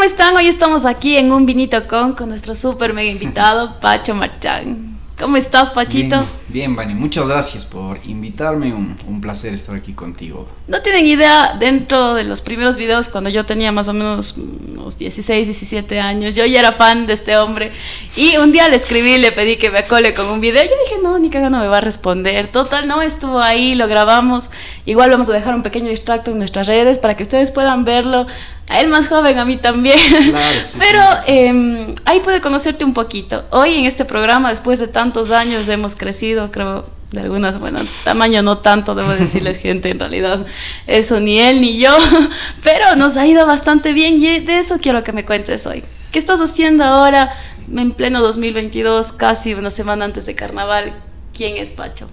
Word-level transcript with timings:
¿cómo 0.00 0.08
están? 0.08 0.34
Hoy 0.34 0.46
estamos 0.46 0.86
aquí 0.86 1.18
en 1.18 1.30
un 1.30 1.44
vinito 1.44 1.86
con 1.86 2.14
con 2.14 2.30
nuestro 2.30 2.54
súper 2.54 2.94
mega 2.94 3.10
invitado, 3.10 3.78
Pacho 3.80 4.14
Marchán. 4.14 4.98
¿Cómo 5.18 5.36
estás, 5.36 5.70
Pachito? 5.70 6.24
Vani, 6.52 6.94
muchas 6.94 7.28
gracias 7.28 7.64
por 7.64 7.98
invitarme. 8.06 8.74
Un, 8.74 8.96
un, 9.06 9.20
placer 9.20 9.54
estar 9.54 9.76
aquí 9.76 9.92
contigo. 9.92 10.48
No 10.66 10.82
tienen 10.82 11.06
idea, 11.06 11.56
dentro 11.60 12.14
de 12.14 12.24
los 12.24 12.42
primeros 12.42 12.76
videos, 12.76 13.08
cuando 13.08 13.30
yo 13.30 13.46
tenía 13.46 13.70
más 13.70 13.88
o 13.88 13.92
menos 13.92 14.36
unos 14.36 14.98
16, 14.98 15.46
17 15.46 16.00
años, 16.00 16.34
yo 16.34 16.44
ya 16.46 16.58
era 16.58 16.72
fan 16.72 17.06
de 17.06 17.12
este 17.12 17.36
hombre. 17.36 17.70
Y 18.16 18.36
un 18.38 18.50
día 18.50 18.68
le 18.68 18.74
escribí, 18.74 19.18
le 19.18 19.30
pedí 19.30 19.56
que 19.56 19.70
me 19.70 19.78
acole 19.78 20.12
con 20.12 20.26
un 20.26 20.40
video. 20.40 20.64
Yo 20.64 20.70
dije, 20.84 21.00
no, 21.02 21.18
ni 21.20 21.30
caga 21.30 21.50
no 21.50 21.58
me 21.58 21.68
va 21.68 21.78
a 21.78 21.82
responder. 21.82 22.48
Total, 22.48 22.88
no 22.88 23.00
estuvo 23.00 23.40
ahí, 23.40 23.76
lo 23.76 23.86
grabamos. 23.86 24.50
Igual 24.86 25.10
vamos 25.10 25.28
a 25.28 25.32
dejar 25.32 25.54
un 25.54 25.62
pequeño 25.62 25.88
extracto 25.88 26.32
en 26.32 26.38
nuestras 26.38 26.66
redes 26.66 26.98
para 26.98 27.16
que 27.16 27.22
ustedes 27.22 27.52
puedan 27.52 27.84
verlo 27.84 28.26
a 28.70 28.80
él 28.80 28.88
más 28.88 29.08
joven, 29.08 29.36
a 29.36 29.44
mí 29.44 29.56
también. 29.56 29.98
Claro, 30.30 30.58
sí, 30.62 30.78
Pero 30.78 31.02
eh, 31.26 31.92
ahí 32.04 32.20
puede 32.20 32.40
conocerte 32.40 32.84
un 32.84 32.94
poquito. 32.94 33.44
Hoy 33.50 33.74
en 33.74 33.84
este 33.84 34.04
programa, 34.04 34.50
después 34.50 34.78
de 34.78 34.86
tantos 34.86 35.32
años, 35.32 35.68
hemos 35.68 35.96
crecido, 35.96 36.39
creo, 36.50 36.88
de 37.12 37.20
algunas, 37.20 37.58
bueno, 37.58 37.80
tamaño 38.04 38.42
no 38.42 38.58
tanto, 38.58 38.94
debo 38.94 39.10
decirles 39.10 39.58
gente, 39.62 39.90
en 39.90 39.98
realidad, 39.98 40.46
eso 40.86 41.20
ni 41.20 41.38
él 41.40 41.60
ni 41.60 41.78
yo, 41.78 41.96
pero 42.62 42.96
nos 42.96 43.16
ha 43.16 43.26
ido 43.26 43.46
bastante 43.46 43.92
bien 43.92 44.14
y 44.14 44.40
de 44.40 44.58
eso 44.58 44.78
quiero 44.80 45.02
que 45.04 45.12
me 45.12 45.24
cuentes 45.24 45.66
hoy. 45.66 45.82
¿Qué 46.12 46.18
estás 46.18 46.40
haciendo 46.40 46.84
ahora 46.84 47.30
en 47.72 47.92
pleno 47.92 48.20
2022, 48.20 49.12
casi 49.12 49.54
una 49.54 49.70
semana 49.70 50.04
antes 50.04 50.26
de 50.26 50.34
carnaval? 50.34 51.02
¿Quién 51.32 51.56
es 51.56 51.72
Pacho? 51.72 52.10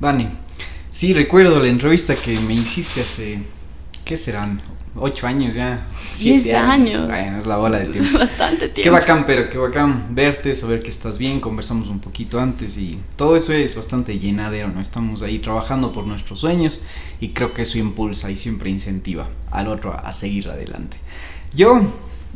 Dani, 0.00 0.28
sí, 0.90 1.14
recuerdo 1.14 1.58
la 1.60 1.68
entrevista 1.68 2.14
que 2.14 2.38
me 2.40 2.54
hiciste 2.54 3.00
hace, 3.00 3.42
¿qué 4.04 4.16
serán? 4.16 4.60
Ocho 4.94 5.26
años 5.26 5.54
ya. 5.54 5.86
Diez 6.18 6.52
años. 6.52 7.06
Bueno, 7.06 7.38
es 7.38 7.46
la 7.46 7.56
bola 7.56 7.78
de 7.78 7.86
tiempo. 7.86 8.18
Bastante 8.18 8.68
tiempo. 8.68 8.82
Qué 8.82 8.90
bacán, 8.90 9.24
pero 9.26 9.48
qué 9.48 9.56
bacán 9.56 10.14
verte, 10.14 10.54
saber 10.54 10.82
que 10.82 10.90
estás 10.90 11.18
bien. 11.18 11.40
Conversamos 11.40 11.88
un 11.88 11.98
poquito 11.98 12.38
antes 12.38 12.76
y 12.76 12.98
todo 13.16 13.34
eso 13.34 13.54
es 13.54 13.74
bastante 13.74 14.18
llenadero, 14.18 14.68
¿no? 14.68 14.80
Estamos 14.82 15.22
ahí 15.22 15.38
trabajando 15.38 15.92
por 15.92 16.06
nuestros 16.06 16.40
sueños 16.40 16.84
y 17.20 17.30
creo 17.30 17.54
que 17.54 17.62
eso 17.62 17.78
impulsa 17.78 18.30
y 18.30 18.36
siempre 18.36 18.68
incentiva 18.68 19.28
al 19.50 19.68
otro 19.68 19.92
a 19.98 20.12
seguir 20.12 20.50
adelante. 20.50 20.98
Yo 21.54 21.80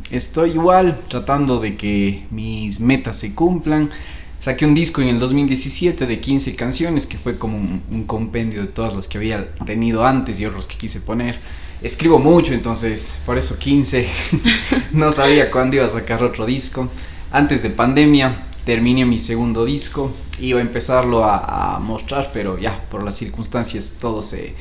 estoy 0.09 0.51
igual 0.51 0.99
tratando 1.09 1.59
de 1.59 1.77
que 1.77 2.25
mis 2.31 2.79
metas 2.79 3.17
se 3.17 3.35
cumplan. 3.35 3.91
Saqué 4.39 4.65
un 4.65 4.73
disco 4.73 5.01
en 5.01 5.09
el 5.09 5.19
2017 5.19 6.05
de 6.05 6.19
15 6.19 6.55
canciones 6.55 7.05
que 7.07 7.17
fue 7.17 7.37
como 7.37 7.57
un, 7.57 7.81
un 7.89 8.03
compendio 8.03 8.61
de 8.61 8.67
todas 8.67 8.95
las 8.95 9.07
que 9.07 9.17
había 9.17 9.53
tenido 9.65 10.05
antes 10.05 10.39
y 10.39 10.45
otros 10.45 10.67
que 10.67 10.77
quise 10.77 11.01
poner 11.01 11.39
escribo 11.81 12.19
mucho, 12.19 12.53
entonces 12.53 13.19
por 13.25 13.37
eso 13.37 13.57
15. 13.57 14.07
no 14.91 15.11
sabía 15.11 15.51
cuándo 15.51 15.75
iba 15.75 15.85
a 15.85 15.89
sacar 15.89 16.23
otro 16.23 16.45
disco. 16.45 16.89
Antes 17.31 17.63
de 17.63 17.69
pandemia 17.69 18.47
terminé 18.65 19.05
mi 19.05 19.19
segundo 19.19 19.65
disco. 19.65 20.11
Iba 20.39 20.59
a 20.59 20.61
empezarlo 20.61 21.23
a, 21.23 21.75
a 21.75 21.79
mostrar, 21.79 22.31
pero 22.33 22.59
ya 22.59 22.85
por 22.89 23.03
las 23.03 23.15
circunstancias 23.15 23.95
todo 23.99 24.21
se, 24.21 24.53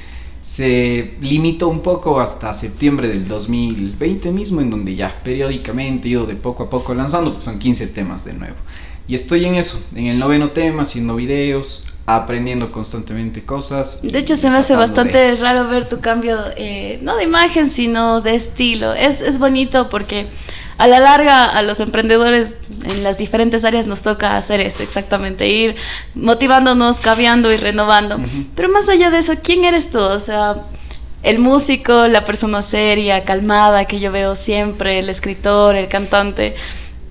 se 0.43 1.17
limitó 1.21 1.69
un 1.69 1.81
poco 1.81 2.21
hasta 2.21 2.55
septiembre 2.55 3.09
del 3.09 3.29
2020 3.29 4.33
mismo, 4.33 4.61
en 4.61 4.71
donde 4.71 4.95
ya 4.95 5.15
periódicamente 5.23 6.09
he 6.09 6.13
ido 6.13 6.25
de 6.25 6.35
poco 6.35 6.65
a 6.65 6.71
poco 6.71 6.95
lanzando, 6.95 7.33
pues 7.33 7.45
son 7.45 7.59
15 7.59 7.89
temas 7.89 8.25
de 8.25 8.33
nuevo. 8.33 8.57
Y 9.09 9.15
estoy 9.15 9.45
en 9.45 9.55
eso, 9.55 9.81
en 9.95 10.07
el 10.07 10.19
noveno 10.19 10.51
tema, 10.51 10.83
haciendo 10.83 11.15
videos, 11.15 11.85
aprendiendo 12.07 12.71
constantemente 12.71 13.45
cosas. 13.45 14.01
De 14.03 14.19
hecho, 14.19 14.37
se 14.37 14.51
me 14.51 14.59
hace 14.59 14.77
bastante 14.77 15.35
raro 15.37 15.69
ver 15.69 15.89
tu 15.89 16.01
cambio, 16.01 16.39
eh, 16.57 16.99
no 17.03 17.17
de 17.17 17.25
imagen, 17.25 17.69
sino 17.69 18.21
de 18.21 18.35
estilo. 18.35 18.95
Es, 18.95 19.21
es 19.21 19.39
bonito 19.39 19.89
porque 19.89 20.29
a 20.79 20.87
la 20.87 21.01
larga 21.01 21.45
a 21.47 21.63
los 21.63 21.81
emprendedores 21.81 22.55
en 22.85 23.03
las 23.03 23.17
diferentes 23.19 23.65
áreas 23.65 23.87
nos 23.87 24.03
toca 24.03 24.37
hacer 24.37 24.61
eso, 24.61 24.83
exactamente, 24.83 25.49
ir 25.49 25.77
motivándonos, 26.15 27.01
cambiando 27.01 27.53
y 27.53 27.57
renovando. 27.57 28.17
Uh 28.17 28.21
-huh. 28.21 28.47
Pero 28.55 28.69
más 28.69 28.89
allá 28.89 29.11
de 29.11 29.19
eso, 29.19 29.33
¿quién 29.43 29.65
eres 29.65 29.91
tú? 29.91 29.99
O 30.01 30.21
sea, 30.21 30.57
el 31.23 31.39
músico, 31.39 32.07
la 32.07 32.25
persona 32.25 32.63
seria, 32.63 33.25
calmada 33.25 33.87
que 33.87 33.99
yo 33.99 34.13
veo 34.13 34.37
siempre, 34.37 35.01
el 35.01 35.09
escritor, 35.09 35.75
el 35.75 35.89
cantante. 35.89 36.55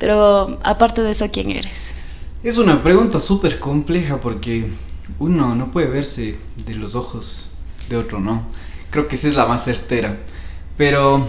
Pero 0.05 0.59
aparte 0.61 1.01
de 1.01 1.09
eso, 1.09 1.25
¿quién 1.33 1.49
eres? 1.49 1.95
Es 2.43 2.59
una 2.59 2.83
pregunta 2.83 3.19
súper 3.19 3.59
compleja 3.59 4.21
porque 4.21 4.69
uno 5.17 5.55
no 5.55 5.71
puede 5.71 5.87
verse 5.87 6.37
de 6.63 6.75
los 6.75 6.93
ojos 6.93 7.57
de 7.89 7.97
otro, 7.97 8.19
¿no? 8.19 8.43
Creo 8.91 9.07
que 9.07 9.15
esa 9.15 9.29
es 9.29 9.33
la 9.33 9.47
más 9.47 9.65
certera. 9.65 10.15
Pero 10.77 11.27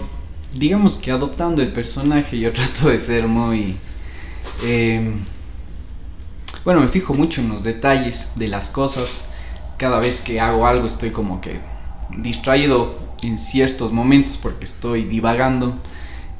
digamos 0.53 0.97
que 0.97 1.09
adoptando 1.09 1.63
el 1.63 1.71
personaje 1.73 2.37
yo 2.37 2.53
trato 2.53 2.89
de 2.89 2.99
ser 2.99 3.27
muy... 3.27 3.77
Eh, 4.61 5.11
bueno, 6.63 6.81
me 6.81 6.87
fijo 6.87 7.15
mucho 7.15 7.41
en 7.41 7.49
los 7.49 7.63
detalles 7.63 8.27
de 8.35 8.47
las 8.47 8.69
cosas. 8.69 9.23
Cada 9.77 9.97
vez 9.97 10.21
que 10.21 10.39
hago 10.39 10.67
algo 10.67 10.85
estoy 10.85 11.09
como 11.09 11.41
que 11.41 11.61
distraído 12.15 12.95
en 13.23 13.39
ciertos 13.39 13.91
momentos 13.91 14.37
porque 14.37 14.65
estoy 14.65 15.01
divagando. 15.01 15.79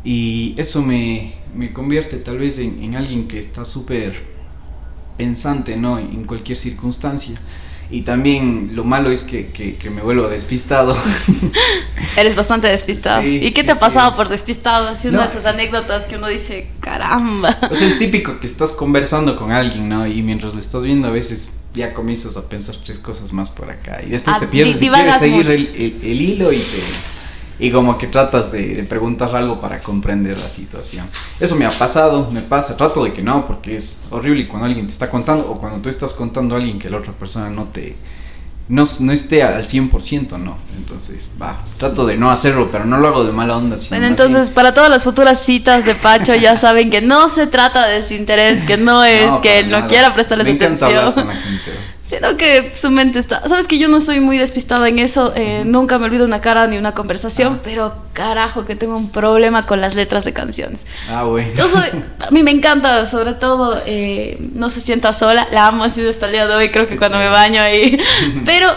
Y 0.07 0.55
eso 0.55 0.81
me, 0.83 1.33
me 1.53 1.73
convierte 1.73 2.15
tal 2.15 2.37
vez 2.37 2.59
en, 2.59 2.81
en 2.81 2.95
alguien 2.95 3.27
que 3.27 3.39
está 3.39 3.65
súper 3.65 4.15
pensante, 5.17 5.75
¿no? 5.75 5.99
En 5.99 6.23
cualquier 6.23 6.57
circunstancia. 6.57 7.35
Y 7.91 8.03
también 8.03 8.69
lo 8.73 8.85
malo 8.85 9.11
es 9.11 9.23
que, 9.23 9.47
que, 9.47 9.75
que 9.75 9.89
me 9.89 10.01
vuelvo 10.01 10.29
despistado. 10.29 10.95
Eres 12.17 12.35
bastante 12.35 12.69
despistado. 12.69 13.21
Sí, 13.21 13.39
¿Y 13.43 13.51
qué 13.51 13.65
te 13.65 13.73
sí, 13.73 13.77
ha 13.77 13.79
pasado 13.81 14.11
sí. 14.11 14.15
por 14.15 14.29
despistado? 14.29 14.87
Así 14.87 15.09
una 15.09 15.17
no. 15.17 15.23
de 15.23 15.27
esas 15.27 15.45
anécdotas 15.45 16.05
que 16.05 16.15
uno 16.15 16.27
dice, 16.27 16.69
caramba. 16.79 17.57
Es 17.69 17.81
el 17.81 17.99
típico 17.99 18.39
que 18.39 18.47
estás 18.47 18.71
conversando 18.71 19.35
con 19.35 19.51
alguien, 19.51 19.89
¿no? 19.89 20.07
Y 20.07 20.21
mientras 20.21 20.53
le 20.53 20.61
estás 20.61 20.85
viendo 20.85 21.09
a 21.09 21.11
veces 21.11 21.51
ya 21.73 21.93
comienzas 21.93 22.37
a 22.37 22.47
pensar 22.47 22.77
tres 22.81 22.97
cosas 22.97 23.33
más 23.33 23.49
por 23.49 23.69
acá. 23.69 24.01
Y 24.07 24.11
después 24.11 24.37
ah, 24.37 24.39
te 24.39 24.47
pierdes 24.47 24.81
y 24.81 24.87
quieres 24.87 25.19
seguir 25.19 25.47
el, 25.49 25.67
el, 25.75 25.99
el 26.01 26.21
hilo 26.21 26.53
y 26.53 26.59
te 26.59 27.16
y 27.59 27.71
como 27.71 27.97
que 27.97 28.07
tratas 28.07 28.51
de, 28.51 28.75
de, 28.75 28.83
preguntar 28.83 29.35
algo 29.35 29.59
para 29.59 29.79
comprender 29.79 30.39
la 30.39 30.47
situación. 30.47 31.07
Eso 31.39 31.55
me 31.55 31.65
ha 31.65 31.71
pasado, 31.71 32.29
me 32.31 32.41
pasa, 32.41 32.77
trato 32.77 33.03
de 33.03 33.13
que 33.13 33.23
no, 33.23 33.45
porque 33.47 33.75
es 33.75 33.99
horrible 34.11 34.47
cuando 34.47 34.67
alguien 34.67 34.87
te 34.87 34.93
está 34.93 35.09
contando 35.09 35.49
o 35.49 35.59
cuando 35.59 35.79
tú 35.79 35.89
estás 35.89 36.13
contando 36.13 36.55
a 36.55 36.59
alguien 36.59 36.77
que 36.77 36.89
la 36.89 36.97
otra 36.97 37.13
persona 37.13 37.49
no 37.49 37.65
te 37.65 37.95
no, 38.69 38.83
no 38.99 39.11
esté 39.13 39.43
al 39.43 39.65
100%, 39.65 40.37
no. 40.39 40.57
Entonces, 40.75 41.31
va, 41.41 41.57
trato 41.77 42.05
de 42.05 42.17
no 42.17 42.31
hacerlo, 42.31 42.69
pero 42.71 42.85
no 42.85 42.97
lo 42.97 43.07
hago 43.07 43.23
de 43.23 43.31
mala 43.31 43.55
onda. 43.55 43.77
Sino 43.77 43.91
bueno, 43.91 44.07
entonces, 44.07 44.49
para 44.49 44.73
todas 44.73 44.89
las 44.89 45.03
futuras 45.03 45.41
citas 45.41 45.85
de 45.85 45.95
Pacho, 45.95 46.35
ya 46.35 46.57
saben 46.57 46.89
que 46.89 47.01
no 47.01 47.29
se 47.29 47.47
trata 47.47 47.87
de 47.87 47.95
desinterés, 47.95 48.63
que 48.63 48.77
no 48.77 49.03
es 49.05 49.31
no, 49.31 49.41
que 49.41 49.59
él 49.59 49.71
no 49.71 49.87
quiera 49.87 50.13
prestarles 50.13 50.47
me 50.47 50.53
atención. 50.53 50.97
Hablar 50.97 51.13
con 51.13 51.27
la 51.27 51.35
gente 51.35 51.71
sino 52.07 52.37
que 52.37 52.71
su 52.73 52.89
mente 52.89 53.19
está... 53.19 53.45
Sabes 53.47 53.67
que 53.67 53.77
yo 53.77 53.89
no 53.89 53.99
soy 53.99 54.21
muy 54.21 54.37
despistada 54.37 54.87
en 54.87 54.97
eso, 54.97 55.33
eh, 55.35 55.63
nunca 55.65 55.99
me 55.99 56.05
olvido 56.05 56.23
una 56.23 56.39
cara 56.39 56.65
ni 56.65 56.77
una 56.77 56.93
conversación, 56.93 57.55
ah. 57.57 57.61
pero 57.61 57.95
carajo 58.13 58.63
que 58.63 58.77
tengo 58.77 58.95
un 58.95 59.09
problema 59.09 59.65
con 59.65 59.81
las 59.81 59.93
letras 59.93 60.23
de 60.23 60.31
canciones. 60.31 60.85
Ah, 61.09 61.23
bueno. 61.23 61.51
Yo 61.53 61.67
soy, 61.67 61.83
a 62.19 62.31
mí 62.31 62.43
me 62.43 62.51
encanta, 62.51 63.05
sobre 63.05 63.33
todo, 63.33 63.81
eh, 63.85 64.37
No 64.53 64.69
se 64.69 64.79
sienta 64.79 65.11
sola, 65.11 65.49
la 65.51 65.67
amo 65.67 65.83
así 65.83 66.07
hasta 66.07 66.27
el 66.27 66.31
día 66.31 66.47
de 66.47 66.55
hoy, 66.55 66.71
creo 66.71 66.85
que 66.87 66.93
sí. 66.93 66.97
cuando 66.97 67.17
me 67.17 67.27
baño 67.27 67.61
ahí, 67.61 67.99
pero 68.45 68.69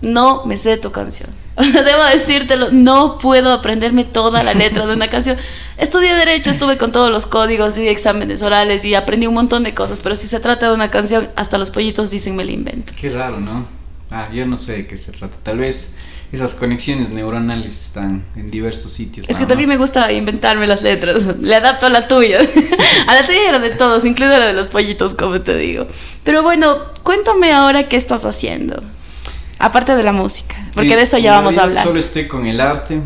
no 0.00 0.44
me 0.44 0.56
sé 0.56 0.76
tu 0.76 0.90
canción. 0.90 1.30
O 1.56 1.64
sea, 1.64 1.82
debo 1.82 2.02
decírtelo, 2.04 2.70
no 2.72 3.18
puedo 3.18 3.52
aprenderme 3.52 4.04
toda 4.04 4.42
la 4.42 4.54
letra 4.54 4.86
de 4.86 4.94
una 4.94 5.08
canción. 5.08 5.36
Estudié 5.76 6.14
Derecho, 6.14 6.50
estuve 6.50 6.76
con 6.76 6.92
todos 6.92 7.10
los 7.10 7.26
códigos 7.26 7.78
y 7.78 7.88
exámenes 7.88 8.42
orales 8.42 8.84
y 8.84 8.94
aprendí 8.94 9.26
un 9.26 9.34
montón 9.34 9.62
de 9.62 9.74
cosas, 9.74 10.00
pero 10.00 10.14
si 10.14 10.28
se 10.28 10.40
trata 10.40 10.68
de 10.68 10.74
una 10.74 10.90
canción, 10.90 11.28
hasta 11.36 11.58
los 11.58 11.70
pollitos 11.70 12.10
dicen 12.10 12.36
me 12.36 12.44
la 12.44 12.52
invento. 12.52 12.92
Qué 12.98 13.10
raro, 13.10 13.40
¿no? 13.40 13.66
Ah, 14.10 14.28
yo 14.32 14.46
no 14.46 14.56
sé 14.56 14.72
de 14.72 14.86
qué 14.86 14.96
se 14.96 15.12
trata. 15.12 15.36
Tal 15.42 15.58
vez 15.58 15.94
esas 16.32 16.54
conexiones 16.54 17.10
neuronales 17.10 17.78
están 17.86 18.24
en 18.36 18.50
diversos 18.50 18.92
sitios. 18.92 19.28
Es 19.28 19.38
que 19.38 19.46
también 19.46 19.68
me 19.68 19.76
gusta 19.76 20.10
inventarme 20.12 20.66
las 20.66 20.82
letras. 20.82 21.36
Le 21.40 21.54
adapto 21.54 21.86
a 21.86 21.90
la 21.90 22.08
tuya. 22.08 22.38
a 23.06 23.14
la 23.14 23.26
tuya 23.26 23.48
era 23.48 23.58
de 23.58 23.70
todos, 23.70 24.04
incluida 24.04 24.38
la 24.38 24.46
de 24.46 24.54
los 24.54 24.68
pollitos, 24.68 25.14
como 25.14 25.40
te 25.40 25.56
digo. 25.56 25.86
Pero 26.24 26.42
bueno, 26.42 26.76
cuéntame 27.02 27.52
ahora 27.52 27.88
qué 27.88 27.96
estás 27.96 28.24
haciendo. 28.24 28.82
Aparte 29.58 29.94
de 29.94 30.02
la 30.02 30.12
música, 30.12 30.56
porque 30.74 30.90
sí, 30.90 30.96
de 30.96 31.02
eso 31.02 31.18
ya 31.18 31.32
vamos 31.32 31.56
a 31.56 31.64
hablar. 31.64 31.84
Solo 31.84 32.00
estoy 32.00 32.26
con 32.26 32.46
el 32.46 32.60
arte. 32.60 33.00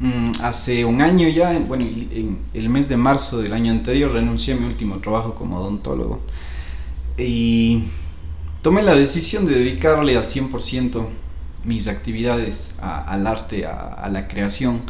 Mm, 0.00 0.32
hace 0.42 0.84
un 0.86 1.02
año 1.02 1.28
ya, 1.28 1.58
bueno, 1.58 1.84
en 1.84 2.38
el 2.54 2.68
mes 2.70 2.88
de 2.88 2.96
marzo 2.96 3.38
del 3.42 3.52
año 3.52 3.70
anterior 3.70 4.10
renuncié 4.10 4.54
a 4.54 4.56
mi 4.56 4.66
último 4.66 4.98
trabajo 4.98 5.34
como 5.34 5.58
odontólogo. 5.58 6.22
Y 7.18 7.84
tomé 8.62 8.82
la 8.82 8.94
decisión 8.94 9.46
de 9.46 9.56
dedicarle 9.56 10.16
al 10.16 10.24
100% 10.24 11.06
mis 11.64 11.86
actividades 11.88 12.76
al 12.80 13.26
arte, 13.26 13.66
a, 13.66 13.88
a, 13.88 14.08
la 14.08 14.26
creación, 14.26 14.80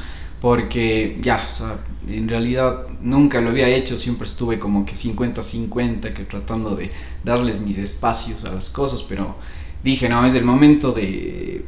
porque 0.40 1.18
ya, 1.20 1.44
o 1.50 1.54
sea, 1.54 1.78
en 2.08 2.28
realidad 2.28 2.86
nunca 3.02 3.40
lo 3.40 3.50
había 3.50 3.68
hecho, 3.68 3.98
siempre 3.98 4.26
estuve 4.26 4.60
como 4.60 4.86
que 4.86 4.94
50-50, 4.94 6.12
que 6.12 6.24
tratando 6.24 6.76
de 6.76 6.90
darles 7.24 7.60
mis 7.60 7.78
espacios 7.78 8.44
a 8.44 8.52
las 8.52 8.70
cosas, 8.70 9.02
pero 9.02 9.34
dije, 9.82 10.08
no, 10.08 10.24
es 10.24 10.34
el 10.34 10.44
momento 10.44 10.92
de 10.92 11.64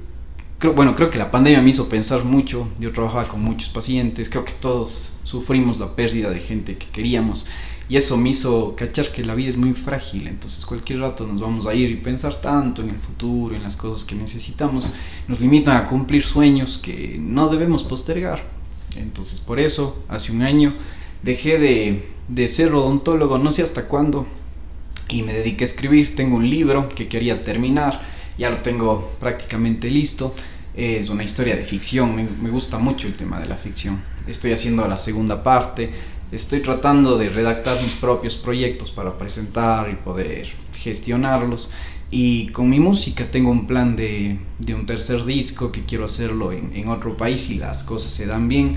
creo, 0.62 0.74
bueno, 0.74 0.94
creo 0.94 1.10
que 1.10 1.18
la 1.18 1.32
pandemia 1.32 1.60
me 1.60 1.70
hizo 1.70 1.88
pensar 1.88 2.22
mucho. 2.24 2.68
Yo 2.78 2.92
trabajaba 2.92 3.24
con 3.24 3.42
muchos 3.42 3.68
pacientes, 3.68 4.28
creo 4.28 4.44
que 4.44 4.52
todos 4.52 5.14
sufrimos 5.24 5.80
la 5.80 5.96
pérdida 5.96 6.30
de 6.30 6.38
gente 6.38 6.78
que 6.78 6.86
queríamos. 6.86 7.46
Y 7.88 7.96
eso 7.96 8.16
me 8.16 8.30
hizo 8.30 8.76
cachar 8.76 9.10
que 9.10 9.24
la 9.24 9.34
vida 9.34 9.48
es 9.48 9.56
muy 9.56 9.72
frágil, 9.72 10.28
entonces 10.28 10.64
cualquier 10.64 11.00
rato 11.00 11.26
nos 11.26 11.40
vamos 11.40 11.66
a 11.66 11.74
ir 11.74 11.90
y 11.90 11.96
pensar 11.96 12.40
tanto 12.40 12.80
en 12.80 12.90
el 12.90 12.98
futuro, 12.98 13.56
en 13.56 13.64
las 13.64 13.74
cosas 13.74 14.04
que 14.04 14.14
necesitamos, 14.14 14.88
nos 15.26 15.40
limitan 15.40 15.76
a 15.76 15.88
cumplir 15.88 16.22
sueños 16.22 16.78
que 16.78 17.16
no 17.18 17.48
debemos 17.48 17.82
postergar. 17.82 18.44
Entonces 18.96 19.40
por 19.40 19.58
eso, 19.58 20.04
hace 20.08 20.30
un 20.30 20.42
año, 20.42 20.76
dejé 21.24 21.58
de, 21.58 22.08
de 22.28 22.46
ser 22.46 22.72
odontólogo, 22.72 23.36
no 23.36 23.50
sé 23.50 23.64
hasta 23.64 23.88
cuándo, 23.88 24.28
y 25.08 25.22
me 25.24 25.32
dediqué 25.32 25.64
a 25.64 25.66
escribir. 25.66 26.14
Tengo 26.14 26.36
un 26.36 26.48
libro 26.48 26.88
que 26.88 27.08
quería 27.08 27.42
terminar, 27.42 28.00
ya 28.38 28.50
lo 28.50 28.58
tengo 28.58 29.14
prácticamente 29.20 29.90
listo. 29.90 30.34
Es 30.74 31.10
una 31.10 31.22
historia 31.22 31.54
de 31.54 31.64
ficción, 31.64 32.16
me, 32.16 32.50
gusta 32.50 32.78
mucho 32.78 33.06
el 33.06 33.14
tema 33.14 33.38
de 33.38 33.46
la 33.46 33.56
ficción. 33.56 34.02
Estoy 34.26 34.52
haciendo 34.52 34.86
la 34.88 34.96
segunda 34.96 35.42
parte, 35.42 35.90
estoy 36.30 36.60
tratando 36.60 37.18
de 37.18 37.28
redactar 37.28 37.82
mis 37.82 37.94
propios 37.94 38.36
proyectos 38.36 38.90
para 38.90 39.18
presentar 39.18 39.90
y 39.90 39.96
poder 39.96 40.48
gestionarlos. 40.72 41.70
Y 42.10 42.48
con 42.48 42.70
mi 42.70 42.78
música 42.78 43.26
tengo 43.30 43.50
un 43.50 43.66
plan 43.66 43.96
de, 43.96 44.38
de 44.58 44.74
un 44.74 44.86
tercer 44.86 45.24
disco 45.24 45.72
que 45.72 45.84
quiero 45.84 46.04
hacerlo 46.06 46.52
en, 46.52 46.74
en, 46.74 46.88
otro 46.88 47.16
país 47.16 47.50
y 47.50 47.56
las 47.56 47.84
cosas 47.84 48.12
se 48.12 48.26
dan 48.26 48.48
bien. 48.48 48.74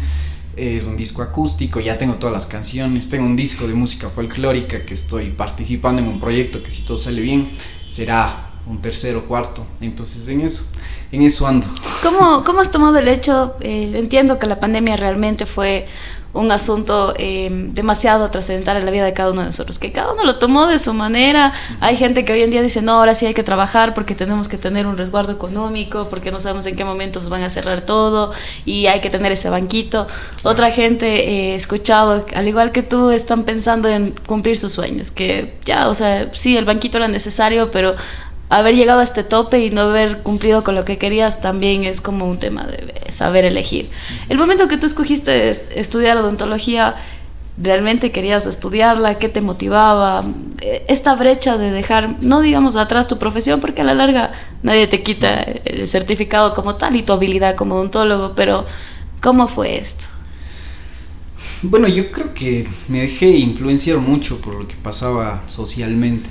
Es 0.57 0.85
un 0.85 0.95
disco 0.95 1.21
acústico, 1.21 1.81
ya 1.81 1.97
tengo 1.97 2.15
todas 2.15 2.33
las 2.33 2.45
canciones. 2.45 3.09
Tengo 3.09 3.25
un 3.25 3.35
disco 3.35 3.67
de 3.67 3.73
música 3.73 4.09
folclórica 4.09 4.85
que 4.85 4.93
estoy 4.93 5.31
participando 5.31 6.01
en 6.01 6.07
un 6.07 6.19
proyecto 6.19 6.63
que 6.63 6.71
si 6.71 6.83
todo 6.83 6.97
sale 6.97 7.21
bien 7.21 7.49
será 7.87 8.54
un 8.67 8.81
tercero, 8.81 9.23
cuarto. 9.25 9.65
Entonces 9.81 10.27
en 10.27 10.41
eso, 10.41 10.65
en 11.11 11.21
eso 11.21 11.47
ando. 11.47 11.67
¿Cómo, 12.03 12.43
cómo 12.43 12.61
has 12.61 12.71
tomado 12.71 12.97
el 12.97 13.07
hecho? 13.07 13.55
Eh, 13.61 13.93
entiendo 13.95 14.39
que 14.39 14.47
la 14.47 14.59
pandemia 14.59 14.95
realmente 14.95 15.45
fue 15.45 15.87
un 16.35 16.51
asunto 16.51 17.13
eh, 17.17 17.49
demasiado 17.73 18.29
trascendental 18.29 18.77
en 18.77 18.85
la 18.85 18.91
vida 18.91 19.05
de 19.05 19.13
cada 19.13 19.31
uno 19.31 19.41
de 19.41 19.47
nosotros, 19.47 19.79
que 19.79 19.91
cada 19.91 20.11
uno 20.11 20.23
lo 20.25 20.37
tomó 20.37 20.67
de 20.67 20.79
su 20.79 20.93
manera. 20.93 21.53
Hay 21.79 21.95
gente 21.95 22.25
que 22.25 22.33
hoy 22.33 22.41
en 22.41 22.51
día 22.51 22.61
dice, 22.61 22.81
no, 22.81 22.93
ahora 22.93 23.15
sí 23.15 23.25
hay 23.25 23.33
que 23.33 23.43
trabajar 23.43 23.93
porque 23.93 24.15
tenemos 24.15 24.49
que 24.49 24.57
tener 24.57 24.85
un 24.85 24.97
resguardo 24.97 25.31
económico, 25.31 26.07
porque 26.09 26.31
no 26.31 26.39
sabemos 26.39 26.65
en 26.65 26.75
qué 26.75 26.83
momentos 26.83 27.29
van 27.29 27.43
a 27.43 27.49
cerrar 27.49 27.81
todo 27.81 28.33
y 28.65 28.87
hay 28.87 28.99
que 28.99 29.09
tener 29.09 29.31
ese 29.31 29.49
banquito. 29.49 30.07
Otra 30.43 30.71
gente 30.71 31.07
he 31.07 31.53
eh, 31.53 31.55
escuchado, 31.55 32.25
al 32.35 32.47
igual 32.47 32.73
que 32.73 32.83
tú, 32.83 33.11
están 33.11 33.43
pensando 33.43 33.87
en 33.87 34.13
cumplir 34.27 34.57
sus 34.57 34.73
sueños, 34.73 35.11
que 35.11 35.57
ya, 35.63 35.87
o 35.87 35.93
sea, 35.93 36.29
sí, 36.33 36.57
el 36.57 36.65
banquito 36.65 36.97
era 36.97 37.07
necesario, 37.07 37.71
pero 37.71 37.95
haber 38.49 38.75
llegado 38.75 38.99
a 38.99 39.03
este 39.03 39.23
tope 39.23 39.59
y 39.59 39.69
no 39.71 39.81
haber 39.81 40.21
cumplido 40.21 40.63
con 40.63 40.75
lo 40.75 40.85
que 40.85 40.97
querías 40.97 41.41
también 41.41 41.83
es 41.83 42.01
como 42.01 42.25
un 42.25 42.39
tema 42.39 42.65
de 42.65 43.11
saber 43.11 43.45
elegir. 43.45 43.89
El 44.29 44.37
momento 44.37 44.67
que 44.67 44.77
tú 44.77 44.85
escogiste 44.85 45.49
estudiar 45.79 46.17
odontología, 46.17 46.95
¿realmente 47.57 48.11
querías 48.11 48.45
estudiarla? 48.45 49.17
¿Qué 49.17 49.29
te 49.29 49.41
motivaba? 49.41 50.25
E, 50.61 50.85
esta 50.87 51.15
brecha 51.15 51.57
de 51.57 51.71
dejar, 51.71 52.17
no 52.21 52.41
digamos 52.41 52.75
atrás 52.75 53.07
tu 53.07 53.17
profesión, 53.17 53.59
porque 53.59 53.81
a 53.81 53.85
la 53.85 53.95
larga 53.95 54.31
nadie 54.61 54.87
te 54.87 55.01
quita 55.01 55.41
el 55.41 55.87
certificado 55.87 56.53
como 56.53 56.75
tal 56.75 56.95
y 56.95 57.03
tu 57.03 57.13
habilidad 57.13 57.55
como 57.55 57.75
odontólogo, 57.75 58.35
pero 58.35 58.65
¿cómo 59.21 59.47
fue 59.47 59.77
esto? 59.77 60.05
Bueno, 61.63 61.87
yo 61.87 62.11
creo 62.11 62.33
que 62.33 62.67
me 62.89 63.01
dejé 63.01 63.29
influenciar 63.29 63.97
mucho 63.97 64.39
por 64.39 64.53
lo 64.53 64.67
que 64.67 64.75
pasaba 64.75 65.43
socialmente. 65.47 66.29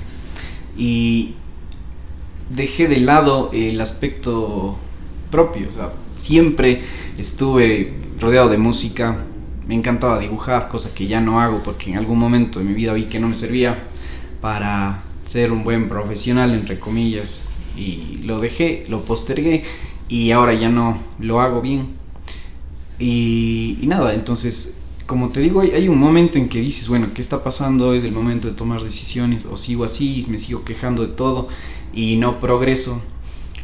Y 0.77 1.35
dejé 2.49 2.87
de 2.87 2.99
lado 2.99 3.49
el 3.53 3.79
aspecto 3.81 4.77
propio. 5.31 5.67
O 5.67 5.71
sea, 5.71 5.93
siempre 6.15 6.81
estuve 7.17 7.93
rodeado 8.19 8.49
de 8.49 8.57
música. 8.57 9.17
Me 9.67 9.75
encantaba 9.75 10.19
dibujar, 10.19 10.69
cosa 10.69 10.93
que 10.93 11.07
ya 11.07 11.21
no 11.21 11.41
hago 11.41 11.61
porque 11.63 11.91
en 11.91 11.97
algún 11.97 12.19
momento 12.19 12.59
de 12.59 12.65
mi 12.65 12.73
vida 12.73 12.93
vi 12.93 13.05
que 13.05 13.19
no 13.19 13.27
me 13.27 13.35
servía 13.35 13.87
para 14.41 15.03
ser 15.23 15.51
un 15.51 15.63
buen 15.63 15.89
profesional, 15.89 16.53
entre 16.53 16.79
comillas. 16.79 17.45
Y 17.75 18.21
lo 18.23 18.39
dejé, 18.39 18.85
lo 18.87 19.03
postergué 19.03 19.63
y 20.07 20.31
ahora 20.31 20.53
ya 20.53 20.69
no 20.69 20.99
lo 21.19 21.41
hago 21.41 21.61
bien. 21.61 21.95
Y, 22.99 23.77
y 23.81 23.87
nada, 23.87 24.13
entonces 24.13 24.81
como 25.05 25.29
te 25.29 25.39
digo, 25.39 25.61
hay, 25.61 25.71
hay, 25.71 25.87
un 25.87 25.99
momento 25.99 26.39
en 26.39 26.49
que 26.49 26.59
dices, 26.59 26.87
bueno, 26.87 27.09
¿qué 27.13 27.21
está 27.21 27.43
pasando? 27.43 27.93
Es 27.93 28.03
el 28.03 28.11
momento 28.11 28.47
de 28.47 28.55
tomar 28.55 28.81
decisiones, 28.81 29.45
o 29.45 29.55
sigo 29.55 29.83
así, 29.83 30.25
me 30.29 30.39
sigo 30.39 30.63
quejando 30.63 31.05
de 31.05 31.13
todo 31.13 31.47
y 31.95 32.17
no 32.17 32.39
progreso. 32.39 33.01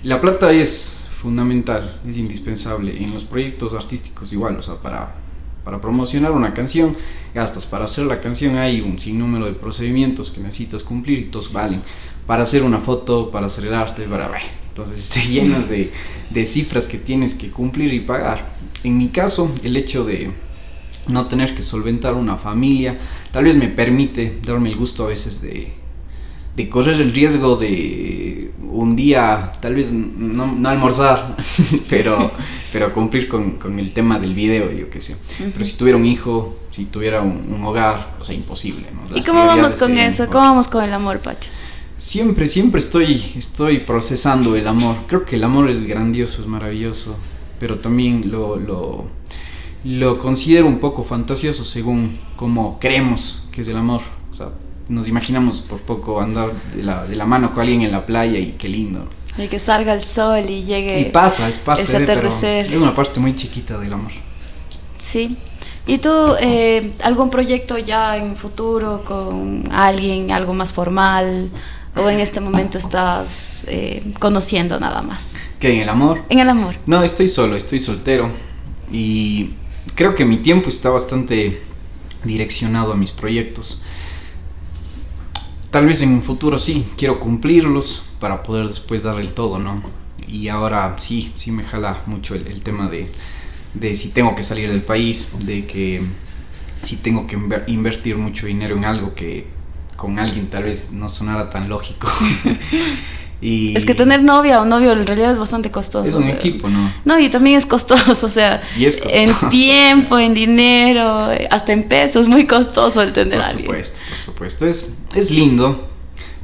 La 0.04 0.19
plata 0.19 0.51
es 0.51 1.10
fundamental, 1.22 2.00
es 2.07 2.18
indispensable. 2.18 3.04
En 3.04 3.13
los 3.13 3.25
proyectos 3.25 3.75
artísticos 3.75 4.33
igual, 4.33 4.57
o 4.57 4.62
sea, 4.62 4.75
para, 4.75 5.13
para 5.63 5.80
promocionar 5.80 6.31
una 6.31 6.54
canción, 6.54 6.95
gastas. 7.36 7.68
Para 7.68 7.86
hacer 7.86 8.06
la 8.06 8.22
canción 8.22 8.57
hay 8.57 8.81
un 8.81 8.98
sinnúmero 8.98 9.45
de 9.45 9.51
procedimientos 9.51 10.31
que 10.31 10.42
necesitas 10.42 10.83
cumplir 10.83 11.19
y 11.19 11.24
todos 11.25 11.51
valen. 11.51 11.83
Para 12.25 12.44
hacer 12.44 12.63
una 12.63 12.80
foto, 12.80 13.30
para 13.30 13.48
hacer 13.48 13.66
el 13.66 13.74
arte, 13.74 14.04
para... 14.04 14.30
Bueno, 14.30 14.45
entonces 14.69 15.10
te 15.13 15.22
llenas 15.22 15.69
de, 15.69 15.92
de 16.30 16.45
cifras 16.45 16.88
que 16.88 16.98
tienes 16.98 17.36
que 17.36 17.51
cumplir 17.51 17.94
y 17.94 18.00
pagar. 18.00 18.56
En 18.83 18.98
mi 18.98 19.10
caso, 19.10 19.54
el 19.63 19.75
hecho 19.75 20.06
de 20.06 20.31
no 21.07 21.28
tener 21.28 21.54
que 21.54 21.63
solventar 21.63 22.13
una 22.13 22.38
familia, 22.38 22.98
tal 23.31 23.44
vez 23.44 23.56
me 23.56 23.68
permite 23.68 24.39
darme 24.45 24.69
el 24.69 24.78
gusto 24.78 25.04
a 25.04 25.07
veces 25.07 25.42
de, 25.42 25.74
de 26.56 26.69
correr 26.69 27.00
el 27.01 27.13
riesgo 27.13 27.56
de 27.56 28.51
un 28.71 28.95
día, 28.95 29.53
tal 29.62 29.75
vez 29.75 29.92
no, 29.92 30.48
no 30.48 30.69
almorzar, 30.69 31.36
pero, 31.89 32.31
pero 32.71 32.94
cumplir 32.94 33.27
con, 33.27 33.51
con, 33.51 33.80
el 33.80 33.92
tema 33.92 34.19
del 34.19 34.33
video, 34.33 34.71
yo 34.71 34.89
qué 34.89 35.01
sé. 35.01 35.13
Uh 35.13 35.44
-huh. 35.44 35.51
Pero 35.53 35.65
si 35.65 35.77
tuviera 35.77 35.98
un 35.98 36.06
hijo, 36.06 36.57
si 36.71 36.86
tuviera 36.86 37.21
un, 37.21 37.53
un 37.53 37.63
hogar, 37.65 38.15
o 38.19 38.24
sea, 38.24 38.36
imposible. 38.36 38.88
¿no? 38.94 39.18
¿Y 39.18 39.24
cómo 39.24 39.45
vamos 39.45 39.75
con 39.75 39.98
eso? 39.98 40.27
¿Cómo 40.27 40.45
vamos 40.45 40.68
con 40.68 40.83
el 40.83 40.94
amor, 40.94 41.19
Pacho? 41.19 41.50
Siempre, 41.98 42.48
siempre 42.48 42.80
estoy, 42.80 43.21
estoy 43.38 43.80
procesando 43.80 44.56
el 44.56 44.68
amor. 44.68 44.95
Creo 45.07 45.24
que 45.25 45.36
el 45.36 45.44
amor 45.44 45.69
es 45.69 45.83
grandioso, 45.83 46.42
es 46.42 46.47
maravilloso, 46.47 47.15
pero 47.59 47.77
también 47.80 48.31
lo, 48.31 48.56
lo 48.57 49.06
lo 49.83 50.19
considero 50.19 50.68
un 50.68 50.80
poco 50.80 51.04
fantasioso 51.04 51.65
según 51.65 52.19
cómo 52.36 52.77
creemos 52.80 53.47
que 53.51 53.62
es 53.62 53.68
el 53.68 53.77
amor. 53.77 54.01
O 54.31 54.36
sea, 54.36 54.50
nos 54.91 55.07
imaginamos 55.07 55.61
por 55.61 55.79
poco 55.79 56.19
andar 56.19 56.51
de 56.75 56.83
la, 56.83 57.05
de 57.05 57.15
la 57.15 57.25
mano 57.25 57.53
con 57.53 57.61
alguien 57.61 57.81
en 57.81 57.91
la 57.91 58.05
playa 58.05 58.38
y 58.38 58.51
qué 58.51 58.67
lindo. 58.67 59.07
Y 59.38 59.47
que 59.47 59.57
salga 59.57 59.93
el 59.93 60.01
sol 60.01 60.49
y 60.49 60.61
llegue. 60.61 60.99
Y 60.99 61.05
pasa, 61.05 61.47
es 61.47 61.57
parte 61.57 61.83
ese 61.83 61.99
de, 61.99 62.03
atardecer. 62.03 62.65
es 62.71 62.81
una 62.81 62.93
parte 62.93 63.19
muy 63.19 63.33
chiquita 63.33 63.79
del 63.79 63.93
amor. 63.93 64.11
Sí. 64.97 65.38
¿Y 65.88 65.97
tú, 65.97 66.35
eh, 66.41 66.93
algún 67.03 67.29
proyecto 67.29 67.77
ya 67.77 68.17
en 68.17 68.35
futuro 68.35 69.04
con 69.04 69.63
alguien, 69.71 70.31
algo 70.31 70.54
más 70.54 70.73
formal? 70.73 71.49
¿O 71.95 72.09
en 72.09 72.19
este 72.19 72.39
momento 72.39 72.77
estás 72.77 73.66
eh, 73.68 74.11
conociendo 74.19 74.80
nada 74.80 75.01
más? 75.01 75.35
¿Qué? 75.59 75.73
¿En 75.73 75.81
el 75.81 75.89
amor? 75.89 76.21
En 76.30 76.39
el 76.39 76.49
amor. 76.49 76.75
No, 76.85 77.01
estoy 77.01 77.27
solo, 77.30 77.56
estoy 77.56 77.80
soltero. 77.80 78.30
Y 78.92 79.51
creo 79.95 80.16
que 80.16 80.25
mi 80.25 80.37
tiempo 80.37 80.69
está 80.69 80.89
bastante 80.89 81.61
direccionado 82.23 82.94
a 82.94 82.95
mis 82.95 83.11
proyectos. 83.11 83.81
Tal 85.71 85.85
vez 85.85 86.01
en 86.01 86.09
un 86.09 86.21
futuro 86.21 86.59
sí, 86.59 86.85
quiero 86.97 87.21
cumplirlos 87.21 88.09
para 88.19 88.44
poder 88.44 88.68
después 88.68 89.04
dar 89.04 89.19
el 89.21 89.33
todo, 89.33 89.57
¿no? 89.57 89.81
Y 90.28 90.49
ahora 90.49 90.95
sí, 90.97 91.31
sí 91.35 91.51
me 91.51 91.63
jala 91.63 92.01
mucho 92.07 92.35
el, 92.35 92.61
tema 92.61 92.90
de, 92.90 93.09
de, 93.73 93.95
si 93.95 94.09
tengo 94.09 94.35
que 94.35 94.44
salir 94.44 94.69
del 94.69 94.81
país, 94.81 95.30
de 95.45 95.66
que 95.66 96.01
si 96.83 96.97
tengo 96.97 97.25
que 97.25 97.37
invertir 97.68 98.18
mucho 98.18 98.47
dinero 98.47 98.75
en 98.75 98.83
algo 98.83 99.16
que 99.16 99.47
con 99.95 100.19
alguien 100.19 100.49
tal 100.49 100.63
vez 100.63 100.92
no 100.92 101.07
sonara 101.07 101.49
tan 101.49 101.69
lógico. 101.69 102.09
Y 103.42 103.76
es 103.76 103.86
que 103.86 103.95
tener 103.95 104.21
novia 104.21 104.62
o 104.62 104.66
novio 104.66 104.92
en 104.92 105.06
realidad 105.06 105.31
es 105.31 105.40
bastante 105.40 105.71
costoso. 105.71 106.07
Es 106.07 106.16
un 106.16 106.21
o 106.21 106.26
sea, 106.26 106.36
equipo, 106.36 106.69
¿no? 106.69 106.94
No, 107.06 107.19
y 107.19 107.28
también 107.30 107.57
es 107.57 107.66
costoso, 107.66 108.12
o 108.26 108.30
sea, 108.30 108.62
es 108.80 108.98
costoso. 108.98 109.16
en 109.16 109.33
tiempo, 109.50 110.19
en 110.19 110.33
dinero, 110.33 111.30
hasta 111.50 111.74
en 111.74 111.83
pesos, 111.83 112.28
muy 112.28 112.45
costoso 112.45 113.02
el 113.02 113.14
tener 113.14 113.40
por 113.40 113.45
a 113.45 113.50
alguien. 113.50 113.66
Por 113.66 113.76
supuesto, 113.83 114.00
por 114.10 114.18
supuesto. 114.18 114.68
Es, 114.68 114.98
es 115.16 115.31
lindo, 115.31 115.90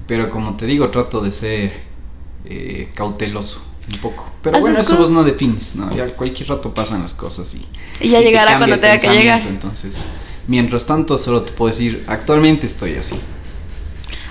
pero 0.07 0.29
como 0.29 0.57
te 0.57 0.65
digo, 0.65 0.89
trato 0.89 1.21
de 1.21 1.29
ser 1.29 1.73
eh, 2.45 2.89
cauteloso 2.95 3.63
un 3.93 3.99
poco. 3.99 4.31
Pero 4.41 4.59
bueno, 4.59 4.77
eso 4.77 4.97
vos 4.97 5.09
no 5.11 5.23
defines, 5.23 5.75
¿no? 5.75 5.93
Ya 5.95 6.07
cualquier 6.07 6.49
rato 6.49 6.73
pasan 6.73 7.01
las 7.01 7.13
cosas 7.13 7.53
y... 7.53 7.65
Y 7.99 8.09
ya 8.09 8.21
y 8.21 8.23
llegará 8.23 8.57
cuando 8.57 8.79
tenga 8.79 8.97
que 8.97 9.09
llegar. 9.09 9.45
Entonces, 9.45 10.05
mientras 10.47 10.85
tanto, 10.85 11.17
solo 11.17 11.43
te 11.43 11.51
puedo 11.51 11.69
decir, 11.69 12.03
actualmente 12.07 12.65
estoy 12.65 12.95
así. 12.95 13.15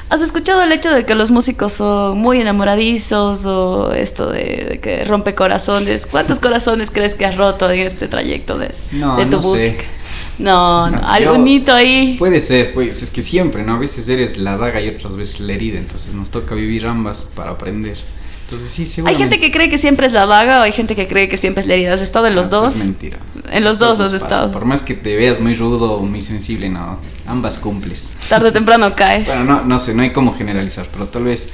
¿Has 0.09 0.23
escuchado 0.23 0.63
el 0.63 0.71
hecho 0.73 0.93
de 0.93 1.05
que 1.05 1.17
los 1.17 1.33
músicos 1.33 1.73
son 1.73 2.19
muy 2.19 2.41
enamoradizos 2.41 3.45
o 3.45 3.93
esto 3.93 4.31
de, 4.31 4.67
de 4.71 4.81
que 4.81 5.05
rompe 5.05 5.35
corazones? 5.35 6.07
¿Cuántos 6.07 6.39
corazones 6.39 6.93
crees 6.93 7.17
que 7.17 7.27
has 7.27 7.37
roto 7.37 7.69
en 7.71 7.81
este 7.81 8.07
trayecto 8.07 8.57
de, 8.57 8.71
no, 8.93 9.17
de 9.17 9.27
tu 9.27 9.39
no 9.39 9.43
música? 9.43 9.83
Sé. 9.83 9.87
No, 10.39 10.91
no, 10.91 11.01
algún 11.09 11.49
hito 11.49 11.73
ahí. 11.73 12.17
Puede 12.19 12.41
ser, 12.41 12.73
pues 12.73 13.03
es 13.03 13.11
que 13.11 13.23
siempre, 13.23 13.65
¿no? 13.65 13.75
A 13.75 13.79
veces 13.79 14.09
eres 14.09 14.37
la 14.39 14.57
daga 14.57 14.81
y 14.81 14.89
otras 14.89 15.17
veces 15.17 15.41
la 15.41 15.55
herida, 15.55 15.79
entonces 15.79 16.15
nos 16.15 16.31
toca 16.31 16.55
vivir 16.55 16.87
ambas 16.87 17.29
para 17.35 17.51
aprender. 17.53 17.97
Entonces 18.47 18.71
sí, 18.71 19.03
Hay 19.05 19.17
gente 19.17 19.41
que 19.41 19.51
cree 19.51 19.69
que 19.69 19.77
siempre 19.77 20.07
es 20.07 20.13
la 20.13 20.25
vaga 20.25 20.61
o 20.61 20.63
hay 20.63 20.71
gente 20.71 20.95
que 20.95 21.09
cree 21.09 21.29
que 21.29 21.37
siempre 21.37 21.63
es 21.63 21.67
la 21.67 21.75
herida. 21.75 21.93
¿Has 21.95 22.01
estado 22.01 22.29
en 22.29 22.37
los 22.37 22.47
Ah, 22.47 22.51
dos? 22.51 22.77
Es 22.77 22.85
mentira. 22.85 23.19
En 23.51 23.65
los 23.65 23.81
dos 23.81 23.99
has 23.99 24.13
estado. 24.13 24.53
Por 24.53 24.65
más 24.65 24.83
que 24.83 24.95
te 24.95 25.17
veas 25.17 25.41
muy 25.41 25.57
rudo 25.57 25.95
o 25.95 26.03
muy 26.07 26.23
sensible, 26.23 26.69
no, 26.69 27.01
ambas 27.27 27.59
cumples. 27.59 28.13
Tarde 28.29 28.51
o 28.51 28.53
temprano 28.53 28.95
caes. 28.97 29.27
Bueno, 29.39 29.45
no, 29.57 29.65
no 29.65 29.79
sé, 29.81 29.95
no 29.95 30.03
hay 30.03 30.11
cómo 30.13 30.33
generalizar, 30.37 30.87
pero 30.93 31.09
tal 31.09 31.25
vez 31.25 31.49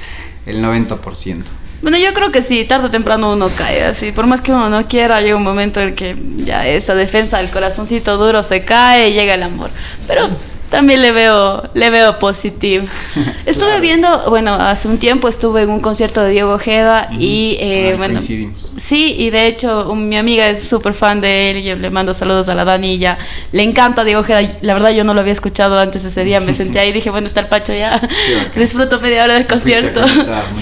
el 0.45 0.63
90%. 0.63 1.43
Bueno, 1.81 1.97
yo 1.97 2.13
creo 2.13 2.31
que 2.31 2.43
sí, 2.43 2.63
tarde 2.63 2.85
o 2.85 2.91
temprano 2.91 3.33
uno 3.33 3.49
cae 3.57 3.83
así. 3.85 4.11
Por 4.11 4.27
más 4.27 4.39
que 4.41 4.51
uno 4.51 4.69
no 4.69 4.87
quiera, 4.87 5.19
llega 5.21 5.35
un 5.35 5.43
momento 5.43 5.81
en 5.81 5.95
que 5.95 6.15
ya 6.37 6.67
esa 6.67 6.93
defensa 6.93 7.39
del 7.39 7.49
corazoncito 7.49 8.17
duro 8.17 8.43
se 8.43 8.63
cae 8.63 9.09
y 9.09 9.13
llega 9.13 9.33
el 9.33 9.41
amor. 9.43 9.71
Pero 10.07 10.29
también 10.73 11.03
le 11.03 11.11
veo, 11.11 11.69
le 11.75 11.91
veo 11.91 12.17
positivo. 12.17 12.87
Estuve 13.45 13.67
Claro. 13.67 13.81
viendo, 13.81 14.29
bueno, 14.31 14.55
hace 14.55 14.87
un 14.87 14.97
tiempo 14.97 15.27
estuve 15.27 15.61
en 15.61 15.69
un 15.69 15.81
concierto 15.81 16.23
de 16.23 16.31
Diego 16.31 16.51
Ojeda 16.53 17.09
y 17.19 17.57
eh, 17.59 17.91
Ah, 17.93 17.97
bueno. 17.97 18.15
coincidimos. 18.15 18.71
Sí, 18.77 19.13
y 19.19 19.29
de 19.29 19.45
hecho 19.45 19.91
un- 19.91 20.09
mi 20.09 20.17
amiga 20.17 20.49
es 20.49 20.67
súper 20.67 20.95
fan 20.95 21.21
de 21.21 21.51
él 21.51 21.57
y 21.57 21.63
yo 21.63 21.75
le 21.75 21.91
mando 21.91 22.11
saludos 22.15 22.49
a 22.49 22.55
la 22.55 22.65
Dani 22.65 22.93
y 22.95 22.97
ya 22.97 23.19
le 23.51 23.61
encanta 23.61 24.03
Diego 24.03 24.21
Ojeda. 24.21 24.41
La 24.61 24.73
verdad 24.73 24.89
yo 24.89 25.03
no 25.03 25.13
lo 25.13 25.19
había 25.21 25.31
escuchado 25.33 25.79
antes 25.79 26.03
ese 26.05 26.23
día, 26.23 26.39
me 26.39 26.53
senté 26.59 26.79
ahí 26.79 26.89
y 26.89 26.91
dije, 26.93 27.11
bueno, 27.11 27.27
está 27.27 27.41
el 27.41 27.47
Pacho 27.49 27.71
ya, 27.75 28.01
disfruto 28.55 28.99
media 28.99 29.25
hora 29.25 29.35
del 29.35 29.45
concierto. 29.45 30.01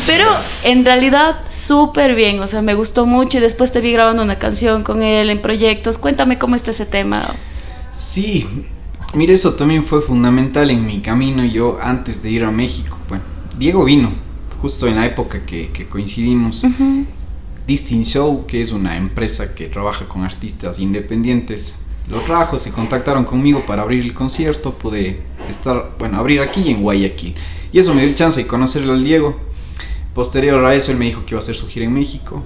Pero 0.05 0.25
gracias. 0.29 0.65
en 0.65 0.83
realidad 0.83 1.37
súper 1.49 2.15
bien, 2.15 2.41
o 2.41 2.47
sea, 2.47 2.61
me 2.61 2.73
gustó 2.73 3.05
mucho 3.05 3.37
y 3.37 3.41
después 3.41 3.71
te 3.71 3.79
vi 3.79 3.93
grabando 3.93 4.21
una 4.23 4.37
canción 4.37 4.83
con 4.83 5.03
él 5.03 5.29
en 5.29 5.41
proyectos. 5.41 5.97
Cuéntame 5.97 6.37
cómo 6.37 6.57
está 6.57 6.71
ese 6.71 6.85
tema. 6.85 7.25
Sí, 7.97 8.45
mire, 9.13 9.33
eso 9.33 9.53
también 9.53 9.83
fue 9.83 10.01
fundamental 10.01 10.69
en 10.69 10.85
mi 10.85 11.01
camino. 11.01 11.43
Yo 11.45 11.79
antes 11.81 12.21
de 12.21 12.31
ir 12.31 12.43
a 12.43 12.51
México, 12.51 12.97
bueno, 13.09 13.23
Diego 13.57 13.83
vino 13.83 14.11
justo 14.61 14.87
en 14.87 14.95
la 14.95 15.05
época 15.05 15.45
que, 15.45 15.69
que 15.71 15.87
coincidimos. 15.87 16.63
Ujú. 16.63 17.05
Distin 17.67 18.03
Show, 18.03 18.45
que 18.47 18.61
es 18.61 18.71
una 18.71 18.97
empresa 18.97 19.53
que 19.55 19.67
trabaja 19.67 20.07
con 20.07 20.23
artistas 20.23 20.79
independientes, 20.79 21.75
lo 22.09 22.19
trajo, 22.21 22.57
se 22.57 22.71
contactaron 22.71 23.23
conmigo 23.23 23.65
para 23.65 23.83
abrir 23.83 24.03
el 24.03 24.13
concierto, 24.13 24.73
pude 24.73 25.21
estar, 25.49 25.95
bueno, 25.97 26.17
abrir 26.17 26.41
aquí 26.41 26.61
y 26.61 26.71
en 26.71 26.81
Guayaquil. 26.81 27.35
Y 27.71 27.79
eso 27.79 27.93
me 27.93 28.01
dio 28.01 28.09
el 28.09 28.15
chance 28.15 28.41
de 28.41 28.47
conocerlo 28.47 28.93
al 28.93 29.03
Diego. 29.03 29.39
Posterior 30.13 30.63
a 30.65 30.75
eso, 30.75 30.91
él 30.91 30.97
me 30.97 31.05
dijo 31.05 31.23
que 31.25 31.31
iba 31.31 31.37
a 31.37 31.43
hacer 31.43 31.55
su 31.55 31.67
gira 31.67 31.85
en 31.85 31.93
México. 31.93 32.43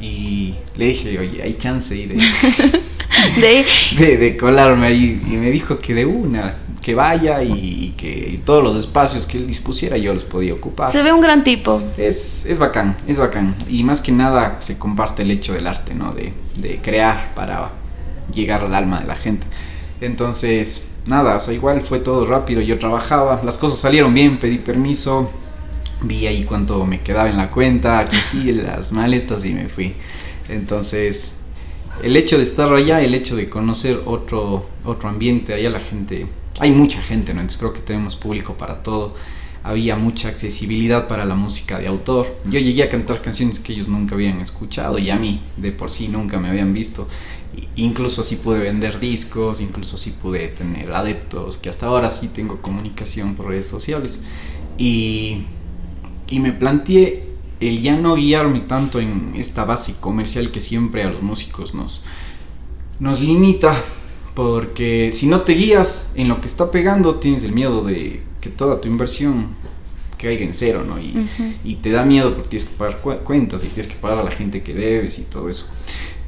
Y 0.00 0.54
le 0.76 0.88
dije, 0.88 1.18
oye, 1.18 1.42
hay 1.42 1.56
chance 1.56 1.94
ahí 1.94 2.06
de, 2.06 2.16
De 3.40 3.46
ahí, 3.46 3.64
de, 3.98 4.16
de 4.16 4.36
colarme 4.36 4.86
ahí. 4.86 5.22
Y 5.26 5.36
me 5.36 5.50
dijo 5.50 5.78
que 5.78 5.94
de 5.94 6.06
una, 6.06 6.54
que 6.82 6.94
vaya 6.94 7.42
y, 7.42 7.52
y 7.52 7.94
que 7.96 8.40
todos 8.44 8.62
los 8.62 8.76
espacios 8.76 9.26
que 9.26 9.38
él 9.38 9.46
dispusiera 9.46 9.96
yo 9.96 10.14
los 10.14 10.24
podía 10.24 10.54
ocupar. 10.54 10.88
se 10.90 11.02
ve 11.02 11.12
un 11.12 11.20
gran 11.20 11.42
tipo. 11.42 11.82
Es, 11.96 12.46
es 12.46 12.58
bacán, 12.58 12.96
es 13.06 13.18
bacán. 13.18 13.54
Y 13.68 13.82
más 13.84 14.00
que 14.00 14.12
nada 14.12 14.58
se 14.60 14.78
comparte 14.78 15.22
el 15.22 15.30
hecho 15.30 15.52
del 15.52 15.66
arte, 15.66 15.94
¿no? 15.94 16.12
De, 16.12 16.32
de 16.56 16.78
crear 16.78 17.34
para 17.34 17.70
llegar 18.32 18.62
al 18.62 18.74
alma 18.74 19.00
de 19.00 19.06
la 19.06 19.16
gente. 19.16 19.46
Entonces, 20.00 20.90
nada, 21.06 21.36
o 21.36 21.40
sea, 21.40 21.54
igual 21.54 21.80
fue 21.80 22.00
todo 22.00 22.24
rápido. 22.26 22.60
Yo 22.60 22.78
trabajaba, 22.78 23.40
las 23.44 23.58
cosas 23.58 23.78
salieron 23.78 24.12
bien, 24.14 24.38
pedí 24.38 24.58
permiso, 24.58 25.30
vi 26.02 26.26
ahí 26.26 26.44
cuánto 26.44 26.84
me 26.84 27.00
quedaba 27.00 27.28
en 27.28 27.36
la 27.36 27.50
cuenta, 27.50 27.98
aquí 28.00 28.52
las 28.52 28.92
maletas 28.92 29.44
y 29.44 29.52
me 29.54 29.68
fui. 29.68 29.94
Entonces, 30.48 31.36
el 32.02 32.16
hecho 32.16 32.36
de 32.36 32.44
estar 32.44 32.72
allá, 32.72 33.00
el 33.00 33.14
hecho 33.14 33.36
de 33.36 33.48
conocer 33.48 34.02
otro, 34.06 34.66
otro 34.84 35.08
ambiente, 35.08 35.54
allá 35.54 35.70
la 35.70 35.80
gente, 35.80 36.26
hay 36.58 36.70
mucha 36.70 37.00
gente, 37.00 37.32
¿no? 37.32 37.40
Entonces 37.40 37.58
creo 37.58 37.72
que 37.72 37.80
tenemos 37.80 38.16
público 38.16 38.54
para 38.54 38.82
todo. 38.82 39.14
Había 39.62 39.96
mucha 39.96 40.28
accesibilidad 40.28 41.08
para 41.08 41.24
la 41.24 41.34
música 41.34 41.78
de 41.78 41.88
autor. 41.88 42.38
Yo 42.44 42.60
llegué 42.60 42.84
a 42.84 42.88
cantar 42.88 43.20
canciones 43.20 43.58
que 43.58 43.72
ellos 43.72 43.88
nunca 43.88 44.14
habían 44.14 44.40
escuchado 44.40 44.98
y 44.98 45.10
a 45.10 45.16
mí 45.16 45.42
de 45.56 45.72
por 45.72 45.90
sí 45.90 46.08
nunca 46.08 46.38
me 46.38 46.48
habían 46.48 46.72
visto. 46.72 47.08
Incluso 47.74 48.20
así 48.20 48.36
pude 48.36 48.60
vender 48.60 49.00
discos, 49.00 49.60
incluso 49.60 49.96
así 49.96 50.12
pude 50.12 50.48
tener 50.48 50.92
adeptos, 50.92 51.58
que 51.58 51.68
hasta 51.68 51.86
ahora 51.86 52.10
sí 52.10 52.28
tengo 52.28 52.62
comunicación 52.62 53.34
por 53.34 53.48
redes 53.48 53.66
sociales. 53.66 54.20
Y, 54.78 55.38
y 56.28 56.38
me 56.38 56.52
planteé 56.52 57.25
el 57.60 57.80
ya 57.82 57.96
no 57.96 58.16
guiarme 58.16 58.60
tanto 58.60 59.00
en 59.00 59.34
esta 59.36 59.64
base 59.64 59.96
comercial 60.00 60.50
que 60.50 60.60
siempre 60.60 61.02
a 61.04 61.10
los 61.10 61.22
músicos 61.22 61.74
nos, 61.74 62.02
nos 62.98 63.20
limita, 63.20 63.74
porque 64.34 65.10
si 65.12 65.26
no 65.26 65.42
te 65.42 65.54
guías 65.54 66.10
en 66.14 66.28
lo 66.28 66.40
que 66.40 66.46
está 66.46 66.70
pegando, 66.70 67.16
tienes 67.16 67.42
el 67.44 67.52
miedo 67.52 67.82
de 67.84 68.22
que 68.40 68.50
toda 68.50 68.80
tu 68.80 68.88
inversión 68.88 69.48
caiga 70.18 70.44
en 70.44 70.54
cero, 70.54 70.84
¿no? 70.86 70.98
Y, 70.98 71.22
y 71.64 71.76
te 71.76 71.90
da 71.90 72.04
miedo 72.04 72.34
porque 72.34 72.50
tienes 72.50 72.68
que 72.68 72.76
pagar 72.76 73.00
cu- 73.00 73.18
cuentas 73.24 73.64
y 73.64 73.68
tienes 73.68 73.88
que 73.88 73.96
pagar 73.96 74.18
a 74.20 74.24
la 74.24 74.30
gente 74.30 74.62
que 74.62 74.74
debes 74.74 75.18
y 75.18 75.24
todo 75.24 75.48
eso. 75.48 75.72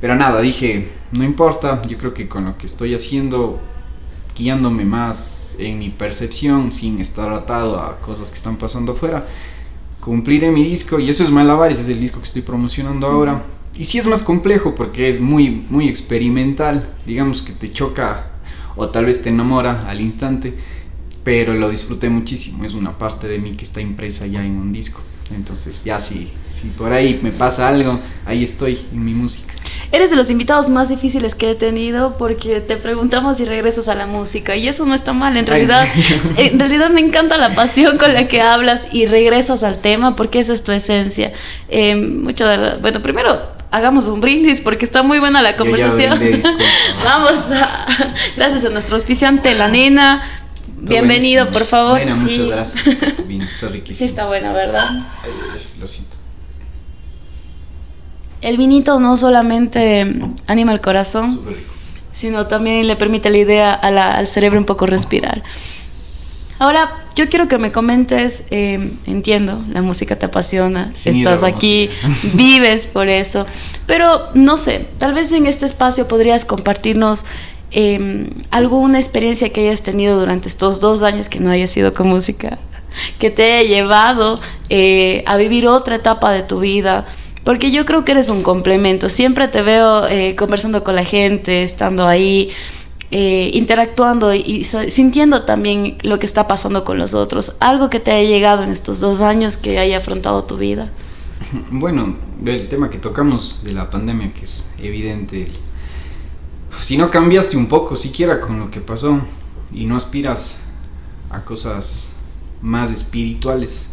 Pero 0.01 0.15
nada, 0.17 0.41
dije, 0.41 0.89
no 1.13 1.25
importa, 1.25 1.83
yo 1.83 1.99
creo 1.99 2.15
que 2.15 2.29
con 2.29 2.45
lo 2.47 2.59
que 2.59 2.67
estoy 2.67 2.95
haciendo, 2.95 3.61
guiándome 4.37 4.85
más 4.85 5.57
en 5.59 5.79
mi 5.79 5.91
percepción, 5.91 6.73
sin 6.73 7.01
estar 7.01 7.33
atado 7.33 7.81
a 7.81 8.01
cosas 8.01 8.31
que 8.31 8.37
están 8.37 8.57
pasando 8.59 8.93
afuera, 8.93 9.27
cumpliré 10.00 10.50
mi 10.50 10.64
disco 10.64 10.99
y 10.99 11.09
eso 11.09 11.25
es 11.25 11.31
Malabares, 11.31 11.78
es 11.78 11.88
el 11.88 12.00
disco 12.00 12.19
que 12.19 12.26
estoy 12.26 12.43
promocionando 12.43 13.07
ahora. 13.07 13.43
Y 13.76 13.85
sí 13.85 13.99
es 13.99 14.07
más 14.07 14.23
complejo 14.23 14.75
porque 14.75 15.09
es 15.09 15.21
muy, 15.21 15.64
muy 15.69 15.88
experimental, 15.88 16.88
digamos 17.07 17.43
que 17.43 17.52
te 17.52 17.71
choca 17.71 18.33
o 18.76 18.88
tal 18.88 19.05
vez 19.05 19.23
te 19.23 19.28
enamora 19.28 19.88
al 19.88 20.00
instante, 20.00 20.55
pero 21.25 21.55
lo 21.55 21.69
disfruté 21.69 22.09
muchísimo, 22.09 22.64
es 22.64 22.75
una 22.75 22.97
parte 22.97 23.28
de 23.28 23.38
mí 23.38 23.52
que 23.52 23.64
está 23.64 23.81
impresa 23.81 24.26
ya 24.26 24.45
en 24.45 24.57
un 24.57 24.73
disco. 24.73 25.00
Entonces 25.35 25.85
ya 25.85 26.01
si, 26.01 26.33
si 26.49 26.69
por 26.69 26.93
ahí 26.93 27.21
me 27.23 27.31
pasa 27.31 27.69
algo, 27.69 28.01
ahí 28.25 28.43
estoy 28.45 28.87
en 28.93 29.05
mi 29.05 29.13
música. 29.13 29.53
Eres 29.93 30.11
de 30.11 30.17
los 30.17 30.31
invitados 30.31 30.69
más 30.71 30.89
difíciles 30.89 31.35
que 31.35 31.51
he 31.51 31.55
tenido 31.55 32.17
porque 32.17 32.61
te 32.61 32.77
preguntamos 32.77 33.37
si 33.37 33.45
regresas 33.45 33.89
a 33.89 33.95
la 33.95 34.07
música 34.07 34.57
y 34.57 34.69
eso 34.69 34.87
no 34.87 34.95
está 34.95 35.13
mal. 35.13 35.37
En 35.37 35.47
realidad, 35.47 35.87
en 36.37 36.59
realidad 36.59 36.91
me 36.91 37.01
encanta 37.01 37.37
la 37.37 37.55
pasión 37.55 37.99
con 37.99 38.15
la 38.15 38.27
que 38.29 38.41
hablas 38.41 38.89
y 38.93 39.07
regresas 39.07 39.63
al 39.65 39.79
tema 39.79 40.17
porque 40.17 40.41
esa 40.41 40.53
es 40.55 40.65
tu 40.65 40.73
esencia. 40.73 41.33
Eh, 41.69 41.95
mucho 41.95 42.47
de 42.47 42.57
la- 42.57 42.75
bueno, 42.77 43.01
primero 43.03 43.57
hagamos 43.71 44.07
un 44.07 44.23
brindis 44.23 44.63
porque 44.63 44.87
está 44.87 45.03
muy 45.03 45.19
buena 45.19 45.43
la 45.43 45.57
conversación. 45.57 46.19
brindé. 46.19 46.43
Vamos, 47.05 47.39
a- 47.53 47.87
gracias 48.37 48.65
a 48.65 48.71
nuestro 48.71 48.95
auspiciante, 48.97 49.55
la 49.55 49.69
nena. 49.69 50.23
Bienvenido, 50.81 51.49
por 51.51 51.65
favor. 51.65 51.99
Nena, 51.99 52.15
sí. 52.15 52.21
muchas 52.39 52.47
gracias 52.49 53.27
vino, 53.29 53.45
está 53.45 53.69
riquísimo. 53.69 53.99
Sí, 53.99 54.05
está 54.05 54.27
buena, 54.27 54.53
¿verdad? 54.53 54.89
Ay, 55.23 55.31
lo 55.81 55.87
siento. 55.87 56.17
El 58.41 58.57
vinito 58.57 59.01
no 59.01 59.17
solamente 59.17 60.15
anima 60.47 60.73
el 60.73 60.81
corazón, 60.81 61.35
Súper 61.35 61.55
rico. 61.57 61.71
sino 62.13 62.47
también 62.47 62.87
le 62.87 62.97
permite 62.97 63.31
la 63.31 63.39
idea 63.39 63.75
a 63.75 63.91
la- 63.91 64.13
al 64.13 64.27
cerebro 64.27 64.59
un 64.59 64.65
poco 64.67 64.87
respirar. 64.87 65.43
Ahora, 66.61 67.05
yo 67.15 67.29
quiero 67.29 67.47
que 67.49 67.59
me 67.59 67.71
comentes, 67.73 68.45
eh, 68.51 68.93
entiendo, 69.07 69.65
la 69.71 69.81
música 69.83 70.17
te 70.17 70.27
apasiona, 70.27 70.91
Sin 70.95 71.17
estás 71.17 71.43
aquí, 71.45 71.89
música. 72.03 72.37
vives 72.37 72.87
por 72.87 73.09
eso, 73.09 73.47
pero 73.87 74.29
no 74.35 74.57
sé, 74.57 74.87
tal 74.99 75.15
vez 75.15 75.31
en 75.33 75.47
este 75.47 75.67
espacio 75.67 76.07
podrías 76.09 76.45
compartirnos 76.45 77.25
eh, 77.71 78.31
alguna 78.51 78.99
experiencia 78.99 79.51
que 79.51 79.63
hayas 79.63 79.83
tenido 79.83 80.19
durante 80.19 80.49
estos 80.49 80.81
dos 80.81 81.03
años 81.03 81.29
que 81.29 81.41
no 81.41 81.51
haya 81.51 81.67
sido 81.67 81.93
con 81.95 82.09
música, 82.09 82.59
que 83.19 83.31
te 83.31 83.43
haya 83.43 83.69
llevado 83.69 84.41
eh, 84.69 85.23
a 85.27 85.37
vivir 85.37 85.67
otra 85.67 85.97
etapa 85.97 86.33
de 86.33 86.43
tu 86.43 86.61
vida, 86.61 87.05
porque 87.45 87.71
yo 87.71 87.87
creo 87.87 88.05
que 88.05 88.13
eres 88.13 88.29
un 88.29 88.43
complemento. 88.43 89.09
Siempre 89.09 89.49
te 89.49 89.63
veo 89.63 90.07
eh, 90.07 90.37
conversando 90.37 90.85
con 90.85 90.95
la 90.95 91.05
gente, 91.05 91.63
estando 91.63 92.07
ahí, 92.07 92.51
eh, 93.11 93.51
interactuando 93.55 94.35
y, 94.35 94.65
sintiendo 94.65 95.45
también 95.45 95.97
lo 96.03 96.19
que 96.19 96.27
está 96.27 96.47
pasando 96.47 96.85
con 96.85 96.99
los 96.99 97.15
otros. 97.15 97.57
Algo 97.61 97.89
que 97.89 98.01
te 98.01 98.11
haya 98.13 98.29
llegado 98.29 98.63
en 98.65 98.71
estos 98.71 99.01
dos 99.01 99.23
años 99.23 99.57
que 99.57 99.79
haya 99.79 99.99
afrontado 99.99 100.45
tu 100.45 100.57
vida. 100.57 100.93
Bueno, 101.71 102.17
del 102.39 102.69
tema 102.69 102.91
que 102.91 102.99
tocamos 102.99 103.63
de 103.65 103.73
la 103.73 103.89
pandemia, 103.89 104.33
que 104.35 104.45
es 104.45 104.69
evidente, 104.83 105.47
si 106.81 106.97
no 106.97 107.11
cambiaste 107.11 107.57
un 107.57 107.67
poco 107.67 107.97
siquiera 107.97 108.41
con 108.41 108.59
lo 108.59 108.71
que 108.71 108.81
pasó 108.81 109.21
y 109.73 109.85
no 109.85 109.97
aspiras 109.97 110.59
a 111.31 111.41
cosas 111.45 112.13
más 112.63 112.91
espirituales, 112.91 113.91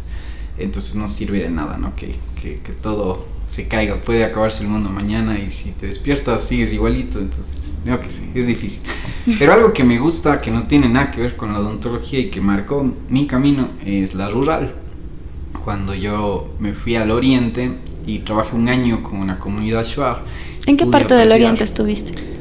entonces 0.58 0.94
no 0.94 1.08
sirve 1.08 1.40
de 1.40 1.50
nada, 1.50 1.76
¿no? 1.76 1.94
Que, 1.94 2.16
que, 2.40 2.60
que 2.60 2.72
todo 2.72 3.24
se 3.46 3.68
caiga, 3.68 4.00
puede 4.00 4.24
acabarse 4.24 4.64
el 4.64 4.70
mundo 4.70 4.90
mañana 4.90 5.38
y 5.38 5.50
si 5.50 5.70
te 5.70 5.86
despiertas 5.86 6.42
sigues 6.42 6.72
igualito, 6.72 7.18
entonces, 7.18 7.74
creo 7.84 8.00
que 8.00 8.10
sí, 8.10 8.30
es 8.34 8.46
difícil. 8.46 8.82
Pero 9.38 9.52
algo 9.52 9.72
que 9.72 9.84
me 9.84 9.98
gusta, 9.98 10.40
que 10.40 10.50
no 10.50 10.66
tiene 10.66 10.88
nada 10.88 11.10
que 11.10 11.20
ver 11.20 11.36
con 11.36 11.52
la 11.52 11.60
odontología 11.60 12.18
y 12.18 12.30
que 12.30 12.40
marcó 12.40 12.92
mi 13.08 13.26
camino, 13.26 13.70
es 13.84 14.14
la 14.14 14.28
rural 14.28 14.74
cuando 15.64 15.94
yo 15.94 16.54
me 16.60 16.72
fui 16.74 16.94
al 16.94 17.10
oriente 17.10 17.72
y 18.06 18.20
trabajé 18.20 18.54
un 18.54 18.68
año 18.68 19.02
con 19.02 19.18
una 19.18 19.38
comunidad 19.38 19.84
shuar. 19.84 20.22
¿En 20.66 20.76
qué 20.76 20.86
parte 20.86 21.14
del 21.14 21.32
oriente 21.32 21.64
estuviste? 21.64 22.35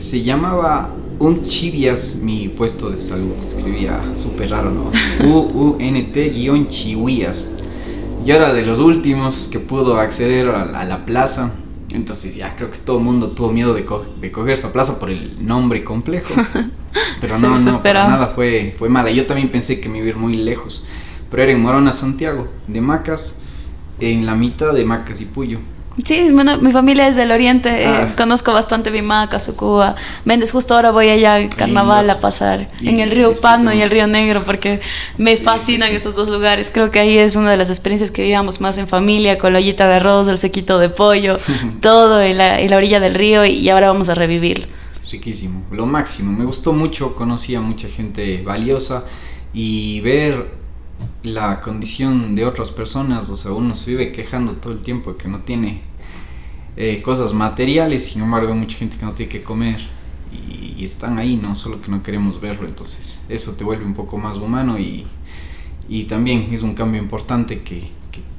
Se 0.00 0.22
llamaba 0.22 0.88
Un 1.18 1.42
Chivias 1.42 2.16
mi 2.22 2.48
puesto 2.48 2.88
de 2.88 2.96
salud. 2.96 3.34
Escribía 3.36 4.00
súper 4.16 4.50
raro, 4.50 4.70
¿no? 4.70 4.90
U-U-N-T 5.30 6.30
guion 6.30 6.68
Chihuías. 6.68 7.50
Yo 8.24 8.34
era 8.34 8.54
de 8.54 8.62
los 8.62 8.78
últimos 8.78 9.50
que 9.52 9.60
pudo 9.60 9.98
acceder 9.98 10.48
a 10.48 10.84
la, 10.84 11.04
plaza. 11.04 11.52
Entonces 11.90 12.34
ya 12.34 12.56
creo 12.56 12.70
que 12.70 12.78
todo 12.78 12.96
el 12.96 13.04
mundo 13.04 13.32
tuvo 13.32 13.52
miedo 13.52 13.74
de, 13.74 13.84
de 14.22 14.32
coger 14.32 14.54
esa 14.54 14.72
plaza 14.72 14.98
por 14.98 15.10
el 15.10 15.46
nombre 15.46 15.84
complejo. 15.84 16.32
Pero 17.20 17.38
no, 17.38 17.58
no, 17.58 17.82
para 17.82 18.08
nada 18.08 18.28
fue, 18.28 18.74
fue 18.78 18.88
mala. 18.88 19.10
Yo 19.10 19.26
también 19.26 19.50
pensé 19.50 19.82
que 19.82 19.90
me 19.90 19.98
iba 19.98 20.06
a 20.06 20.08
ir 20.08 20.16
muy 20.16 20.32
lejos. 20.32 20.86
Pero 21.30 21.42
era 21.42 21.52
en 21.52 21.60
Morona, 21.60 21.92
Santiago, 21.92 22.48
de 22.68 22.80
Macas, 22.80 23.36
en 24.00 24.24
la 24.24 24.34
mitad 24.34 24.72
de 24.72 24.82
Macas 24.82 25.20
y 25.20 25.26
Puyo. 25.26 25.58
Sí, 26.04 26.28
bueno, 26.30 26.58
mi 26.58 26.72
familia 26.72 27.08
es 27.08 27.16
del 27.16 27.30
oriente, 27.30 27.82
eh, 27.82 27.86
ah. 27.86 28.14
conozco 28.16 28.52
bastante 28.52 28.90
Vimaca, 28.90 29.40
Sucúa, 29.40 29.96
Méndez, 30.24 30.52
justo 30.52 30.74
ahora 30.74 30.92
voy 30.92 31.08
allá 31.08 31.34
al 31.34 31.50
carnaval 31.50 32.08
a 32.08 32.20
pasar 32.20 32.70
en 32.82 33.00
el 33.00 33.10
río 33.10 33.32
Pano 33.34 33.72
y 33.72 33.82
el 33.82 33.90
río 33.90 34.06
Negro 34.06 34.42
porque 34.44 34.80
me 35.18 35.36
fascinan 35.36 35.92
esos 35.92 36.14
dos 36.14 36.28
lugares, 36.28 36.70
creo 36.72 36.90
que 36.90 37.00
ahí 37.00 37.18
es 37.18 37.36
una 37.36 37.50
de 37.50 37.56
las 37.56 37.70
experiencias 37.70 38.10
que 38.10 38.22
vivíamos 38.22 38.60
más 38.60 38.78
en 38.78 38.88
familia, 38.88 39.36
con 39.36 39.52
la 39.52 39.58
ollita 39.58 39.88
de 39.88 39.94
arroz, 39.94 40.28
el 40.28 40.38
sequito 40.38 40.78
de 40.78 40.90
pollo, 40.90 41.38
todo 41.80 42.22
en 42.22 42.38
la, 42.38 42.60
en 42.60 42.70
la, 42.70 42.76
orilla 42.76 43.00
del 43.00 43.14
río 43.14 43.44
y 43.44 43.68
ahora 43.68 43.88
vamos 43.88 44.08
a 44.08 44.14
revivirlo. 44.14 44.66
Riquísimo, 45.10 45.64
lo 45.72 45.86
máximo, 45.86 46.32
me 46.32 46.44
gustó 46.44 46.72
mucho, 46.72 47.14
conocí 47.16 47.54
a 47.54 47.60
mucha 47.60 47.88
gente 47.88 48.42
valiosa 48.42 49.04
y 49.52 50.00
ver 50.00 50.60
la 51.22 51.60
condición 51.60 52.34
de 52.34 52.44
otras 52.44 52.70
personas, 52.70 53.28
o 53.28 53.36
sea, 53.36 53.52
uno 53.52 53.74
se 53.74 53.90
vive 53.90 54.12
quejando 54.12 54.52
todo 54.52 54.72
el 54.72 54.80
tiempo 54.80 55.12
de 55.12 55.18
que 55.18 55.28
no 55.28 55.40
tiene 55.40 55.89
eh, 56.76 57.02
cosas 57.02 57.32
materiales, 57.34 58.06
sin 58.06 58.22
embargo 58.22 58.52
hay 58.52 58.58
mucha 58.58 58.76
gente 58.76 58.96
que 58.96 59.04
no 59.04 59.12
tiene 59.12 59.30
que 59.30 59.42
comer 59.42 59.80
y, 60.32 60.84
están 60.84 61.18
ahí, 61.18 61.36
¿no? 61.36 61.54
Solo 61.54 61.78
que 61.82 61.90
no 61.90 62.02
queremos 62.02 62.40
verlo, 62.40 62.66
entonces 62.66 63.20
eso 63.28 63.52
te 63.52 63.64
vuelve 63.64 63.84
un 63.84 63.92
poco 63.92 64.16
más 64.16 64.38
humano 64.38 64.78
y, 64.78 65.04
y 65.90 66.04
también 66.04 66.48
es 66.52 66.62
un 66.62 66.72
cambio 66.72 66.98
importante 67.02 67.60
que, 67.60 67.90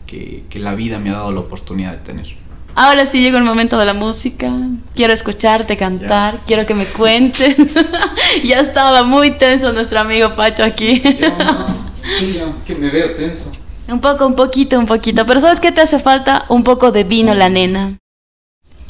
que, 0.07 0.43
que, 0.49 0.59
la 0.59 0.73
vida 0.73 0.97
me 0.97 1.11
ha 1.11 1.13
dado 1.13 1.31
la 1.31 1.39
oportunidad 1.41 1.91
de 1.91 1.97
tener. 1.99 2.27
Ahora 2.73 3.05
sí 3.05 3.21
llegó 3.21 3.37
el 3.37 3.43
momento 3.43 3.77
de 3.77 3.85
la 3.85 3.93
música. 3.93 4.51
Quiero 4.95 5.13
escucharte 5.13 5.77
cantar, 5.77 6.39
quiero 6.47 6.65
que 6.65 6.73
me 6.73 6.85
cuentes. 6.85 7.57
ya 8.43 8.59
estaba 8.59 9.03
muy 9.03 9.37
tenso 9.37 9.71
nuestro 9.71 9.99
amigo 9.99 10.31
Pacho 10.35 10.63
aquí. 10.63 10.99
que 12.65 12.75
me 12.75 12.89
veo 12.89 13.15
tenso. 13.15 13.51
Un 13.87 14.01
poco, 14.01 14.25
un 14.25 14.35
poquito, 14.35 14.79
un 14.79 14.85
poquito. 14.85 15.25
Pero 15.25 15.39
¿sabes 15.39 15.59
qué 15.59 15.71
te 15.71 15.81
hace 15.81 15.99
falta? 15.99 16.45
Un 16.49 16.63
poco 16.63 16.91
de 16.91 17.03
vino, 17.03 17.35
la 17.35 17.49
nena. 17.49 18.00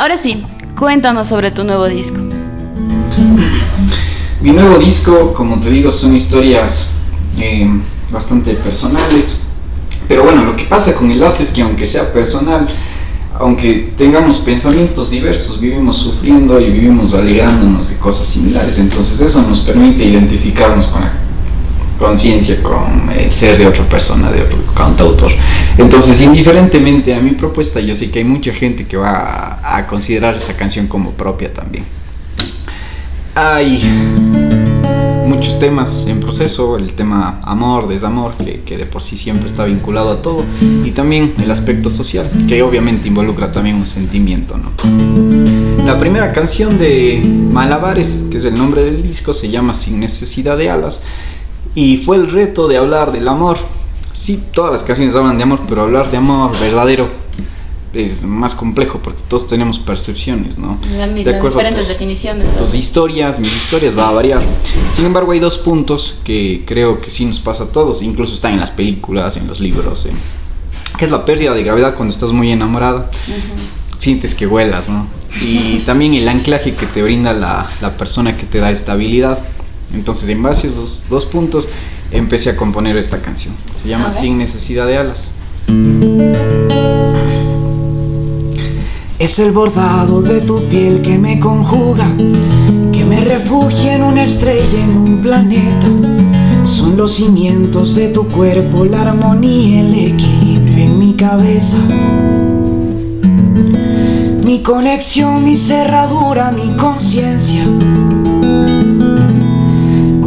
Ahora 0.02 0.18
sí, 0.18 0.44
cuéntanos 0.76 1.28
sobre 1.28 1.52
tu 1.52 1.64
nuevo 1.64 1.88
disco. 1.88 2.18
Mi 4.42 4.50
nuevo 4.50 4.80
disco, 4.80 5.32
como 5.32 5.60
te 5.60 5.70
digo, 5.70 5.92
son 5.92 6.16
historias 6.16 6.94
eh, 7.38 7.70
bastante 8.10 8.56
personales. 8.56 9.42
Pero 10.08 10.24
bueno, 10.24 10.44
lo 10.44 10.56
que 10.56 10.64
pasa 10.64 10.96
con 10.96 11.12
el 11.12 11.22
arte 11.22 11.44
es 11.44 11.52
que 11.52 11.62
aunque 11.62 11.86
sea 11.86 12.12
personal, 12.12 12.68
aunque 13.38 13.94
tengamos 13.96 14.40
pensamientos 14.40 15.12
diversos, 15.12 15.62
vivimos 15.62 15.98
sufriendo 15.98 16.60
y 16.60 16.72
vivimos 16.72 17.14
alegrándonos 17.14 17.90
de 17.90 17.98
cosas 17.98 18.26
similares. 18.26 18.80
Entonces 18.80 19.22
eso 19.22 19.44
nos 19.44 19.60
permite 19.60 20.04
identificarnos 20.04 20.88
con 20.88 21.02
la 21.02 21.14
conciencia 22.02 22.62
con 22.64 23.10
el 23.12 23.32
ser 23.32 23.58
de 23.58 23.68
otra 23.68 23.84
persona, 23.86 24.32
de 24.32 24.42
otro 24.42 24.58
cantautor. 24.76 25.32
Entonces, 25.78 26.20
indiferentemente 26.22 27.14
a 27.14 27.20
mi 27.22 27.32
propuesta, 27.32 27.80
yo 27.80 27.96
sé 27.96 28.10
que 28.10 28.20
hay 28.20 28.26
mucha 28.26 28.52
gente 28.52 28.86
que 28.88 28.98
va 28.98 29.60
a, 29.64 29.88
considerar 29.88 30.36
esa 30.36 30.58
canción 30.58 30.88
como 30.88 31.12
propia 31.12 31.54
también. 31.54 31.86
Hay 33.36 33.82
muchos 35.26 35.60
temas 35.60 36.06
en 36.08 36.20
proceso, 36.20 36.78
el 36.78 36.94
tema 36.94 37.40
amor, 37.44 37.88
desamor, 37.88 38.34
que, 38.34 38.62
que, 38.62 38.78
de 38.78 38.86
por 38.86 39.04
sí 39.04 39.16
siempre 39.16 39.48
está 39.48 39.64
vinculado 39.66 40.12
a 40.12 40.22
todo, 40.22 40.44
y 40.84 40.92
también 40.92 41.34
el 41.42 41.52
aspecto 41.52 41.90
social, 41.90 42.30
que 42.48 42.64
obviamente 42.64 43.08
involucra 43.08 43.52
también 43.52 43.76
un 43.76 43.88
sentimiento, 43.88 44.58
¿no? 44.58 44.72
La 45.86 45.98
primera 45.98 46.34
canción 46.34 46.78
de 46.78 47.22
Malabares, 47.24 48.24
que 48.30 48.38
es 48.38 48.46
el 48.46 48.56
nombre 48.56 48.84
del 48.84 49.02
disco, 49.04 49.34
se 49.34 49.50
llama 49.50 49.74
Sin 49.74 50.00
necesidad 50.00 50.58
de 50.58 50.70
alas, 50.70 51.04
y 51.76 51.98
fue 51.98 52.18
el 52.18 52.32
reto 52.32 52.68
de 52.68 52.78
hablar 52.78 53.12
del 53.12 53.28
amor. 53.28 53.58
Sí, 54.14 54.44
todas 54.54 54.72
las 54.72 54.84
canciones 54.84 55.16
hablan 55.16 55.38
de 55.38 55.44
amor, 55.44 55.62
pero 55.68 55.82
hablar 55.82 56.12
de 56.12 56.18
amor 56.18 56.52
verdadero 56.60 57.10
es 57.94 58.24
más 58.24 58.56
complejo 58.56 59.00
porque 59.04 59.22
todos 59.28 59.48
tenemos 59.48 59.78
percepciones, 59.78 60.58
¿no? 60.58 60.78
de 60.82 61.42
diferentes 61.42 61.88
definiciones. 61.88 62.56
Tus 62.58 62.74
historias, 62.74 63.40
mis 63.40 63.54
historias 63.54 63.98
va 63.98 64.10
a 64.10 64.12
variar. 64.12 64.42
Sin 64.94 65.06
embargo, 65.06 65.32
hay 65.32 65.40
dos 65.40 65.58
puntos 65.58 66.18
que 66.24 66.64
creo 66.66 67.02
que 67.02 67.12
sí 67.12 67.26
nos 67.26 67.40
pasa 67.40 67.66
a 67.66 67.68
todos, 67.68 68.02
incluso 68.02 68.36
están 68.36 68.54
en 68.54 68.60
las 68.60 68.72
películas, 68.72 69.36
en 69.38 69.48
los 69.48 69.60
libros, 69.60 70.08
que 70.98 71.06
es 71.06 71.12
la 71.12 71.26
pérdida 71.26 71.54
de 71.54 71.64
gravedad 71.64 71.96
cuando 71.96 72.14
estás 72.14 72.32
muy 72.32 72.52
enamorada. 72.52 73.12
Sientes 74.00 74.34
que 74.34 74.48
vuelas, 74.48 74.90
¿no? 74.90 75.08
Y 75.42 75.80
también 75.86 76.14
el 76.14 76.28
anclaje 76.28 76.74
que 76.76 76.88
te 76.88 77.04
brinda 77.04 77.34
la, 77.34 77.72
la 77.82 77.98
persona 77.98 78.38
que 78.38 78.46
te 78.46 78.60
da 78.60 78.72
estabilidad. 78.72 79.40
Entonces, 79.94 80.30
en 80.30 80.42
base 80.42 80.68
a 80.68 80.72
esos 80.72 81.06
dos 81.10 81.26
puntos, 81.26 81.68
empecé 82.12 82.52
a 82.52 82.58
componer 82.58 82.98
esta 82.98 83.22
canción. 83.22 83.54
Se 83.76 83.88
llama 83.88 84.12
Sin 84.12 84.38
necesidad 84.38 84.88
de 84.88 84.98
alas. 84.98 85.32
Es 89.20 89.38
el 89.40 89.52
bordado 89.52 90.22
de 90.22 90.42
tu 90.42 90.68
piel 90.68 91.02
que 91.02 91.18
me 91.18 91.40
conjuga, 91.40 92.08
que 92.92 93.06
me 93.06 93.22
refugia 93.22 93.96
en 93.96 94.04
una 94.04 94.24
estrella, 94.24 94.84
en 94.84 94.98
un 94.98 95.22
planeta. 95.22 95.88
Son 96.64 96.98
los 96.98 97.12
cimientos 97.14 97.96
de 97.96 98.10
tu 98.10 98.28
cuerpo, 98.28 98.86
la 98.86 99.02
armonía, 99.02 99.82
el 99.82 99.94
equilibrio 99.94 100.86
en 100.86 101.00
mi 101.00 101.14
cabeza. 101.14 101.78
Mi 104.44 104.64
conexión, 104.64 105.44
mi 105.44 105.56
cerradura, 105.56 106.52
mi 106.52 106.76
conciencia 106.78 107.64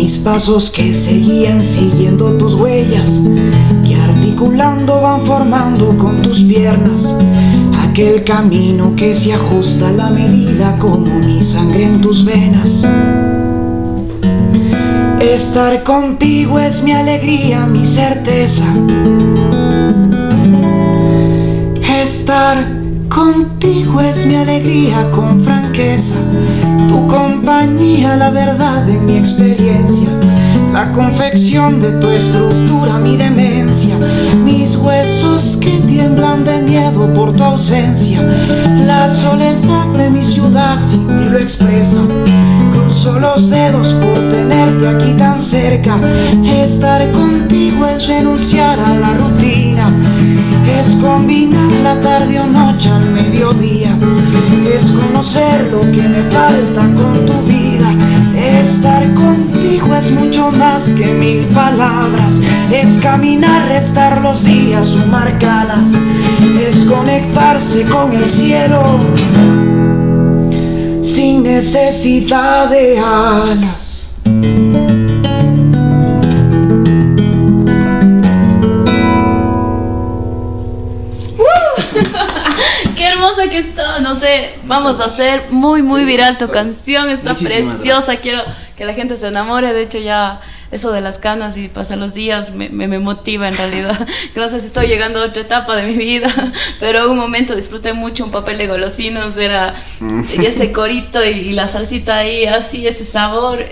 mis 0.04 0.18
pasos 0.18 0.68
que 0.68 0.92
seguían 0.92 1.64
siguiendo 1.64 2.36
tus 2.36 2.52
huellas, 2.52 3.22
que 3.86 3.94
articulando 3.94 5.00
van 5.00 5.22
formando 5.22 5.96
con 5.96 6.20
tus 6.20 6.42
piernas 6.42 7.16
aquel 7.88 8.22
camino 8.22 8.94
que 8.96 9.14
se 9.14 9.32
ajusta 9.32 9.88
a 9.88 9.92
la 9.92 10.10
medida 10.10 10.78
como 10.78 11.06
mi 11.06 11.42
sangre 11.42 11.86
en 11.86 12.02
tus 12.02 12.22
venas. 12.22 12.84
Estar 15.20 15.82
contigo 15.84 16.58
es 16.58 16.82
mi 16.82 16.92
alegría, 16.92 17.64
mi 17.64 17.86
certeza. 17.86 18.66
Estar 22.02 22.58
contigo 23.08 24.02
es 24.02 24.26
mi 24.26 24.34
alegría 24.34 25.10
con 25.12 25.40
franqueza 25.40 26.16
tu 26.90 27.08
compañía, 27.44 28.16
la 28.16 28.30
verdad 28.30 28.88
en 28.88 29.04
mi 29.04 29.18
experiencia, 29.18 30.08
la 30.72 30.90
confección 30.92 31.78
de 31.78 31.92
tu 32.00 32.08
estructura, 32.08 32.98
mi 32.98 33.18
demencia, 33.18 33.98
mis 34.42 34.76
huesos 34.76 35.58
que 35.60 35.78
tiemblan 35.86 36.44
de 36.46 36.62
miedo 36.62 37.12
por 37.12 37.34
tu 37.34 37.44
ausencia, 37.44 38.22
la 38.86 39.06
soledad 39.06 39.86
de 39.94 40.08
mi 40.08 40.24
ciudad 40.24 40.82
sin 40.82 41.06
ti 41.06 41.24
lo 41.30 41.38
expresa. 41.38 42.00
Cruzo 42.84 43.18
los 43.18 43.48
dedos 43.48 43.94
por 43.94 44.28
tenerte 44.28 44.86
aquí 44.86 45.14
tan 45.14 45.40
cerca, 45.40 45.98
estar 46.44 47.10
contigo 47.12 47.86
es 47.86 48.06
renunciar 48.06 48.78
a 48.78 48.94
la 48.98 49.14
rutina. 49.14 49.90
Es 50.68 50.94
combinar 50.96 51.70
la 51.82 51.98
tarde 52.00 52.38
o 52.40 52.46
noche 52.46 52.90
al 52.90 53.10
mediodía, 53.10 53.96
es 54.70 54.90
conocer 54.90 55.66
lo 55.72 55.80
que 55.92 56.02
me 56.02 56.22
falta 56.24 56.82
con 56.94 57.24
tu 57.24 57.32
vida, 57.44 57.94
estar 58.60 59.02
contigo 59.14 59.94
es 59.94 60.10
mucho 60.10 60.52
más 60.52 60.90
que 60.90 61.06
mil 61.06 61.46
palabras, 61.54 62.38
es 62.70 62.98
caminar, 62.98 63.66
restar 63.68 64.20
los 64.20 64.44
días, 64.44 64.88
sumar 64.88 65.38
canas, 65.38 65.92
es 66.60 66.84
conectarse 66.84 67.84
con 67.84 68.12
el 68.12 68.28
cielo 68.28 69.00
sin 71.04 71.42
necesidad 71.42 72.70
de 72.70 72.98
alas. 72.98 74.10
que 83.50 83.58
está, 83.58 84.00
no 84.00 84.18
sé, 84.18 84.54
vamos 84.64 85.00
a 85.00 85.04
hacer 85.04 85.48
muy, 85.50 85.82
muy 85.82 86.04
viral 86.04 86.38
tu 86.38 86.48
canción, 86.48 87.10
está 87.10 87.34
preciosa, 87.34 88.16
quiero 88.16 88.42
que 88.76 88.84
la 88.84 88.94
gente 88.94 89.16
se 89.16 89.26
enamore, 89.28 89.72
de 89.72 89.82
hecho 89.82 89.98
ya 89.98 90.40
eso 90.74 90.90
de 90.90 91.00
las 91.00 91.18
canas 91.18 91.56
y 91.56 91.68
pasan 91.68 92.00
los 92.00 92.14
días 92.14 92.52
me, 92.52 92.68
me, 92.68 92.98
motiva 92.98 93.46
en 93.46 93.56
realidad. 93.56 94.06
No 94.34 94.48
sé 94.48 94.58
si 94.58 94.66
estoy 94.66 94.88
llegando 94.88 95.20
a 95.20 95.26
otra 95.26 95.42
etapa 95.42 95.76
de 95.76 95.84
mi 95.84 95.96
vida, 95.96 96.28
pero 96.80 97.04
en 97.04 97.10
un 97.12 97.16
momento 97.16 97.54
disfruté 97.54 97.92
mucho 97.92 98.24
un 98.24 98.32
papel 98.32 98.58
de 98.58 98.66
golosinos, 98.66 99.38
era 99.38 99.76
mm. 100.00 100.22
ese 100.42 100.72
corito 100.72 101.24
y, 101.24 101.52
la 101.52 101.68
salsita 101.68 102.18
ahí, 102.18 102.44
así, 102.46 102.86
ese 102.86 103.04
sabor 103.04 103.64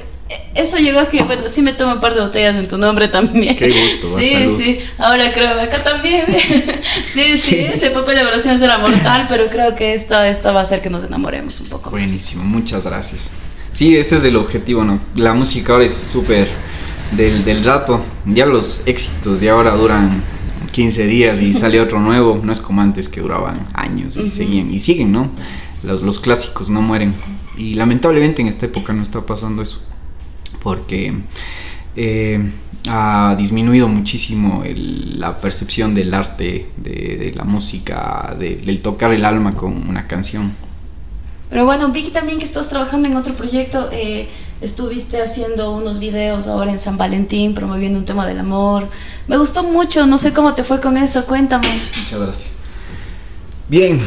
eso 0.55 0.79
llegó 0.79 1.01
a 1.01 1.09
que, 1.09 1.23
bueno, 1.25 1.43
sí 1.47 1.61
me 1.61 1.75
tomo 1.75 1.95
un 1.95 2.01
par 2.01 2.15
de 2.15 2.23
botellas 2.23 2.57
en 2.57 2.67
tu 2.67 2.79
nombre 2.79 3.09
también. 3.09 3.55
Qué 3.57 3.69
gusto, 3.69 4.19
Sí, 4.19 4.31
salud. 4.31 4.59
sí, 4.59 4.79
ahora 4.97 5.31
creo, 5.33 5.61
acá 5.61 5.83
también. 5.83 6.25
sí, 7.05 7.37
sí, 7.37 7.57
ese 7.57 7.91
papel 7.91 8.17
de 8.17 8.25
oración 8.25 8.59
será 8.59 8.79
mortal, 8.79 9.27
pero 9.29 9.49
creo 9.49 9.75
que 9.75 9.93
esta, 9.93 10.29
esta 10.29 10.53
va 10.53 10.61
a 10.61 10.63
hacer 10.63 10.81
que 10.81 10.89
nos 10.89 11.05
enamoremos 11.05 11.61
un 11.61 11.69
poco 11.69 11.91
más. 11.91 12.01
Buenísimo, 12.01 12.45
muchas 12.45 12.85
gracias. 12.85 13.31
Sí, 13.73 13.97
ese 13.97 14.17
es 14.17 14.25
el 14.25 14.37
objetivo, 14.37 14.85
¿no? 14.85 15.01
La 15.17 15.35
música 15.35 15.73
ahora 15.73 15.87
es 15.87 15.95
súper 15.95 16.49
del, 17.17 17.45
del 17.45 17.65
rato. 17.65 18.01
Ya 18.27 18.47
los 18.47 18.87
éxitos 18.87 19.41
de 19.41 19.51
ahora 19.51 19.75
duran 19.77 20.23
15 20.73 21.07
días 21.07 21.41
y 21.41 21.53
sale 21.55 21.81
otro 21.81 22.01
nuevo. 22.01 22.41
No 22.43 22.53
es 22.53 22.61
como 22.61 22.81
antes 22.83 23.09
que 23.09 23.21
duraban 23.21 23.63
años 23.75 24.17
y 24.17 24.29
seguían. 24.29 24.73
Y 24.73 24.79
siguen, 24.79 25.13
¿no? 25.13 25.31
Los, 25.83 26.03
los 26.03 26.21
clásicos 26.21 26.71
no 26.71 26.81
mueren. 26.83 27.15
Y 27.57 27.75
lamentablemente 27.75 28.41
en 28.43 28.49
esta 28.49 28.67
época 28.67 28.93
no 28.93 29.03
está 29.03 29.25
pasando 29.27 29.63
eso. 29.63 29.85
Porque 30.63 31.13
eh, 31.97 32.51
ha 32.89 33.35
disminuido 33.37 33.89
muchísimo 33.89 34.63
el- 34.65 35.21
la 35.21 35.39
percepción 35.41 35.95
del 35.95 36.15
arte, 36.15 36.69
de, 36.77 37.17
de 37.19 37.33
la 37.35 37.45
música, 37.45 38.35
de- 38.39 38.57
del 38.57 38.81
tocar 38.81 39.13
el 39.13 39.25
alma 39.25 39.55
con 39.57 39.89
una 39.89 40.07
canción. 40.07 40.53
Pero 41.51 41.67
bueno, 41.67 41.91
vi 41.93 42.09
también 42.11 42.39
que 42.39 42.45
estás 42.47 42.69
trabajando 42.71 43.09
en 43.09 43.17
otro 43.17 43.35
proyecto. 43.35 43.91
eh, 43.93 44.29
estuviste 44.63 45.21
haciendo 45.21 45.73
unos 45.73 45.99
videos 45.99 46.47
ahora 46.47 46.71
en 46.73 46.79
San 46.79 46.97
Valentín, 46.97 47.55
promoviendo 47.55 47.99
un 47.99 48.05
tema 48.05 48.27
del 48.27 48.39
amor. 48.39 48.89
Me 49.29 49.37
gustó 49.37 49.63
mucho, 49.65 50.07
no 50.07 50.19
sé 50.19 50.33
cómo 50.33 50.55
te 50.55 50.65
fue 50.65 50.81
con 50.81 50.97
eso, 50.97 51.25
cuéntame. 51.27 51.69
Muchas 51.69 52.21
gracias. 52.21 52.51
Bien, 53.69 53.99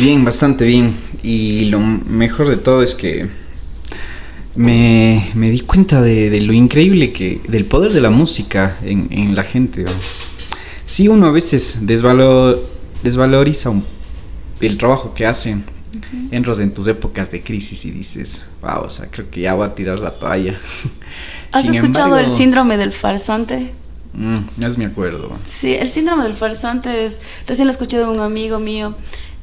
bien, 0.00 0.24
bastante 0.24 0.64
bien. 0.64 0.94
Y 1.22 1.66
lo 1.66 1.80
mejor 1.80 2.48
de 2.48 2.56
todo 2.56 2.82
es 2.82 2.94
que 2.94 3.28
me, 4.54 5.30
me 5.34 5.50
di 5.50 5.60
cuenta 5.60 6.00
de, 6.00 6.40
lo 6.40 6.52
increíble 6.52 7.12
que, 7.12 7.40
del 7.48 7.64
poder 7.64 7.92
de 7.92 8.00
la 8.00 8.10
música 8.10 8.76
en, 8.82 9.08
en 9.10 9.34
la 9.34 9.42
gente. 9.42 9.84
Sí, 10.84 11.08
uno 11.08 11.26
a 11.26 11.32
veces 11.32 11.78
desvalo- 11.82 12.60
desvaloriza 13.02 13.72
el 14.60 14.78
trabajo 14.78 15.14
que 15.14 15.26
Entras 16.30 16.58
en 16.60 16.74
tus 16.74 16.88
épocas 16.88 17.30
de 17.30 17.42
crisis 17.42 17.84
y 17.84 17.90
dices, 17.90 18.44
wow, 18.60 18.82
o 18.84 18.90
sea, 18.90 19.06
creo 19.10 19.28
que 19.28 19.42
ya 19.42 19.54
voy 19.54 19.66
a 19.66 19.74
tirar 19.74 19.98
la 19.98 20.10
toalla. 20.18 20.54
¿Has 21.52 21.62
Sin 21.62 21.74
escuchado 21.74 22.18
el 22.18 22.30
síndrome 22.30 22.76
del 22.76 22.92
farsante? 22.92 23.72
Mm, 24.12 24.62
es 24.62 24.78
me 24.78 24.86
acuerdo. 24.86 25.30
Sí, 25.44 25.74
el 25.74 25.88
síndrome 25.88 26.24
del 26.24 26.34
farsante 26.34 27.04
es, 27.04 27.18
recién 27.46 27.66
lo 27.66 27.70
escuché 27.70 27.98
de 27.98 28.06
un 28.06 28.20
amigo 28.20 28.58
mío. 28.58 28.94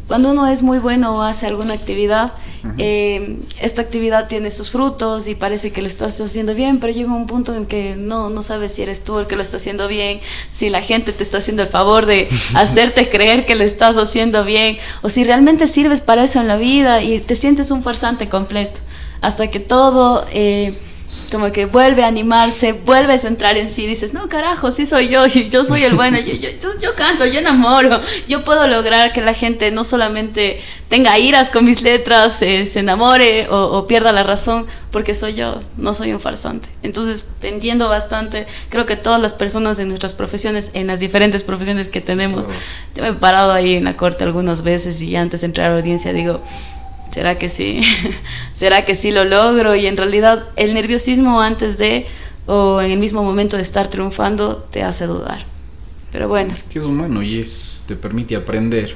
Cuando 0.08 0.32
uno 0.32 0.48
es 0.48 0.62
muy 0.62 0.80
bueno 0.80 1.18
o 1.18 1.22
hace 1.22 1.48
alguna 1.48 1.74
actividad, 1.74 2.34
eh, 2.78 3.40
esta 3.62 3.82
actividad 3.82 4.28
tiene 4.28 4.52
sus 4.52 4.70
frutos 4.70 5.28
y 5.28 5.36
parece 5.36 5.72
que 5.72 5.82
lo 5.82 5.88
estás 5.88 6.20
haciendo 6.20 6.54
bien, 6.56 6.80
pero 6.80 6.94
llega 6.94 7.14
un 7.14 7.28
punto 7.28 7.54
en 7.56 7.66
que 7.66 7.96
no, 7.96 8.30
no 8.30 8.42
sabes 8.42 8.74
si 8.74 8.84
eres 8.84 9.04
tú 9.04 9.20
el 9.20 9.28
que 9.28 9.36
lo 9.36 9.42
está 9.42 9.58
haciendo 9.58 9.88
bien, 9.88 10.20
si 10.52 10.70
la 10.70 10.82
gente 10.82 11.14
te 11.14 11.24
está 11.24 11.40
haciendo 11.40 11.64
el 11.64 11.70
favor 11.70 12.06
de 12.06 12.30
hacerte 12.56 13.10
creer 13.10 13.46
que 13.46 13.56
lo 13.56 13.64
estás 13.64 13.98
haciendo 13.98 14.44
bien, 14.44 14.78
o 15.02 15.10
si 15.10 15.24
realmente 15.24 15.68
sirves 15.68 16.02
para 16.02 16.24
eso 16.24 16.40
en 16.40 16.48
la 16.48 16.58
vida 16.58 17.02
y 17.02 17.20
te 17.20 17.36
sientes 17.36 17.72
un 17.72 17.82
farsante 17.84 18.30
completo, 18.30 18.82
hasta 19.22 19.50
que 19.50 19.60
todo... 19.60 20.26
eh, 20.32 20.78
como 21.32 21.52
que 21.52 21.66
vuelve 21.66 22.04
a 22.04 22.08
animarse, 22.08 22.74
vuelves 22.74 23.26
a 23.26 23.28
entrar 23.28 23.58
en 23.58 23.70
sí, 23.70 23.88
dices, 23.88 24.14
no, 24.14 24.30
carajo, 24.30 24.72
sí 24.72 24.86
soy 24.86 25.10
yo, 25.10 25.26
y 25.26 25.50
yo 25.50 25.66
soy 25.66 25.84
el 25.84 25.96
bueno, 25.96 26.20
yo, 26.20 26.34
yo, 26.34 26.50
yo, 26.60 26.80
yo 26.80 26.96
canto, 26.96 27.26
yo 27.26 27.40
enamoro, 27.40 28.02
yo 28.28 28.44
puedo 28.44 28.68
lograr 28.68 29.12
que 29.12 29.22
la 29.22 29.34
gente 29.34 29.72
no 29.72 29.84
solamente 29.84 30.60
tenga 30.90 31.18
iras 31.18 31.50
con 31.50 31.66
mis 31.66 31.82
letras, 31.82 32.42
eh, 32.42 32.68
se 32.68 32.80
enamore 32.80 33.48
o, 33.50 33.78
o 33.78 33.88
pierda 33.88 34.12
la 34.12 34.24
razón, 34.24 34.68
porque 34.92 35.16
soy 35.16 35.34
yo, 35.34 35.60
no 35.76 35.96
soy 35.96 36.14
un 36.14 36.20
farsante. 36.20 36.70
Entonces, 36.84 37.28
te 37.42 37.50
entiendo 37.50 37.90
bastante, 37.90 38.46
creo 38.70 38.86
que 38.86 38.96
todas 38.96 39.20
las 39.20 39.34
personas 39.34 39.80
en 39.80 39.88
nuestras 39.88 40.14
profesiones, 40.14 40.70
en 40.74 40.86
las 40.86 41.00
diferentes 41.00 41.44
profesiones 41.44 41.88
que 41.88 42.00
tenemos, 42.00 42.46
yo 42.94 43.02
me 43.02 43.10
he 43.10 43.14
parado 43.14 43.52
ahí 43.52 43.74
en 43.74 43.86
la 43.86 43.98
corte 43.98 44.24
algunas 44.24 44.62
veces 44.62 45.02
y 45.02 45.16
antes 45.16 45.42
de 45.42 45.48
entrar 45.48 45.68
a 45.68 45.70
la 45.72 45.80
audiencia 45.80 46.14
digo, 46.14 46.44
¿será 47.14 47.38
que 47.38 47.48
sí? 47.48 47.82
¿Será 48.54 48.86
que 48.86 48.96
sí 48.96 49.12
lo 49.12 49.24
logro? 49.24 49.76
Y 49.76 49.86
en 49.86 49.98
realidad 49.98 50.48
el 50.56 50.74
nerviosismo 50.74 51.42
antes 51.42 51.78
de 51.78 52.08
o 52.48 52.82
en 52.82 52.92
el 52.92 53.00
mismo 53.00 53.24
momento 53.24 53.56
de 53.56 53.64
estar 53.64 53.88
triunfando 53.88 54.58
te 54.72 54.82
hace 54.82 55.06
dudar. 55.06 55.46
Pero 56.12 56.28
bueno, 56.28 56.54
Es 56.54 56.64
que 56.64 56.80
es 56.80 56.86
humano 56.86 57.22
y 57.22 57.40
es, 57.40 57.84
te 57.88 57.96
permite 57.96 58.36
aprender. 58.36 58.96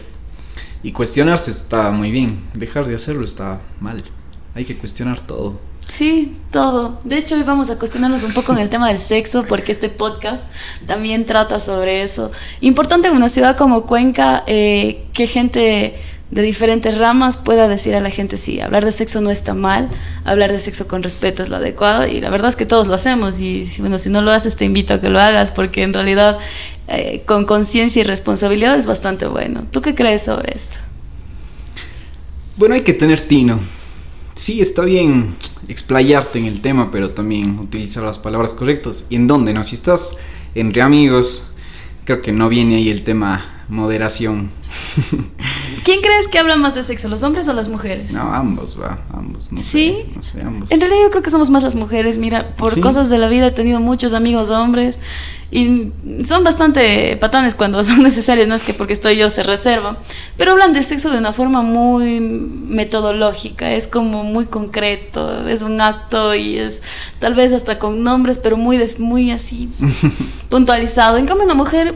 Y 0.83 0.91
cuestionarse 0.91 1.51
está 1.51 1.91
muy 1.91 2.11
bien. 2.11 2.39
Dejar 2.53 2.85
de 2.85 2.95
hacerlo 2.95 3.23
está 3.23 3.61
mal. 3.79 4.03
Hay 4.53 4.65
que 4.65 4.75
cuestionar 4.77 5.19
todo. 5.21 5.59
sí, 5.87 6.37
todo. 6.51 6.99
De 7.03 7.17
hecho, 7.17 7.35
hoy 7.35 7.43
vamos 7.43 7.69
a 7.69 7.77
cuestionarnos 7.77 8.23
un 8.23 8.33
poco 8.33 8.51
en 8.51 8.59
el 8.59 8.69
tema 8.69 8.87
del 8.87 8.99
sexo 8.99 9.45
porque 9.45 9.71
este 9.71 9.89
podcast 9.89 10.49
también 10.85 11.25
trata 11.25 11.59
sobre 11.59 12.03
eso. 12.03 12.31
Importante 12.61 13.07
en 13.07 13.15
una 13.15 13.29
ciudad 13.29 13.55
como 13.55 13.85
Cuenca 13.85 14.43
eh, 14.47 15.05
que 15.13 15.27
gente 15.27 15.99
de 16.29 16.41
diferentes 16.41 16.97
ramas 16.97 17.37
pueda 17.37 17.67
decir 17.67 17.95
a 17.95 18.01
la 18.01 18.09
gente 18.09 18.35
sí, 18.35 18.59
hablar 18.59 18.83
de 18.83 18.91
sexo 18.91 19.21
no 19.21 19.31
está 19.31 19.53
mal, 19.53 19.89
hablar 20.25 20.51
de 20.51 20.59
sexo 20.59 20.87
con 20.87 21.01
respeto 21.01 21.41
es 21.41 21.49
lo 21.49 21.55
adecuado 21.55 22.05
y 22.05 22.19
la 22.19 22.29
verdad 22.29 22.49
es 22.49 22.55
que 22.55 22.65
todos 22.65 22.87
lo 22.87 22.93
hacemos 22.93 23.39
y 23.39 23.65
bueno, 23.79 23.97
si 23.97 24.09
no 24.09 24.21
lo 24.21 24.31
haces 24.31 24.55
te 24.57 24.65
invito 24.65 24.93
a 24.93 25.01
que 25.01 25.09
lo 25.09 25.19
hagas 25.19 25.51
porque 25.51 25.83
en 25.83 25.93
realidad 25.93 26.37
eh, 26.89 27.23
con 27.25 27.45
conciencia 27.45 28.01
y 28.01 28.03
responsabilidad 28.03 28.77
es 28.77 28.87
bastante 28.87 29.25
bueno. 29.25 29.63
¿Tú 29.71 29.81
qué 29.81 29.95
crees 29.95 30.23
sobre 30.23 30.55
esto? 30.55 30.77
Bueno, 32.57 32.75
hay 32.75 32.81
que 32.81 32.93
tener 32.93 33.21
tino. 33.21 33.59
Sí, 34.35 34.61
está 34.61 34.83
bien 34.83 35.33
explayarte 35.67 36.39
en 36.39 36.45
el 36.45 36.61
tema, 36.61 36.91
pero 36.91 37.09
también 37.09 37.59
utilizar 37.59 38.03
las 38.03 38.19
palabras 38.19 38.53
correctas. 38.53 39.03
¿Y 39.09 39.15
en 39.15 39.27
dónde? 39.27 39.53
No, 39.53 39.63
si 39.63 39.75
estás 39.75 40.15
entre 40.55 40.81
amigos, 40.81 41.55
creo 42.05 42.21
que 42.21 42.31
no 42.31 42.49
viene 42.49 42.75
ahí 42.75 42.89
el 42.89 43.03
tema 43.03 43.56
moderación. 43.69 44.49
¿Quién 45.83 46.01
crees 46.01 46.27
que 46.27 46.39
habla 46.39 46.55
más 46.55 46.75
de 46.75 46.83
sexo, 46.83 47.07
los 47.07 47.23
hombres 47.23 47.47
o 47.47 47.53
las 47.53 47.69
mujeres? 47.69 48.13
No, 48.13 48.21
ambos, 48.33 48.77
va, 48.81 48.99
ambos. 49.13 49.51
No 49.51 49.57
¿Sí? 49.59 49.97
Sé, 50.05 50.11
no 50.15 50.21
sé, 50.21 50.41
ambos. 50.41 50.71
En 50.71 50.79
realidad 50.81 51.01
yo 51.03 51.09
creo 51.11 51.23
que 51.23 51.29
somos 51.29 51.49
más 51.49 51.63
las 51.63 51.75
mujeres, 51.75 52.17
mira, 52.17 52.55
por 52.55 52.71
Sí. 52.73 52.81
cosas 52.81 53.09
de 53.09 53.17
la 53.17 53.27
vida 53.27 53.47
he 53.47 53.51
tenido 53.51 53.79
muchos 53.79 54.13
amigos 54.13 54.49
hombres 54.49 54.99
y 55.49 55.93
son 56.25 56.43
bastante 56.43 57.15
patanes 57.17 57.55
cuando 57.55 57.81
son 57.83 58.03
necesarios, 58.03 58.47
no 58.49 58.55
es 58.55 58.63
que 58.63 58.73
porque 58.73 58.91
estoy 58.93 59.15
yo 59.17 59.29
se 59.29 59.43
reservan, 59.43 59.97
pero 60.37 60.51
hablan 60.51 60.73
del 60.73 60.83
sexo 60.83 61.09
de 61.09 61.17
una 61.19 61.31
forma 61.31 61.61
muy 61.61 62.19
metodológica, 62.19 63.71
es 63.73 63.87
como 63.87 64.23
muy 64.23 64.45
concreto, 64.45 65.47
es 65.47 65.61
un 65.61 65.79
acto 65.79 66.35
y 66.35 66.57
es 66.57 66.83
tal 67.19 67.33
vez 67.33 67.53
hasta 67.53 67.79
con 67.79 68.03
nombres, 68.03 68.39
pero 68.39 68.57
muy, 68.57 68.77
de- 68.77 68.95
muy 68.99 69.31
así 69.31 69.69
puntualizado. 70.49 71.17
En 71.17 71.25
cambio 71.25 71.45
una 71.45 71.53
mujer 71.53 71.95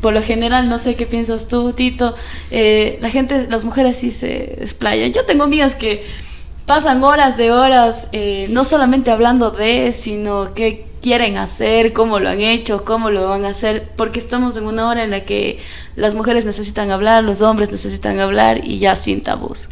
por 0.00 0.12
lo 0.12 0.22
general, 0.22 0.68
no 0.68 0.78
sé 0.78 0.96
qué 0.96 1.06
piensas 1.06 1.48
tú, 1.48 1.72
Tito, 1.72 2.14
eh, 2.50 2.98
la 3.00 3.10
gente, 3.10 3.46
las 3.48 3.64
mujeres 3.64 3.96
sí 3.96 4.10
se 4.10 4.56
desplayan. 4.58 5.12
Yo 5.12 5.24
tengo 5.24 5.44
amigas 5.44 5.74
que 5.74 6.04
pasan 6.66 7.02
horas 7.02 7.36
de 7.36 7.50
horas, 7.50 8.08
eh, 8.12 8.46
no 8.50 8.64
solamente 8.64 9.10
hablando 9.10 9.50
de, 9.50 9.92
sino 9.92 10.54
qué 10.54 10.86
quieren 11.00 11.36
hacer, 11.36 11.92
cómo 11.92 12.20
lo 12.20 12.28
han 12.28 12.40
hecho, 12.40 12.84
cómo 12.84 13.10
lo 13.10 13.28
van 13.28 13.44
a 13.44 13.48
hacer, 13.48 13.90
porque 13.96 14.18
estamos 14.18 14.56
en 14.56 14.66
una 14.66 14.88
hora 14.88 15.02
en 15.02 15.10
la 15.10 15.24
que 15.24 15.58
las 15.96 16.14
mujeres 16.14 16.44
necesitan 16.44 16.90
hablar, 16.90 17.24
los 17.24 17.42
hombres 17.42 17.72
necesitan 17.72 18.20
hablar 18.20 18.60
y 18.64 18.78
ya 18.78 18.96
sin 18.96 19.22
tabús. 19.22 19.70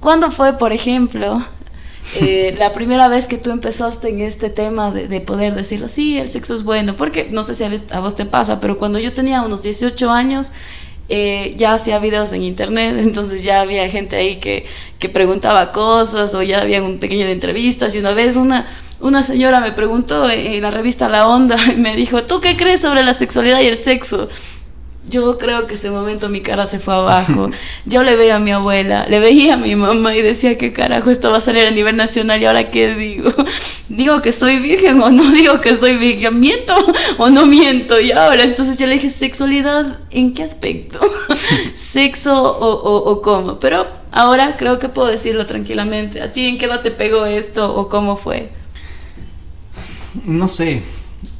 ¿Cuándo 0.00 0.30
fue, 0.30 0.54
por 0.54 0.72
ejemplo, 0.72 1.44
eh, 2.20 2.54
la 2.58 2.72
primera 2.72 3.08
vez 3.08 3.26
que 3.26 3.38
tú 3.38 3.50
empezaste 3.50 4.08
en 4.08 4.20
este 4.20 4.50
tema 4.50 4.90
de, 4.90 5.08
de 5.08 5.20
poder 5.20 5.54
decirlo, 5.54 5.88
sí, 5.88 6.18
el 6.18 6.28
sexo 6.28 6.54
es 6.54 6.64
bueno? 6.64 6.96
Porque 6.96 7.28
no 7.30 7.42
sé 7.42 7.54
si 7.54 7.64
a, 7.64 8.00
vos 8.00 8.16
te 8.16 8.24
pasa, 8.24 8.60
pero 8.60 8.78
cuando 8.78 8.98
yo 8.98 9.12
tenía 9.12 9.42
unos 9.42 9.62
18 9.62 10.10
años, 10.10 10.52
eh, 11.08 11.54
ya 11.56 11.74
hacía 11.74 11.98
videos 11.98 12.32
en 12.32 12.42
internet, 12.42 12.96
entonces 13.00 13.42
ya 13.42 13.60
había 13.60 13.88
gente 13.88 14.16
ahí 14.16 14.36
que, 14.36 14.66
que 14.98 15.08
preguntaba 15.08 15.72
cosas 15.72 16.34
o 16.34 16.42
ya 16.42 16.60
había 16.60 16.82
un 16.82 16.98
pequeño 16.98 17.26
de 17.26 17.32
entrevistas 17.32 17.94
y 17.94 17.98
una 17.98 18.12
vez 18.12 18.36
una, 18.36 18.66
una 19.00 19.22
señora 19.22 19.60
me 19.60 19.72
preguntó 19.72 20.28
en 20.30 20.62
la 20.62 20.70
revista 20.70 21.08
La 21.08 21.26
Onda 21.26 21.56
y 21.72 21.76
me 21.76 21.96
dijo, 21.96 22.24
¿tú 22.24 22.40
qué 22.40 22.56
crees 22.56 22.80
sobre 22.80 23.02
la 23.02 23.14
sexualidad 23.14 23.60
y 23.60 23.66
el 23.66 23.76
sexo? 23.76 24.28
Yo 25.08 25.36
creo 25.36 25.66
que 25.66 25.74
ese 25.74 25.90
momento 25.90 26.28
mi 26.28 26.42
cara 26.42 26.66
se 26.66 26.78
fue 26.78 26.94
abajo. 26.94 27.50
Yo 27.86 28.04
le 28.04 28.14
veía 28.14 28.36
a 28.36 28.38
mi 28.38 28.52
abuela, 28.52 29.06
le 29.08 29.18
veía 29.18 29.54
a 29.54 29.56
mi 29.56 29.74
mamá 29.74 30.14
y 30.14 30.22
decía, 30.22 30.56
¿qué 30.56 30.72
carajo 30.72 31.10
esto 31.10 31.32
va 31.32 31.38
a 31.38 31.40
salir 31.40 31.66
a 31.66 31.72
nivel 31.72 31.96
nacional? 31.96 32.40
¿Y 32.40 32.44
ahora 32.44 32.70
qué 32.70 32.94
digo? 32.94 33.32
¿Digo 33.88 34.20
que 34.20 34.32
soy 34.32 34.60
virgen 34.60 35.00
o 35.02 35.10
no 35.10 35.32
digo 35.32 35.60
que 35.60 35.74
soy 35.76 35.96
virgen? 35.96 36.38
¿Miento 36.38 36.74
o 37.18 37.30
no 37.30 37.46
miento? 37.46 38.00
Y 38.00 38.12
ahora, 38.12 38.44
entonces 38.44 38.78
yo 38.78 38.86
le 38.86 38.94
dije, 38.94 39.10
¿sexualidad 39.10 39.98
en 40.10 40.34
qué 40.34 40.44
aspecto? 40.44 41.00
¿Sexo 41.74 42.40
o, 42.40 42.68
o, 42.68 43.10
o 43.10 43.22
cómo? 43.22 43.58
Pero 43.58 43.84
ahora 44.12 44.56
creo 44.56 44.78
que 44.78 44.88
puedo 44.88 45.08
decirlo 45.08 45.46
tranquilamente. 45.46 46.22
¿A 46.22 46.32
ti 46.32 46.46
en 46.46 46.58
qué 46.58 46.66
edad 46.66 46.82
te 46.82 46.92
pegó 46.92 47.26
esto 47.26 47.74
o 47.74 47.88
cómo 47.88 48.14
fue? 48.16 48.50
No 50.24 50.46
sé. 50.46 50.82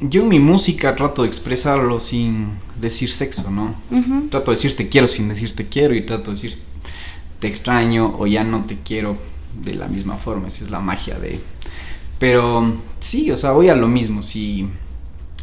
Yo 0.01 0.21
en 0.23 0.27
mi 0.27 0.39
música 0.39 0.95
trato 0.95 1.21
de 1.21 1.29
expresarlo 1.29 1.99
sin 1.99 2.57
decir 2.83 3.09
sexo, 3.09 3.49
¿no? 3.49 3.75
Trato 4.29 4.51
de 4.51 4.55
decir 4.57 4.75
te 4.75 4.89
quiero 4.89 5.07
sin 5.07 5.29
decir 5.29 5.55
te 5.55 5.67
quiero 5.67 5.95
y 5.95 6.01
trato 6.01 6.31
de 6.31 6.35
decir 6.35 6.57
te 7.39 7.47
extraño 7.47 8.15
o 8.17 8.27
ya 8.27 8.43
no 8.43 8.63
te 8.65 8.77
quiero 8.79 9.17
de 9.61 9.75
la 9.75 9.87
misma 9.87 10.15
forma. 10.15 10.47
Esa 10.47 10.65
es 10.65 10.71
la 10.71 10.79
magia 10.79 11.19
de... 11.19 11.39
Pero 12.19 12.73
sí, 12.99 13.31
o 13.31 13.37
sea, 13.37 13.51
voy 13.51 13.69
a 13.69 13.75
lo 13.75 13.87
mismo. 13.87 14.21
Si, 14.21 14.67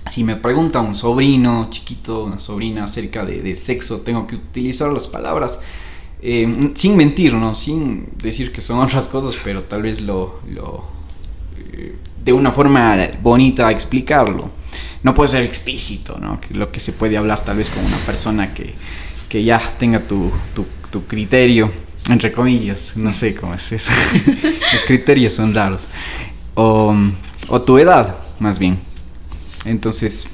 si 0.09 0.25
me 0.25 0.37
pregunta 0.37 0.81
un 0.81 0.95
sobrino 0.95 1.69
chiquito, 1.71 2.25
una 2.25 2.39
sobrina 2.39 2.85
acerca 2.85 3.25
de, 3.25 3.55
sexo, 3.57 4.01
tengo 4.01 4.27
que 4.27 4.37
utilizar 4.37 4.91
las 4.93 5.07
palabras 5.07 5.61
eh, 6.23 6.73
sin 6.75 6.97
mentir, 6.97 7.35
¿no? 7.35 7.55
Sin 7.55 8.09
decir 8.17 8.53
que 8.53 8.61
son 8.61 8.79
otras 8.85 9.09
cosas, 9.09 9.39
pero 9.45 9.65
tal 9.65 9.83
vez 9.83 10.01
lo, 10.01 10.41
lo 10.49 10.85
eh, 11.59 11.97
de 12.25 12.33
una 12.33 12.53
forma 12.53 13.11
bonita 13.23 13.71
explicarlo. 13.71 14.51
No 15.03 15.15
puede 15.15 15.29
ser 15.29 15.43
explícito, 15.43 16.19
¿no? 16.19 16.41
Lo 16.55 16.71
que 16.71 16.81
se 16.81 16.93
puede 16.93 17.17
hablar 17.17 17.45
tal 17.45 17.57
vez 17.57 17.71
con 17.71 17.85
una 17.85 17.99
persona 17.99 18.55
que, 18.55 18.75
que 19.29 19.43
ya 19.45 19.61
tenga 19.79 20.01
tu, 20.01 20.31
tu, 20.55 20.67
tu 20.91 21.07
criterio, 21.07 21.71
entre 22.09 22.33
comillas, 22.33 22.97
no 22.97 23.13
sé 23.13 23.35
cómo 23.35 23.55
es 23.55 23.73
eso. 23.73 23.91
Los 24.73 24.85
criterios 24.85 25.35
son 25.35 25.55
raros. 25.55 25.87
O, 26.55 26.95
o 27.49 27.63
tu 27.63 27.79
edad, 27.79 28.17
más 28.39 28.59
bien. 28.59 28.79
Entonces, 29.65 30.29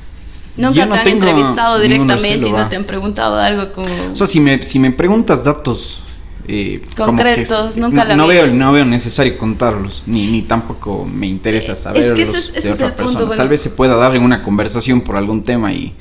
Nunca 0.57 0.89
te 0.89 0.99
han 1.01 1.09
entrevistado 1.09 1.79
directamente 1.79 2.49
y 2.49 2.53
no 2.53 2.69
te 2.69 2.77
han 2.77 2.85
preguntado 2.85 3.39
algo 3.39 3.73
como... 3.73 3.89
O 4.13 4.17
sea, 4.17 4.27
si 4.27 4.41
me, 4.41 4.63
si 4.63 4.79
me 4.79 4.91
preguntas 4.91 5.45
datos... 5.45 6.03
Eh, 6.49 6.81
Concretos, 6.97 7.77
nunca 7.77 8.05
no, 8.05 8.17
no 8.17 8.27
veo, 8.29 8.47
no 8.47 8.73
veo 8.73 8.85
necesario 8.85 9.37
contarlos, 9.37 10.05
ni, 10.07 10.29
ni 10.29 10.43
tampoco 10.43 11.05
me 11.05 11.27
interesa 11.27 11.75
saberlos 11.75 12.21
es 12.21 12.51
que 12.51 12.61
de 12.61 12.73
otra 12.73 12.95
persona. 12.95 13.35
Tal 13.35 13.49
vez 13.49 13.63
se 13.63 13.71
pueda 13.71 13.97
dar 13.97 14.15
en 14.15 14.23
una 14.23 14.45
conversación 14.45 15.01
por 15.01 15.17
algún 15.17 15.43
tema 15.43 15.73
y, 15.73 15.95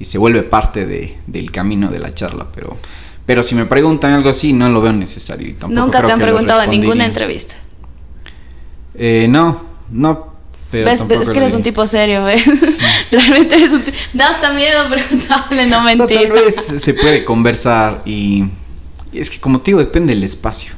y 0.00 0.04
se 0.04 0.18
vuelve 0.18 0.42
parte 0.42 0.84
de, 0.84 1.16
del 1.28 1.52
camino 1.52 1.90
de 1.90 2.00
la 2.00 2.12
charla, 2.12 2.48
pero, 2.52 2.76
pero 3.24 3.44
si 3.44 3.54
me 3.54 3.66
preguntan 3.66 4.12
algo 4.12 4.30
así, 4.30 4.52
no 4.52 4.68
lo 4.68 4.80
veo 4.82 4.92
necesario. 4.92 5.48
Y 5.48 5.52
tampoco 5.52 5.80
nunca 5.80 6.04
te 6.04 6.10
han 6.10 6.20
preguntado 6.20 6.62
en 6.62 6.70
ninguna 6.70 7.06
entrevista. 7.06 7.54
Eh, 8.96 9.26
no, 9.28 9.60
no, 9.90 10.34
¿Ves? 10.82 11.04
Es 11.08 11.30
que 11.30 11.38
eres 11.38 11.54
un 11.54 11.62
tipo 11.62 11.86
serio, 11.86 12.24
¿ves? 12.24 12.44
Realmente 13.12 13.54
eres 13.54 13.72
un 13.72 13.82
tipo... 13.82 13.96
Da 14.12 14.30
hasta 14.30 14.52
miedo 14.52 14.88
preguntarle, 14.90 15.66
no 15.68 15.82
mentir. 15.82 16.04
O 16.04 16.08
sea, 16.08 16.18
tal 16.18 16.32
vez 16.32 16.82
se 16.82 16.94
puede 16.94 17.24
conversar 17.24 18.02
y... 18.04 18.44
Es 19.14 19.30
que 19.30 19.40
como 19.40 19.60
te 19.60 19.70
digo, 19.70 19.78
depende 19.78 20.14
del 20.14 20.24
espacio. 20.24 20.72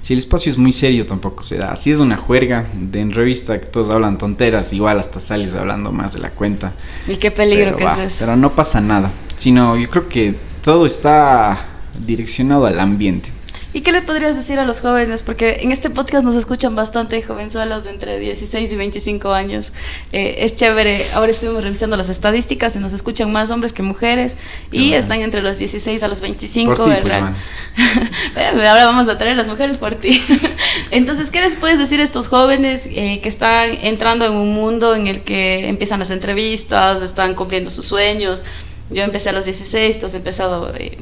Si 0.00 0.12
el 0.12 0.20
espacio 0.20 0.52
es 0.52 0.58
muy 0.58 0.72
serio, 0.72 1.06
tampoco 1.06 1.42
se 1.42 1.58
da. 1.58 1.74
Si 1.74 1.90
es 1.90 1.98
una 1.98 2.16
juerga 2.16 2.66
de 2.72 3.00
en 3.00 3.10
revista 3.10 3.60
que 3.60 3.66
todos 3.66 3.90
hablan 3.90 4.16
tonteras, 4.16 4.72
igual 4.72 4.98
hasta 4.98 5.18
sales 5.18 5.56
hablando 5.56 5.90
más 5.90 6.12
de 6.12 6.20
la 6.20 6.30
cuenta. 6.30 6.72
Y 7.08 7.16
qué 7.16 7.30
peligro 7.30 7.76
que 7.76 7.84
es 7.84 7.98
eso. 7.98 8.16
Pero 8.20 8.36
no 8.36 8.54
pasa 8.54 8.80
nada. 8.80 9.10
Sino 9.36 9.76
yo 9.76 9.90
creo 9.90 10.08
que 10.08 10.36
todo 10.62 10.86
está 10.86 11.58
direccionado 12.06 12.66
al 12.66 12.78
ambiente. 12.78 13.32
¿Y 13.74 13.82
qué 13.82 13.92
le 13.92 14.00
podrías 14.00 14.34
decir 14.34 14.58
a 14.58 14.64
los 14.64 14.80
jóvenes? 14.80 15.22
Porque 15.22 15.58
en 15.60 15.72
este 15.72 15.90
podcast 15.90 16.24
nos 16.24 16.36
escuchan 16.36 16.74
bastante 16.74 17.20
jovenzuelos 17.22 17.84
de 17.84 17.90
entre 17.90 18.18
16 18.18 18.72
y 18.72 18.76
25 18.76 19.32
años. 19.32 19.74
Eh, 20.10 20.36
es 20.38 20.56
chévere. 20.56 21.04
Ahora 21.12 21.30
estuvimos 21.30 21.62
revisando 21.62 21.96
las 21.96 22.08
estadísticas 22.08 22.74
y 22.76 22.78
nos 22.78 22.94
escuchan 22.94 23.30
más 23.30 23.50
hombres 23.50 23.74
que 23.74 23.82
mujeres. 23.82 24.36
y 24.72 24.94
están 24.94 25.20
entre 25.20 25.42
los 25.42 25.58
16 25.58 26.02
a 26.02 26.08
los 26.08 26.22
25. 26.22 26.74
Por 26.74 26.86
ti, 26.86 26.92
pues, 27.02 27.14
Ahora 28.36 28.84
vamos 28.84 29.08
a 29.08 29.18
traer 29.18 29.36
las 29.36 29.48
mujeres 29.48 29.76
por 29.76 29.94
ti. 29.94 30.22
Entonces, 30.90 31.30
¿qué 31.30 31.40
les 31.40 31.56
puedes 31.56 31.78
decir 31.78 32.00
a 32.00 32.02
estos 32.02 32.28
jóvenes 32.28 32.88
eh, 32.90 33.20
que 33.22 33.28
están 33.28 33.70
entrando 33.82 34.24
en 34.24 34.32
un 34.32 34.54
mundo 34.54 34.94
en 34.94 35.06
el 35.06 35.22
que 35.22 35.68
empiezan 35.68 36.00
las 36.00 36.10
entrevistas, 36.10 37.02
están 37.02 37.34
cumpliendo 37.34 37.70
sus 37.70 37.86
sueños? 37.86 38.42
Yo 38.90 39.02
empecé 39.02 39.28
a 39.30 39.32
los 39.32 39.44
16, 39.44 39.98
tú 39.98 40.06
has 40.06 40.14
empezado 40.14 40.72
eh, 40.76 40.98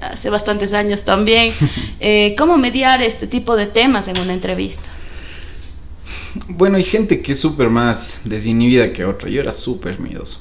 hace 0.00 0.30
bastantes 0.30 0.72
años 0.72 1.04
también. 1.04 1.52
Eh, 2.06 2.34
¿Cómo 2.36 2.58
mediar 2.58 3.00
este 3.00 3.26
tipo 3.26 3.56
de 3.56 3.64
temas 3.64 4.08
en 4.08 4.18
una 4.18 4.34
entrevista? 4.34 4.90
Bueno, 6.48 6.76
hay 6.76 6.84
gente 6.84 7.22
que 7.22 7.32
es 7.32 7.40
súper 7.40 7.70
más 7.70 8.20
desinhibida 8.24 8.92
que 8.92 9.06
otra. 9.06 9.30
Yo 9.30 9.40
era 9.40 9.50
súper 9.50 9.98
miedoso. 10.00 10.40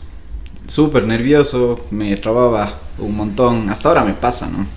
Súper 0.67 1.05
nervioso, 1.05 1.79
me 1.89 2.17
trababa 2.17 2.81
un 2.97 3.15
montón. 3.15 3.69
Hasta 3.69 3.87
ahora 3.87 4.03
me 4.03 4.13
pasa, 4.13 4.47
¿no? 4.47 4.67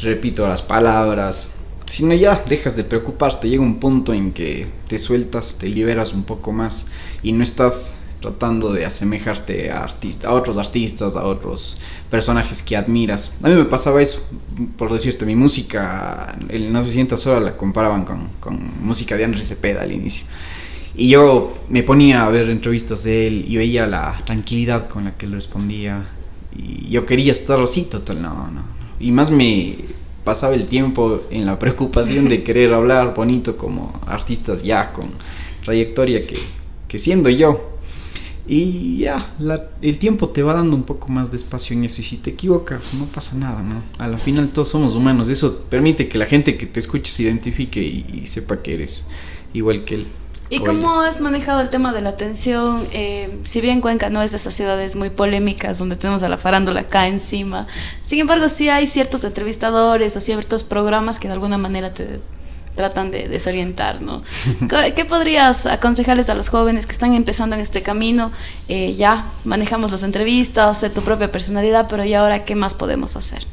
Repito 0.00 0.46
las 0.46 0.62
palabras. 0.62 1.50
Si 1.86 2.04
no, 2.04 2.14
ya 2.14 2.42
dejas 2.48 2.76
de 2.76 2.84
preocuparte. 2.84 3.48
Llega 3.48 3.62
un 3.62 3.78
punto 3.78 4.12
en 4.12 4.32
que 4.32 4.66
te 4.88 4.98
sueltas, 4.98 5.56
te 5.58 5.68
liberas 5.68 6.12
un 6.12 6.24
poco 6.24 6.52
más 6.52 6.86
y 7.22 7.32
no 7.32 7.42
estás 7.42 7.98
tratando 8.20 8.72
de 8.72 8.84
asemejarte 8.84 9.70
a, 9.70 9.82
artista, 9.84 10.28
a 10.28 10.32
otros 10.32 10.58
artistas, 10.58 11.16
a 11.16 11.24
otros 11.24 11.80
personajes 12.10 12.62
que 12.62 12.76
admiras. 12.76 13.36
A 13.42 13.48
mí 13.48 13.54
me 13.54 13.64
pasaba 13.64 14.02
eso, 14.02 14.20
por 14.76 14.92
decirte, 14.92 15.24
mi 15.26 15.36
música, 15.36 16.36
el 16.48 16.72
No 16.72 16.82
se 16.82 16.90
sienta 16.90 17.16
sola 17.16 17.40
la 17.40 17.56
comparaban 17.56 18.04
con, 18.04 18.28
con 18.40 18.58
música 18.80 19.16
de 19.16 19.24
Andrés 19.24 19.48
Cepeda 19.48 19.82
al 19.82 19.92
inicio. 19.92 20.26
Y 20.96 21.10
yo 21.10 21.54
me 21.68 21.82
ponía 21.82 22.24
a 22.24 22.30
ver 22.30 22.48
entrevistas 22.48 23.04
de 23.04 23.26
él 23.26 23.44
y 23.46 23.56
veía 23.58 23.86
la 23.86 24.22
tranquilidad 24.24 24.88
con 24.88 25.04
la 25.04 25.16
que 25.16 25.26
él 25.26 25.32
respondía. 25.32 26.02
Y 26.56 26.88
yo 26.88 27.04
quería 27.04 27.32
estar 27.32 27.60
así, 27.60 27.82
total, 27.82 28.22
no, 28.22 28.50
no. 28.50 28.75
Y 28.98 29.12
más 29.12 29.30
me 29.30 29.76
pasaba 30.24 30.54
el 30.54 30.66
tiempo 30.66 31.22
en 31.30 31.46
la 31.46 31.58
preocupación 31.58 32.28
de 32.28 32.42
querer 32.44 32.74
hablar 32.74 33.14
bonito 33.14 33.56
como 33.56 34.00
artistas 34.06 34.62
ya 34.62 34.92
con 34.92 35.06
trayectoria 35.64 36.22
que, 36.22 36.36
que 36.88 36.98
siendo 36.98 37.28
yo. 37.30 37.76
Y 38.48 38.98
ya, 38.98 39.34
el 39.82 39.98
tiempo 39.98 40.28
te 40.28 40.42
va 40.42 40.54
dando 40.54 40.76
un 40.76 40.84
poco 40.84 41.08
más 41.08 41.30
de 41.30 41.36
espacio 41.36 41.76
en 41.76 41.84
eso. 41.84 42.00
Y 42.00 42.04
si 42.04 42.18
te 42.18 42.30
equivocas, 42.30 42.94
no 42.94 43.06
pasa 43.06 43.34
nada, 43.36 43.60
¿no? 43.60 43.82
A 43.98 44.06
la 44.06 44.18
final 44.18 44.48
todos 44.48 44.68
somos 44.68 44.94
humanos. 44.94 45.28
Eso 45.28 45.64
permite 45.68 46.08
que 46.08 46.16
la 46.16 46.26
gente 46.26 46.56
que 46.56 46.66
te 46.66 46.78
escuche 46.78 47.10
se 47.10 47.24
identifique 47.24 47.82
y, 47.82 48.24
sepa 48.26 48.62
que 48.62 48.74
eres 48.74 49.04
igual 49.52 49.84
que 49.84 49.96
él. 49.96 50.06
¿Y 50.48 50.60
cómo 50.60 51.00
has 51.00 51.20
manejado 51.20 51.60
el 51.60 51.70
tema 51.70 51.92
de 51.92 52.00
la 52.00 52.10
atención? 52.10 52.86
Eh, 52.92 53.40
si 53.44 53.60
bien 53.60 53.80
Cuenca 53.80 54.10
no 54.10 54.22
es 54.22 54.30
de 54.30 54.36
esas 54.36 54.54
ciudades 54.54 54.94
muy 54.94 55.10
polémicas 55.10 55.78
donde 55.78 55.96
tenemos 55.96 56.22
a 56.22 56.28
la 56.28 56.38
farándula 56.38 56.82
acá 56.82 57.08
encima, 57.08 57.66
sin 58.02 58.20
embargo 58.20 58.48
sí 58.48 58.68
hay 58.68 58.86
ciertos 58.86 59.24
entrevistadores 59.24 60.16
o 60.16 60.20
ciertos 60.20 60.62
programas 60.62 61.18
que 61.18 61.26
de 61.28 61.34
alguna 61.34 61.58
manera 61.58 61.92
te, 61.94 62.20
tratan 62.76 63.10
de 63.10 63.28
desorientar, 63.28 64.02
¿no? 64.02 64.22
¿Qué 64.94 65.04
podrías 65.04 65.66
aconsejarles 65.66 66.30
a 66.30 66.34
los 66.34 66.48
jóvenes 66.48 66.86
que 66.86 66.92
están 66.92 67.14
empezando 67.14 67.56
en 67.56 67.62
este 67.62 67.82
camino? 67.82 68.30
Eh, 68.68 68.92
ya 68.92 69.32
manejamos 69.44 69.90
las 69.90 70.04
entrevistas, 70.04 70.78
sé 70.78 70.90
tu 70.90 71.02
propia 71.02 71.32
personalidad, 71.32 71.88
pero 71.88 72.04
¿y 72.04 72.14
ahora 72.14 72.44
qué 72.44 72.54
más 72.54 72.74
podemos 72.74 73.16
hacer? 73.16 73.46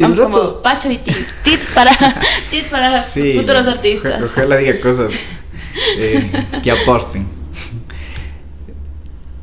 Vamos 0.00 0.18
como 0.18 0.62
Pacho 0.62 0.90
y 0.90 0.98
tips 0.98 1.72
para, 1.74 1.90
tips 2.50 2.68
para 2.68 3.00
futuros 3.02 3.68
artistas. 3.68 4.22
Ojalá 4.22 4.56
diga 4.56 4.80
cosas 4.80 5.24
eh, 5.98 6.30
que 6.62 6.70
aporten. 6.70 7.26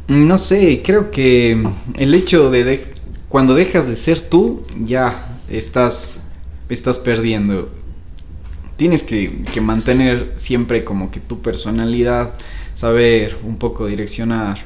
No 0.07 0.37
sé, 0.37 0.81
creo 0.83 1.11
que 1.11 1.67
el 1.95 2.13
hecho 2.13 2.49
de 2.49 2.85
cuando 3.29 3.55
dejas 3.55 3.87
de 3.87 3.95
ser 3.95 4.21
tú, 4.21 4.65
ya 4.79 5.37
estás 5.49 6.21
estás 6.73 6.99
perdiendo. 6.99 7.69
Tienes 8.77 9.03
que, 9.03 9.43
mantener 9.61 10.33
siempre 10.35 10.83
como 10.83 11.09
que 11.09 11.19
tu 11.19 11.41
personalidad, 11.41 12.35
saber 12.75 13.37
un 13.43 13.57
poco 13.57 13.87
direccionar 13.87 14.59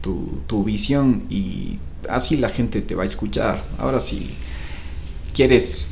tu, 0.00 0.64
visión 0.64 1.24
y 1.30 1.78
así 2.08 2.36
la 2.36 2.48
gente 2.48 2.82
te 2.82 2.94
va 2.94 3.04
a 3.04 3.06
escuchar. 3.06 3.64
Ahora 3.78 4.00
si 4.00 4.34
quieres 5.34 5.88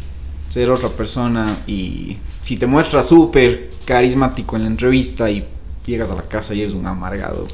ser 0.48 0.70
otra 0.70 0.88
persona 0.88 1.62
y 1.66 2.16
si 2.42 2.56
te 2.56 2.66
muestras 2.66 3.08
súper 3.08 3.70
carismático 3.84 4.56
en 4.56 4.62
la 4.62 4.68
entrevista 4.68 5.30
y 5.30 5.46
llegas 5.86 6.10
a 6.10 6.14
la 6.14 6.22
casa 6.22 6.54
y 6.54 6.60
eres 6.60 6.74
un 6.74 6.86
amargado, 6.86 7.46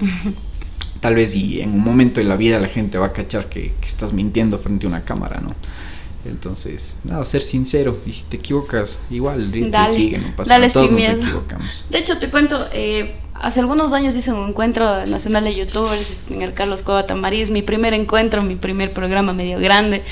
tal 1.01 1.14
vez 1.14 1.35
y 1.35 1.61
en 1.61 1.72
un 1.72 1.81
momento 1.81 2.20
de 2.20 2.27
la 2.27 2.37
vida 2.37 2.59
la 2.59 2.68
gente 2.68 2.99
va 2.99 3.07
a 3.07 3.12
cachar 3.12 3.49
que, 3.49 3.72
que 3.81 3.87
estás 3.87 4.12
mintiendo 4.12 4.59
frente 4.59 4.87
a 4.87 4.88
una 4.88 5.05
cámara, 5.05 5.40
¿no? 5.40 5.55
Entonces, 6.29 6.99
nada, 7.05 7.25
ser 7.25 7.42
sincero. 7.42 7.99
Y 8.05 8.12
si 8.12 8.25
te 8.25 8.37
equivocas, 8.37 8.99
igual, 9.11 9.53
dale, 9.70 9.92
sigue, 9.92 10.18
no 10.18 10.35
pasa 10.35 10.59
nada. 10.59 10.72
Todos 10.72 10.90
nos 10.90 11.05
equivocamos. 11.05 11.87
De 11.88 11.99
hecho, 11.99 12.18
te 12.18 12.29
cuento, 12.31 12.59
eh, 12.72 13.16
hace 13.35 13.61
algunos 13.61 13.92
años 13.92 14.16
hice 14.16 14.33
un 14.33 14.49
encuentro 14.49 15.07
nacional 15.07 15.44
de 15.44 15.55
youtubers 15.55 16.22
en 16.31 16.42
el 16.42 16.53
Carlos 16.53 16.83
Cova 16.83 17.07
Tamariz. 17.07 17.51
Mi 17.51 17.62
primer 17.62 17.94
encuentro, 17.94 18.42
mi 18.42 18.57
primer 18.57 18.92
programa 18.92 19.33
medio 19.33 19.59
grande 19.59 20.03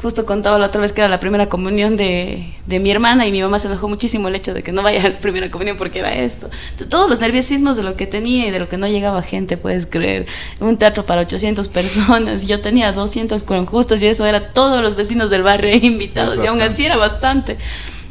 justo 0.00 0.26
contaba 0.26 0.58
la 0.58 0.66
otra 0.66 0.80
vez 0.80 0.92
que 0.92 1.00
era 1.00 1.08
la 1.08 1.20
primera 1.20 1.48
comunión 1.48 1.96
de, 1.96 2.52
de, 2.66 2.78
mi 2.78 2.90
hermana 2.90 3.26
y 3.26 3.32
mi 3.32 3.40
mamá 3.40 3.58
se 3.58 3.68
enojó 3.68 3.88
muchísimo 3.88 4.28
el 4.28 4.34
hecho 4.34 4.52
de 4.52 4.62
que 4.62 4.72
no 4.72 4.82
vaya 4.82 5.00
a 5.00 5.08
la 5.08 5.18
primera 5.18 5.50
comunión 5.50 5.76
porque 5.76 6.00
era 6.00 6.14
esto. 6.14 6.50
todos 6.90 7.08
los 7.08 7.20
nerviosismos 7.20 7.76
de 7.76 7.82
lo 7.82 7.96
que 7.96 8.06
tenía 8.06 8.46
y 8.46 8.50
de 8.50 8.58
lo 8.58 8.68
que 8.68 8.76
no 8.76 8.86
llegaba 8.86 9.22
gente, 9.22 9.56
puedes 9.56 9.86
creer. 9.86 10.26
Un 10.60 10.76
teatro 10.76 11.06
para 11.06 11.22
800 11.22 11.68
personas, 11.76 12.46
yo 12.46 12.60
tenía 12.60 12.92
200 12.92 13.42
con 13.42 13.66
justos 13.66 14.02
y 14.02 14.06
eso 14.06 14.26
era 14.26 14.52
todos 14.52 14.82
los 14.82 14.96
vecinos 14.96 15.30
del 15.30 15.42
barrio 15.42 15.74
invitados 15.82 16.38
y 16.42 16.46
aún 16.46 16.60
así 16.60 16.84
era 16.84 16.96
bastante. 16.96 17.56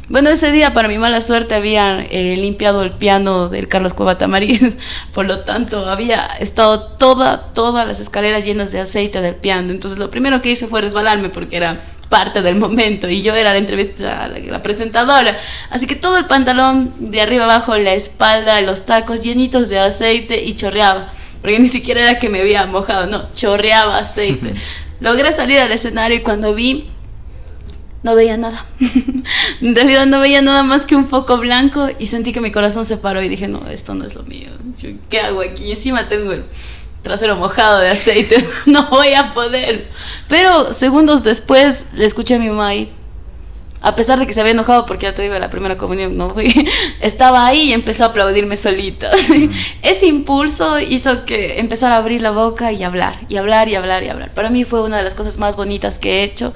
Bueno, 0.08 0.30
ese 0.30 0.52
día, 0.52 0.72
para 0.72 0.86
mi 0.86 0.98
mala 0.98 1.20
suerte, 1.20 1.56
había 1.56 2.06
eh, 2.10 2.36
limpiado 2.36 2.82
el 2.82 2.92
piano 2.92 3.48
del 3.48 3.66
Carlos 3.66 3.92
Cueva 3.92 4.16
Tamariz. 4.18 4.76
Por 5.12 5.26
lo 5.26 5.40
tanto, 5.40 5.90
había 5.90 6.26
estado 6.38 6.80
toda, 6.92 7.46
todas 7.54 7.88
las 7.88 7.98
escaleras 7.98 8.44
llenas 8.44 8.70
de 8.70 8.78
aceite 8.78 9.20
del 9.20 9.34
piano. 9.34 9.72
Entonces, 9.72 9.98
lo 9.98 10.08
primero 10.08 10.40
que 10.40 10.50
hice 10.50 10.68
fue 10.68 10.80
resbalarme 10.80 11.28
porque 11.30 11.56
era 11.56 11.80
parte 12.08 12.40
del 12.40 12.54
momento 12.54 13.08
y 13.08 13.20
yo 13.20 13.34
era 13.34 13.52
la 13.52 13.58
entrevista, 13.58 14.28
la, 14.28 14.38
la, 14.38 14.62
presentadora. 14.62 15.36
Así 15.70 15.88
que 15.88 15.96
todo 15.96 16.18
el 16.18 16.26
pantalón 16.26 16.94
de 17.00 17.20
arriba 17.20 17.42
abajo, 17.42 17.76
la 17.76 17.94
espalda, 17.94 18.60
los 18.60 18.86
tacos 18.86 19.22
llenitos 19.22 19.68
de 19.70 19.80
aceite 19.80 20.44
y 20.44 20.54
chorreaba. 20.54 21.10
Porque 21.40 21.58
ni 21.58 21.68
siquiera 21.68 22.02
era 22.02 22.20
que 22.20 22.28
me 22.28 22.42
había 22.42 22.64
mojado, 22.66 23.08
no, 23.08 23.32
chorreaba 23.32 23.98
aceite. 23.98 24.54
Logré 25.00 25.32
salir 25.32 25.58
al 25.58 25.72
escenario 25.72 26.18
y 26.18 26.20
cuando 26.20 26.54
vi 26.54 26.88
no 28.06 28.14
veía 28.14 28.36
nada. 28.36 28.64
en 29.60 29.74
realidad 29.74 30.06
no 30.06 30.20
veía 30.20 30.40
nada 30.40 30.62
más 30.62 30.86
que 30.86 30.94
un 30.94 31.08
foco 31.08 31.38
blanco 31.38 31.88
y 31.98 32.06
sentí 32.06 32.32
que 32.32 32.40
mi 32.40 32.52
corazón 32.52 32.84
se 32.84 32.96
paró 32.98 33.20
y 33.20 33.28
dije, 33.28 33.48
no, 33.48 33.68
esto 33.68 33.96
no 33.96 34.06
es 34.06 34.14
lo 34.14 34.22
mío. 34.22 34.50
¿Qué 35.10 35.18
hago 35.18 35.40
aquí? 35.40 35.72
Encima 35.72 36.06
tengo 36.06 36.32
el 36.32 36.44
trasero 37.02 37.34
mojado 37.34 37.80
de 37.80 37.88
aceite, 37.88 38.36
no 38.66 38.88
voy 38.90 39.14
a 39.14 39.32
poder. 39.32 39.88
Pero 40.28 40.72
segundos 40.72 41.24
después 41.24 41.84
le 41.94 42.04
escuché 42.04 42.36
a 42.36 42.38
mi 42.38 42.48
mamá. 42.48 42.70
A 43.80 43.94
pesar 43.94 44.18
de 44.18 44.26
que 44.26 44.34
se 44.34 44.40
había 44.40 44.52
enojado 44.52 44.86
porque 44.86 45.04
ya 45.04 45.14
te 45.14 45.22
digo, 45.22 45.38
la 45.38 45.50
primera 45.50 45.76
comunión 45.76 46.16
no 46.16 46.30
fui, 46.30 46.52
estaba 47.00 47.46
ahí 47.46 47.70
y 47.70 47.72
empezó 47.72 48.04
a 48.04 48.08
aplaudirme 48.08 48.56
solita. 48.56 49.10
Ese 49.82 50.06
impulso 50.06 50.78
hizo 50.80 51.24
que 51.24 51.58
empezara 51.58 51.96
a 51.96 51.98
abrir 51.98 52.22
la 52.22 52.30
boca 52.30 52.72
y 52.72 52.82
hablar, 52.82 53.20
y 53.28 53.36
hablar, 53.36 53.68
y 53.68 53.74
hablar, 53.74 54.02
y 54.02 54.08
hablar. 54.08 54.34
Para 54.34 54.50
mí 54.50 54.64
fue 54.64 54.82
una 54.82 54.96
de 54.96 55.02
las 55.02 55.14
cosas 55.14 55.38
más 55.38 55.56
bonitas 55.56 55.98
que 55.98 56.20
he 56.20 56.24
hecho 56.24 56.54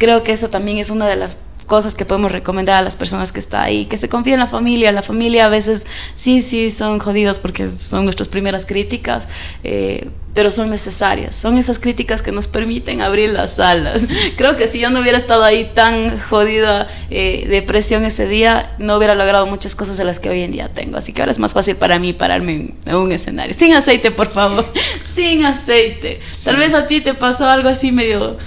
creo 0.00 0.22
que 0.24 0.32
eso 0.32 0.48
también 0.48 0.78
es 0.78 0.90
una 0.90 1.06
de 1.06 1.14
las 1.14 1.36
cosas 1.70 1.94
que 1.94 2.04
podemos 2.04 2.32
recomendar 2.32 2.74
a 2.74 2.82
las 2.82 2.96
personas 2.96 3.30
que 3.30 3.38
están 3.38 3.62
ahí, 3.62 3.84
que 3.86 3.96
se 3.96 4.08
confíen 4.08 4.34
en 4.34 4.40
la 4.40 4.48
familia. 4.48 4.90
La 4.90 5.04
familia 5.04 5.44
a 5.46 5.48
veces 5.48 5.86
sí, 6.14 6.42
sí, 6.42 6.72
son 6.72 6.98
jodidos 6.98 7.38
porque 7.38 7.70
son 7.78 8.02
nuestras 8.02 8.26
primeras 8.26 8.66
críticas, 8.66 9.28
eh, 9.62 10.08
pero 10.34 10.50
son 10.50 10.68
necesarias. 10.68 11.36
Son 11.36 11.56
esas 11.58 11.78
críticas 11.78 12.22
que 12.22 12.32
nos 12.32 12.48
permiten 12.48 13.02
abrir 13.02 13.30
las 13.30 13.60
alas. 13.60 14.04
Creo 14.36 14.56
que 14.56 14.66
si 14.66 14.80
yo 14.80 14.90
no 14.90 14.98
hubiera 14.98 15.16
estado 15.16 15.44
ahí 15.44 15.70
tan 15.72 16.18
jodida 16.18 16.88
eh, 17.08 17.46
de 17.48 17.62
presión 17.62 18.04
ese 18.04 18.26
día, 18.26 18.74
no 18.78 18.96
hubiera 18.96 19.14
logrado 19.14 19.46
muchas 19.46 19.76
cosas 19.76 19.96
de 19.96 20.02
las 20.02 20.18
que 20.18 20.28
hoy 20.28 20.42
en 20.42 20.50
día 20.50 20.74
tengo. 20.74 20.98
Así 20.98 21.12
que 21.12 21.22
ahora 21.22 21.30
es 21.30 21.38
más 21.38 21.52
fácil 21.52 21.76
para 21.76 22.00
mí 22.00 22.12
pararme 22.12 22.74
en, 22.84 22.94
un 22.96 23.12
escenario. 23.12 23.54
Sin 23.54 23.74
aceite, 23.74 24.10
por 24.10 24.28
favor. 24.28 24.66
Sin 25.04 25.44
aceite. 25.44 26.20
Sí. 26.32 26.46
Tal 26.46 26.56
vez 26.56 26.74
a 26.74 26.88
ti 26.88 27.00
te 27.00 27.14
pasó 27.14 27.48
algo 27.48 27.68
así 27.68 27.92
medio 27.92 28.38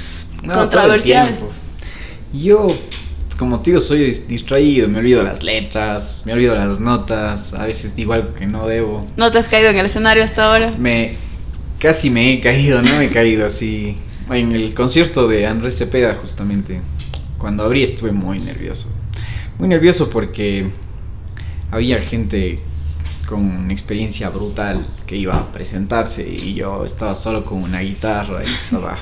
no, 0.44 0.54
controversial. 0.54 1.38
Yo, 2.34 2.68
como 3.44 3.60
tío, 3.60 3.82
soy 3.82 4.10
distraído, 4.26 4.88
me 4.88 5.00
olvido 5.00 5.22
las 5.22 5.44
letras, 5.44 6.24
me 6.26 6.32
olvido 6.32 6.56
las 6.56 6.80
notas, 6.80 7.54
a 7.54 7.66
veces 7.66 7.94
digo 7.94 8.14
algo 8.14 8.34
que 8.34 8.46
no 8.46 8.68
debo. 8.68 9.06
¿No 9.18 9.34
te 9.34 9.38
has 9.38 9.50
caído 9.50 9.70
en 9.70 9.76
el 9.76 9.86
escenario 9.86 10.24
hasta 10.24 10.46
ahora? 10.46 10.74
Me, 10.78 11.12
casi 11.78 12.10
me 12.10 12.32
he 12.32 12.40
caído, 12.40 12.82
no 12.82 12.98
me 12.98 13.08
he 13.08 13.10
caído 13.10 13.46
así. 13.46 13.98
En 14.32 14.54
el 14.54 14.74
concierto 14.74 15.28
de 15.28 15.46
Andrés 15.46 15.78
Cepeda, 15.78 16.16
justamente, 16.16 16.80
cuando 17.38 17.66
abrí 17.66 17.84
estuve 17.84 18.14
muy 18.14 18.40
nervioso. 18.40 18.88
Muy 19.60 19.68
nervioso 19.68 20.10
porque 20.10 20.70
había 21.70 22.00
gente 22.00 22.60
con 23.28 23.70
experiencia 23.72 24.30
brutal 24.30 24.88
que 25.06 25.18
iba 25.18 25.38
a 25.38 25.52
presentarse 25.52 26.26
y 26.26 26.54
yo 26.54 26.86
estaba 26.86 27.14
solo 27.14 27.44
con 27.44 27.62
una 27.62 27.82
guitarra 27.82 28.42
y 28.42 28.48
estaba 28.48 28.98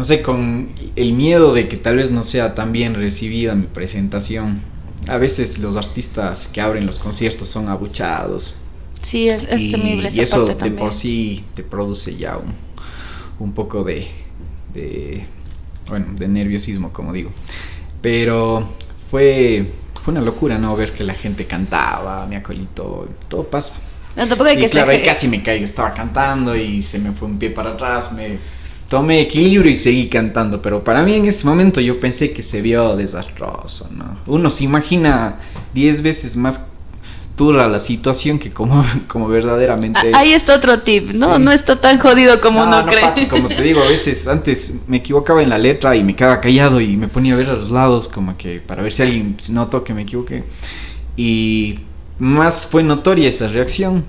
no 0.00 0.04
sé, 0.04 0.22
con 0.22 0.70
el 0.96 1.12
miedo 1.12 1.52
de 1.52 1.68
que 1.68 1.76
tal 1.76 1.96
vez 1.96 2.10
no 2.10 2.24
sea 2.24 2.54
tan 2.54 2.72
bien 2.72 2.94
recibida 2.94 3.54
mi 3.54 3.66
presentación. 3.66 4.62
A 5.06 5.18
veces 5.18 5.58
los 5.58 5.76
artistas 5.76 6.48
que 6.50 6.62
abren 6.62 6.86
los 6.86 6.98
conciertos 6.98 7.50
son 7.50 7.68
abuchados. 7.68 8.56
Sí, 9.02 9.28
es, 9.28 9.44
es 9.44 9.60
y, 9.60 9.70
temible 9.70 10.08
esa 10.08 10.20
y 10.22 10.24
eso 10.24 10.36
parte 10.46 10.54
de 10.54 10.58
también. 10.58 10.76
por 10.78 10.94
sí 10.94 11.44
te 11.52 11.62
produce 11.62 12.16
ya 12.16 12.38
un, 12.38 12.54
un 13.40 13.52
poco 13.52 13.84
de, 13.84 14.06
de, 14.72 15.26
bueno, 15.86 16.06
de 16.16 16.28
nerviosismo, 16.28 16.94
como 16.94 17.12
digo. 17.12 17.30
Pero 18.00 18.66
fue, 19.10 19.70
fue 20.02 20.12
una 20.12 20.22
locura, 20.22 20.56
¿no? 20.56 20.74
Ver 20.76 20.94
que 20.94 21.04
la 21.04 21.12
gente 21.12 21.44
cantaba, 21.44 22.26
me 22.26 22.36
acolitó, 22.36 23.06
todo 23.28 23.44
pasa. 23.44 23.74
No, 24.16 24.26
tampoco 24.26 24.48
hay 24.48 24.56
Y 24.56 24.60
que 24.62 24.70
claro, 24.70 24.92
ahí 24.92 25.02
casi 25.02 25.28
me 25.28 25.42
caigo, 25.42 25.62
estaba 25.64 25.92
cantando 25.92 26.56
y 26.56 26.82
se 26.82 26.98
me 26.98 27.12
fue 27.12 27.28
un 27.28 27.38
pie 27.38 27.50
para 27.50 27.72
atrás, 27.72 28.12
me 28.12 28.38
tomé 28.90 29.20
equilibrio 29.20 29.70
y 29.70 29.76
seguí 29.76 30.08
cantando, 30.08 30.60
pero 30.60 30.82
para 30.82 31.04
mí 31.04 31.14
en 31.14 31.24
ese 31.24 31.46
momento 31.46 31.80
yo 31.80 32.00
pensé 32.00 32.32
que 32.32 32.42
se 32.42 32.60
vio 32.60 32.96
desastroso, 32.96 33.88
¿no? 33.92 34.18
Uno 34.26 34.50
se 34.50 34.64
imagina 34.64 35.36
10 35.74 36.02
veces 36.02 36.36
más 36.36 36.66
dura 37.36 37.68
la 37.68 37.78
situación 37.78 38.40
que 38.40 38.50
como, 38.50 38.84
como 39.06 39.28
verdaderamente 39.28 40.08
es. 40.08 40.14
Ah, 40.14 40.18
Ahí 40.18 40.32
está 40.32 40.56
otro 40.56 40.80
tip, 40.80 41.12
¿no? 41.12 41.36
Sí. 41.36 41.42
No 41.42 41.52
está 41.52 41.80
tan 41.80 41.98
jodido 41.98 42.40
como 42.40 42.62
no, 42.62 42.66
uno 42.66 42.82
no 42.82 42.86
cree. 42.88 43.00
pasa, 43.02 43.28
como 43.28 43.46
te 43.46 43.62
digo, 43.62 43.80
a 43.80 43.86
veces 43.86 44.26
antes 44.26 44.74
me 44.88 44.96
equivocaba 44.96 45.40
en 45.40 45.50
la 45.50 45.58
letra 45.58 45.94
y 45.94 46.02
me 46.02 46.16
quedaba 46.16 46.40
callado 46.40 46.80
y 46.80 46.96
me 46.96 47.06
ponía 47.06 47.34
a 47.34 47.36
ver 47.36 47.48
a 47.48 47.52
los 47.52 47.70
lados 47.70 48.08
como 48.08 48.36
que 48.36 48.58
para 48.58 48.82
ver 48.82 48.90
si 48.90 49.02
alguien 49.02 49.36
notó 49.52 49.84
que 49.84 49.94
me 49.94 50.02
equivoqué. 50.02 50.42
Y 51.16 51.78
más 52.18 52.66
fue 52.66 52.82
notoria 52.82 53.28
esa 53.28 53.46
reacción, 53.46 54.04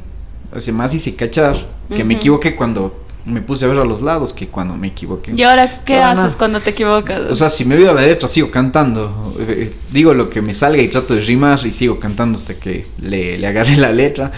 o 0.51 0.59
sea, 0.59 0.73
más 0.73 0.91
hice 0.95 1.15
cachar 1.15 1.55
que 1.95 2.03
me 2.03 2.15
equivoqué 2.15 2.55
cuando 2.55 3.01
me 3.25 3.41
puse 3.41 3.65
a 3.65 3.67
ver 3.67 3.79
a 3.79 3.85
los 3.85 4.01
lados 4.01 4.33
que 4.33 4.47
cuando 4.47 4.75
me 4.75 4.87
equivoqué. 4.87 5.33
¿Y 5.35 5.43
ahora 5.43 5.67
qué 5.85 5.93
O 5.93 5.97
sea, 5.97 6.11
haces 6.11 6.23
nada. 6.25 6.37
cuando 6.37 6.59
te 6.61 6.71
equivocas? 6.71 7.21
O 7.29 7.33
sea, 7.33 7.49
si 7.49 7.65
me 7.65 7.75
olvido 7.75 7.93
la 7.93 8.01
letra, 8.01 8.27
sigo 8.27 8.49
cantando. 8.51 9.35
Eh, 9.39 9.45
eh, 9.69 9.73
Digo 9.91 10.13
lo 10.13 10.29
que 10.29 10.41
me 10.41 10.53
salga 10.53 10.81
y 10.81 10.87
trato 10.87 11.13
de 11.15 11.21
rimar 11.21 11.59
y 11.65 11.71
sigo 11.71 11.99
cantando 11.99 12.37
hasta 12.37 12.55
que 12.55 12.87
le, 13.01 13.37
le 13.37 13.47
agarré 13.47 13.77
la 13.77 13.91
letra. 13.91 14.31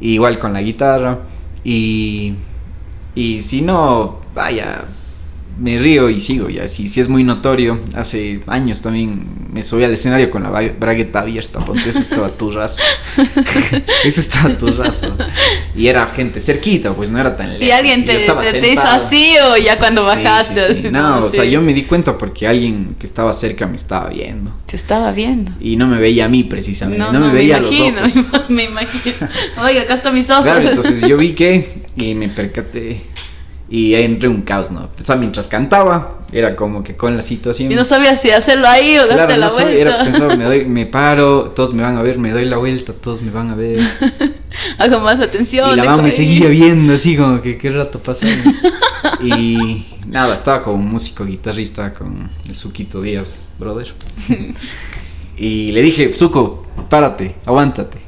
Igual 0.00 0.38
con 0.38 0.52
la 0.52 0.62
guitarra. 0.62 1.18
Y, 1.64 2.34
y 3.14 3.42
si 3.42 3.60
no, 3.62 4.20
vaya, 4.34 4.84
me 5.60 5.76
río 5.76 6.08
y 6.08 6.18
sigo 6.20 6.48
ya. 6.48 6.66
Si, 6.68 6.88
si 6.88 7.00
es 7.00 7.08
muy 7.08 7.22
notorio, 7.22 7.78
hace 7.94 8.40
años 8.46 8.80
también 8.80 9.22
me 9.52 9.62
subí 9.62 9.84
al 9.84 9.92
escenario 9.92 10.30
con 10.30 10.42
la 10.42 10.50
bragueta 10.50 11.20
abierta, 11.20 11.62
porque 11.64 11.90
eso 11.90 12.00
estaba 12.00 12.28
turrazo. 12.30 12.80
eso 14.04 14.20
estaba 14.20 14.56
turrazo. 14.56 15.14
Y 15.76 15.88
era 15.88 16.06
gente 16.06 16.40
cerquita, 16.40 16.94
pues 16.94 17.10
no 17.10 17.18
era 17.18 17.36
tan 17.36 17.50
lejos. 17.54 17.66
¿Y 17.66 17.70
alguien 17.70 18.04
te, 18.04 18.16
estaba 18.16 18.42
te- 18.42 18.60
te 18.60 18.72
hizo 18.72 18.86
así 18.86 19.34
o 19.52 19.56
ya 19.56 19.78
cuando 19.78 20.00
Sí, 20.02 20.06
bajaste? 20.08 20.66
sí, 20.68 20.72
sí. 20.74 20.78
así, 20.80 20.90
No, 20.90 21.18
o 21.18 21.30
sea, 21.30 21.44
yo 21.44 21.60
me 21.60 21.74
di 21.74 21.82
cuenta 21.84 22.16
porque 22.16 22.46
alguien 22.48 22.96
que 22.98 23.06
estaba 23.06 23.32
cerca 23.32 23.66
me 23.66 23.76
estaba 23.76 24.08
viendo. 24.08 24.52
Te 24.66 24.76
estaba 24.76 25.12
viendo. 25.12 25.52
Y 25.60 25.76
no 25.76 25.86
me 25.86 25.98
veía 25.98 26.24
a 26.24 26.28
mí 26.28 26.44
precisamente, 26.44 27.04
no, 27.04 27.12
me 27.20 27.26
me 27.28 27.32
veía 27.34 27.56
a 27.56 27.60
los 27.60 27.70
imagino, 27.70 27.98
ojos. 28.00 28.44
me 28.50 28.64
imagino. 28.64 29.28
Oiga, 29.62 29.82
acá 29.82 29.94
están 29.94 30.14
mis 30.14 30.30
ojos. 30.30 30.44
Claro, 30.44 30.60
entonces 30.68 31.06
yo 31.06 31.16
vi 31.16 31.32
que 31.34 31.82
y 31.96 32.14
me 32.14 32.28
percaté 32.28 33.02
y 33.72 33.94
entré 33.94 34.28
en 34.28 34.34
un 34.34 34.42
caos, 34.42 34.72
¿no? 34.72 34.80
O 35.00 35.04
sea, 35.04 35.14
mientras 35.14 35.46
cantaba, 35.46 36.18
era 36.32 36.56
como 36.56 36.82
que 36.82 36.96
con 36.96 37.16
la 37.16 37.22
situación. 37.22 37.70
Y 37.70 37.76
no 37.76 37.84
sabías 37.84 38.20
si 38.20 38.30
hacerlo 38.30 38.66
ahí 38.66 38.96
o 38.98 39.06
darte 39.06 39.14
Claro, 39.14 39.36
la 39.36 39.46
no 39.46 39.50
sé, 39.50 39.62
vuelta. 39.62 39.80
era 39.80 40.02
pensaba, 40.02 40.34
me, 40.34 40.44
doy, 40.44 40.64
me 40.68 40.86
paro, 40.86 41.52
todos 41.54 41.72
me 41.72 41.82
van 41.82 41.96
a 41.96 42.02
ver, 42.02 42.18
me 42.18 42.32
doy 42.32 42.46
la 42.46 42.56
vuelta, 42.56 42.92
todos 42.92 43.22
me 43.22 43.30
van 43.30 43.50
a 43.50 43.54
ver. 43.54 43.78
Hago 44.78 44.98
más 44.98 45.20
atención. 45.20 45.70
Y 45.72 45.76
la 45.76 45.84
mamá 45.84 46.02
me 46.02 46.10
seguía 46.10 46.48
viendo 46.50 46.94
así 46.94 47.16
como 47.16 47.40
que 47.40 47.56
qué 47.58 47.70
rato 47.70 48.00
pasaba. 48.00 48.32
y 49.22 49.86
nada, 50.04 50.34
estaba 50.34 50.62
como 50.64 50.76
un 50.76 50.90
músico 50.90 51.24
guitarrista 51.24 51.92
con 51.92 52.28
el 52.48 52.56
Suquito 52.56 53.00
Díaz, 53.00 53.42
brother. 53.58 53.92
y 55.36 55.70
le 55.70 55.82
dije, 55.82 56.12
Suco, 56.12 56.66
párate, 56.88 57.36
aguántate. 57.46 57.98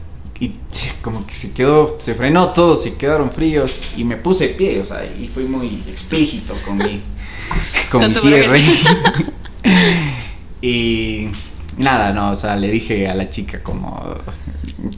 Y 0.43 0.53
como 1.03 1.25
que 1.25 1.35
se 1.35 1.53
quedó, 1.53 1.97
se 2.01 2.15
frenó 2.15 2.49
todo, 2.49 2.77
se 2.77 2.97
quedaron 2.97 3.31
fríos 3.31 3.81
y 3.97 4.03
me 4.03 4.17
puse 4.17 4.49
pie, 4.49 4.81
o 4.81 4.85
sea, 4.85 5.05
y 5.05 5.29
fui 5.29 5.45
muy 5.45 5.83
explícito 5.89 6.55
con 6.67 6.79
mi, 6.79 7.01
con 7.93 8.09
mi 8.09 8.15
cierre. 8.15 8.61
y 10.61 11.29
nada, 11.77 12.13
no, 12.13 12.31
o 12.33 12.37
sea, 12.37 12.57
le 12.57 12.71
dije 12.71 13.09
a 13.09 13.15
la 13.15 13.29
chica 13.29 13.63
como 13.63 14.17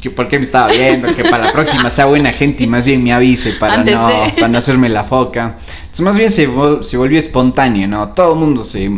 que 0.00 0.10
por 0.10 0.28
qué 0.28 0.38
me 0.38 0.44
estaba 0.44 0.68
viendo, 0.72 1.14
que 1.14 1.24
para 1.24 1.44
la 1.46 1.52
próxima 1.52 1.90
sea 1.90 2.06
buena 2.06 2.32
gente 2.32 2.64
y 2.64 2.66
más 2.66 2.86
bien 2.86 3.02
me 3.04 3.12
avise 3.12 3.52
para 3.52 3.74
Antes 3.74 3.94
no, 3.94 4.08
de- 4.08 4.32
para 4.32 4.48
no 4.48 4.56
hacerme 4.58 4.88
la 4.88 5.04
foca. 5.04 5.58
Entonces 5.80 6.00
más 6.00 6.16
bien 6.16 6.30
se, 6.30 6.48
vol- 6.48 6.82
se 6.82 6.96
volvió 6.96 7.18
espontáneo, 7.18 7.86
¿no? 7.86 8.08
Todo 8.14 8.32
el 8.32 8.38
mundo 8.38 8.64
se, 8.64 8.90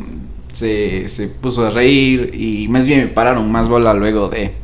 se, 0.53 1.09
se 1.09 1.27
puso 1.27 1.67
a 1.67 1.71
reír 1.71 2.33
y 2.35 2.69
más 2.69 2.87
bien 2.87 3.01
me 3.01 3.07
pararon 3.09 3.51
más 3.51 3.69
bola 3.69 3.93
luego 3.95 4.29
de... 4.29 4.55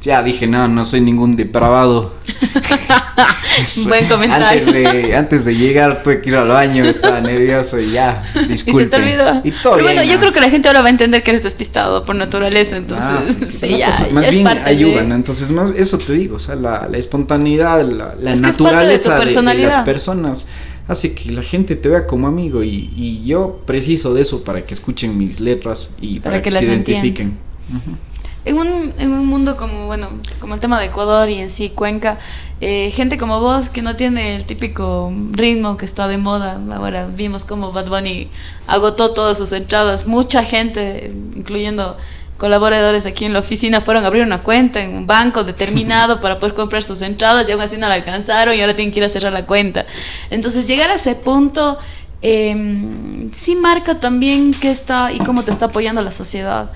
Ya 0.00 0.22
dije, 0.22 0.46
no, 0.46 0.66
no 0.66 0.82
soy 0.84 1.00
ningún 1.02 1.36
depravado. 1.36 2.14
Buen 3.86 4.08
comentario. 4.08 4.46
Antes 4.46 4.72
de, 4.72 5.14
antes 5.16 5.44
de 5.44 5.54
llegar 5.54 6.02
tuve 6.02 6.22
que 6.22 6.30
ir 6.30 6.36
al 6.36 6.48
baño, 6.48 6.84
estaba 6.84 7.20
nervioso 7.20 7.78
y 7.78 7.90
ya, 7.90 8.22
Y 8.34 8.38
se 8.38 8.46
disculpe. 8.46 8.86
te 8.86 8.96
olvidó. 8.96 9.40
Y 9.44 9.50
todo 9.50 9.74
Pero 9.74 9.84
bueno, 9.84 10.02
yo 10.02 10.18
creo 10.18 10.32
que 10.32 10.40
la 10.40 10.48
gente 10.48 10.68
ahora 10.68 10.80
va 10.80 10.86
a 10.86 10.90
entender 10.90 11.22
que 11.22 11.30
eres 11.32 11.42
despistado 11.42 12.04
por 12.04 12.16
naturaleza, 12.16 12.76
entonces 12.78 13.08
Ah, 13.10 13.22
sí, 13.22 13.68
ya, 13.78 13.86
pasa- 13.88 14.06
ya 14.08 14.12
más 14.14 14.24
es 14.24 14.30
bien 14.30 14.44
parte 14.44 14.70
ayuda, 14.70 15.02
de- 15.02 15.06
¿no? 15.08 15.14
Entonces, 15.14 15.50
más, 15.50 15.70
eso 15.76 15.98
te 15.98 16.12
digo, 16.14 16.36
o 16.36 16.38
sea, 16.38 16.54
la, 16.54 16.88
la 16.90 16.96
espontaneidad, 16.96 17.82
la, 17.84 18.14
Es 18.32 18.40
de 18.40 18.46
naturaleza 18.48 19.18
de, 19.18 19.54
las 19.54 19.84
personas 19.84 20.46
hace 20.88 21.12
que 21.14 21.30
la 21.30 21.42
gente 21.42 21.76
te 21.76 21.88
vea 21.88 22.06
como 22.06 22.26
amigo 22.26 22.64
y, 22.64 22.90
y 22.96 23.22
yo 23.26 23.60
preciso 23.66 24.14
de 24.14 24.22
eso 24.22 24.42
para 24.44 24.64
que 24.64 24.74
escuchen 24.74 25.16
mis 25.18 25.40
letras 25.40 25.90
y 26.00 26.20
para, 26.20 26.30
Para 26.36 26.42
que 26.42 26.48
que, 26.48 26.54
las 26.54 26.64
se 26.64 26.72
entiendan. 26.74 27.04
identifiquen. 27.06 27.38
Ujú. 27.76 27.96
En 28.44 28.56
un, 28.56 28.94
en 28.98 29.12
un 29.12 29.26
mundo 29.26 29.56
como, 29.56 29.86
bueno, 29.86 30.08
como 30.40 30.54
el 30.54 30.60
tema 30.60 30.80
de 30.80 30.86
Ecuador 30.86 31.28
y 31.28 31.38
en 31.38 31.50
sí 31.50 31.70
Cuenca, 31.70 32.18
eh, 32.60 32.90
gente 32.94 33.18
como 33.18 33.40
vos 33.40 33.68
que 33.68 33.82
no 33.82 33.96
tiene 33.96 34.36
el 34.36 34.44
típico 34.44 35.12
ritmo 35.32 35.76
que 35.76 35.84
está 35.84 36.08
de 36.08 36.18
moda. 36.18 36.58
Ahora 36.74 37.06
vimos 37.06 37.44
cómo 37.44 37.72
Bad 37.72 37.88
Bunny 37.88 38.30
agotó 38.66 39.12
todas 39.12 39.38
sus 39.38 39.52
entradas. 39.52 40.06
Mucha 40.06 40.42
gente, 40.42 41.12
incluyendo 41.34 41.96
colaboradores 42.38 43.04
aquí 43.04 43.26
en 43.26 43.34
la 43.34 43.40
oficina, 43.40 43.82
fueron 43.82 44.04
a 44.04 44.06
abrir 44.06 44.22
una 44.22 44.42
cuenta 44.42 44.80
en 44.80 44.96
un 44.96 45.06
banco 45.06 45.44
determinado 45.44 46.20
para 46.22 46.38
poder 46.38 46.54
comprar 46.54 46.82
sus 46.82 47.02
entradas 47.02 47.48
y 47.48 47.52
aún 47.52 47.60
así 47.60 47.76
no 47.76 47.88
la 47.88 47.94
alcanzaron 47.94 48.54
y 48.54 48.60
ahora 48.62 48.74
tienen 48.74 48.92
que 48.92 49.00
ir 49.00 49.04
a 49.04 49.10
cerrar 49.10 49.32
la 49.32 49.44
cuenta. 49.44 49.84
Entonces 50.30 50.66
llegar 50.66 50.90
a 50.90 50.94
ese 50.94 51.14
punto 51.14 51.76
eh, 52.22 53.28
sí 53.32 53.54
marca 53.56 54.00
también 54.00 54.52
qué 54.52 54.70
está 54.70 55.12
y 55.12 55.18
cómo 55.18 55.44
te 55.44 55.50
está 55.50 55.66
apoyando 55.66 56.02
la 56.02 56.12
sociedad. 56.12 56.72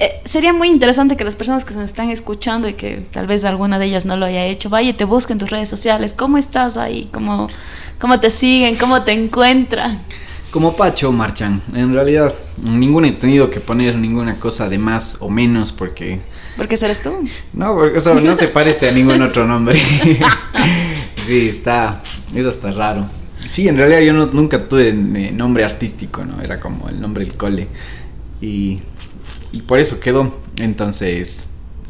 Eh, 0.00 0.20
sería 0.24 0.52
muy 0.52 0.68
interesante 0.68 1.16
que 1.16 1.24
las 1.24 1.36
personas 1.36 1.64
que 1.64 1.74
nos 1.74 1.84
están 1.84 2.10
escuchando 2.10 2.68
y 2.68 2.74
que 2.74 3.06
tal 3.12 3.26
vez 3.26 3.44
alguna 3.44 3.78
de 3.78 3.86
ellas 3.86 4.04
no 4.04 4.16
lo 4.16 4.26
haya 4.26 4.44
hecho, 4.44 4.68
vaya 4.68 4.90
y 4.90 4.94
te 4.94 5.04
busquen 5.04 5.34
en 5.34 5.38
tus 5.38 5.50
redes 5.50 5.68
sociales. 5.68 6.12
¿Cómo 6.12 6.36
estás 6.36 6.76
ahí? 6.76 7.08
¿Cómo, 7.12 7.48
cómo 8.00 8.18
te 8.18 8.30
siguen? 8.30 8.74
¿Cómo 8.74 9.02
te 9.02 9.12
encuentran? 9.12 10.00
Como 10.50 10.76
Pacho 10.76 11.12
marchan. 11.12 11.62
En 11.74 11.92
realidad, 11.92 12.34
ninguno 12.62 13.06
he 13.06 13.12
tenido 13.12 13.50
que 13.50 13.60
poner 13.60 13.96
ninguna 13.96 14.38
cosa 14.38 14.68
de 14.68 14.78
más 14.78 15.16
o 15.20 15.28
menos 15.28 15.72
porque. 15.72 16.20
¿Por 16.56 16.68
qué 16.68 16.76
eres 16.80 17.02
tú? 17.02 17.28
No, 17.52 17.74
porque 17.74 17.98
o 17.98 18.20
no 18.20 18.34
se 18.34 18.48
parece 18.54 18.88
a 18.88 18.92
ningún 18.92 19.22
otro 19.22 19.46
nombre. 19.46 19.78
sí, 21.16 21.48
está. 21.48 22.02
Eso 22.34 22.48
está 22.48 22.70
raro. 22.70 23.06
Sí, 23.50 23.68
en 23.68 23.76
realidad 23.76 24.00
yo 24.00 24.12
no, 24.12 24.26
nunca 24.26 24.68
tuve 24.68 24.92
nombre 24.92 25.64
artístico, 25.64 26.24
¿no? 26.24 26.40
Era 26.40 26.58
como 26.60 26.88
el 26.88 27.00
nombre 27.00 27.24
del 27.24 27.36
cole. 27.36 27.68
Y 28.40 28.80
y 29.54 29.62
por 29.62 29.78
eso 29.78 30.00
quedó. 30.00 30.32
Entonces, 30.58 31.46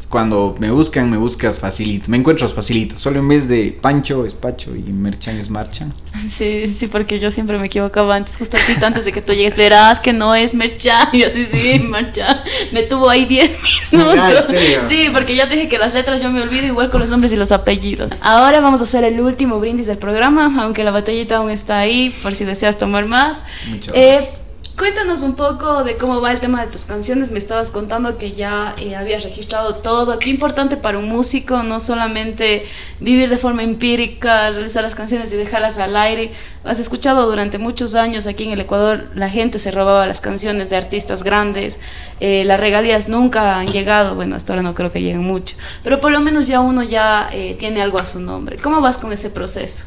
cuando 0.09 0.55
me 0.59 0.69
buscan, 0.71 1.09
me 1.09 1.17
buscas 1.17 1.59
facilito. 1.59 2.09
Me 2.09 2.17
encuentras 2.17 2.53
facilito. 2.53 2.95
Solo 2.95 3.19
en 3.19 3.27
vez 3.27 3.47
de 3.47 3.77
Pancho 3.81 4.25
es 4.25 4.33
Pacho 4.33 4.75
y 4.75 4.81
Merchan 4.93 5.37
es 5.37 5.49
Marchan. 5.49 5.93
Sí, 6.29 6.67
sí, 6.67 6.87
porque 6.87 7.19
yo 7.19 7.29
siempre 7.29 7.57
me 7.59 7.67
equivocaba 7.67 8.15
antes, 8.15 8.37
justo 8.37 8.57
antes 8.81 9.05
de 9.05 9.11
que 9.11 9.21
tú 9.21 9.33
llegues. 9.33 9.55
Verás 9.55 9.99
que 9.99 10.13
no 10.13 10.33
es 10.33 10.55
Merchan. 10.55 11.09
Y 11.13 11.23
así, 11.23 11.45
sí, 11.51 11.79
Marchan. 11.79 12.41
Me 12.71 12.83
tuvo 12.83 13.09
ahí 13.09 13.25
10 13.25 13.57
minutos. 13.91 14.45
sí, 14.87 15.07
porque 15.11 15.35
ya 15.35 15.47
te 15.49 15.55
dije 15.55 15.67
que 15.67 15.77
las 15.77 15.93
letras 15.93 16.21
yo 16.21 16.31
me 16.31 16.41
olvido 16.41 16.65
igual 16.65 16.89
con 16.89 17.01
los 17.01 17.09
nombres 17.09 17.31
y 17.33 17.35
los 17.35 17.51
apellidos. 17.51 18.11
Ahora 18.21 18.61
vamos 18.61 18.81
a 18.81 18.83
hacer 18.83 19.03
el 19.03 19.19
último 19.19 19.59
brindis 19.59 19.87
del 19.87 19.97
programa, 19.97 20.53
aunque 20.59 20.83
la 20.83 20.91
batallita 20.91 21.37
aún 21.37 21.51
está 21.51 21.79
ahí, 21.79 22.13
por 22.23 22.33
si 22.33 22.45
deseas 22.45 22.77
tomar 22.77 23.05
más. 23.05 23.43
Muchas 23.67 23.93
gracias. 23.93 24.39
Eh, 24.39 24.44
Cuéntanos 24.77 25.21
un 25.21 25.35
poco 25.35 25.85
de 25.85 25.95
cómo 25.95 26.19
va 26.19 26.33
el 26.33 26.41
tema 26.41 26.59
de 26.59 26.67
tus 26.67 26.83
canciones. 26.83 27.31
Me 27.31 27.39
estabas 27.39 27.71
contando 27.71 28.17
que 28.17 28.33
ya 28.33 28.75
eh, 28.77 28.93
habías 28.97 29.23
registrado 29.23 29.75
todo. 29.75 30.19
Qué 30.19 30.29
importante 30.29 30.75
para 30.75 30.97
un 30.97 31.07
músico 31.07 31.63
no 31.63 31.79
solamente 31.79 32.65
vivir 32.99 33.29
de 33.29 33.37
forma 33.37 33.63
empírica, 33.63 34.51
realizar 34.51 34.83
las 34.83 34.93
canciones 34.93 35.31
y 35.31 35.37
dejarlas 35.37 35.77
al 35.77 35.95
aire. 35.95 36.31
Has 36.65 36.79
escuchado 36.79 37.25
durante 37.29 37.57
muchos 37.57 37.95
años 37.95 38.27
aquí 38.27 38.43
en 38.43 38.51
el 38.51 38.59
Ecuador, 38.59 39.07
la 39.15 39.29
gente 39.29 39.59
se 39.59 39.71
robaba 39.71 40.05
las 40.07 40.19
canciones 40.19 40.69
de 40.69 40.75
artistas 40.75 41.23
grandes. 41.23 41.79
Eh, 42.19 42.43
las 42.43 42.59
regalías 42.59 43.07
nunca 43.07 43.59
han 43.59 43.67
llegado. 43.67 44.15
Bueno, 44.15 44.35
hasta 44.35 44.51
ahora 44.51 44.63
no 44.63 44.75
creo 44.75 44.91
que 44.91 45.01
lleguen 45.01 45.23
mucho. 45.23 45.55
Pero 45.85 46.01
por 46.01 46.11
lo 46.11 46.19
menos 46.19 46.47
ya 46.47 46.59
uno 46.59 46.83
ya 46.83 47.29
eh, 47.31 47.55
tiene 47.57 47.81
algo 47.81 47.97
a 47.97 48.03
su 48.03 48.19
nombre. 48.19 48.57
¿Cómo 48.57 48.81
vas 48.81 48.97
con 48.97 49.13
ese 49.13 49.29
proceso? 49.29 49.85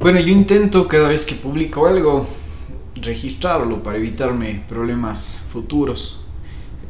Bueno, 0.00 0.18
yo 0.18 0.32
intento 0.32 0.88
cada 0.88 1.06
vez 1.06 1.24
que 1.24 1.36
publico 1.36 1.86
algo 1.86 2.26
registrarlo 3.00 3.82
para 3.82 3.98
evitarme 3.98 4.62
problemas 4.68 5.38
futuros. 5.52 6.24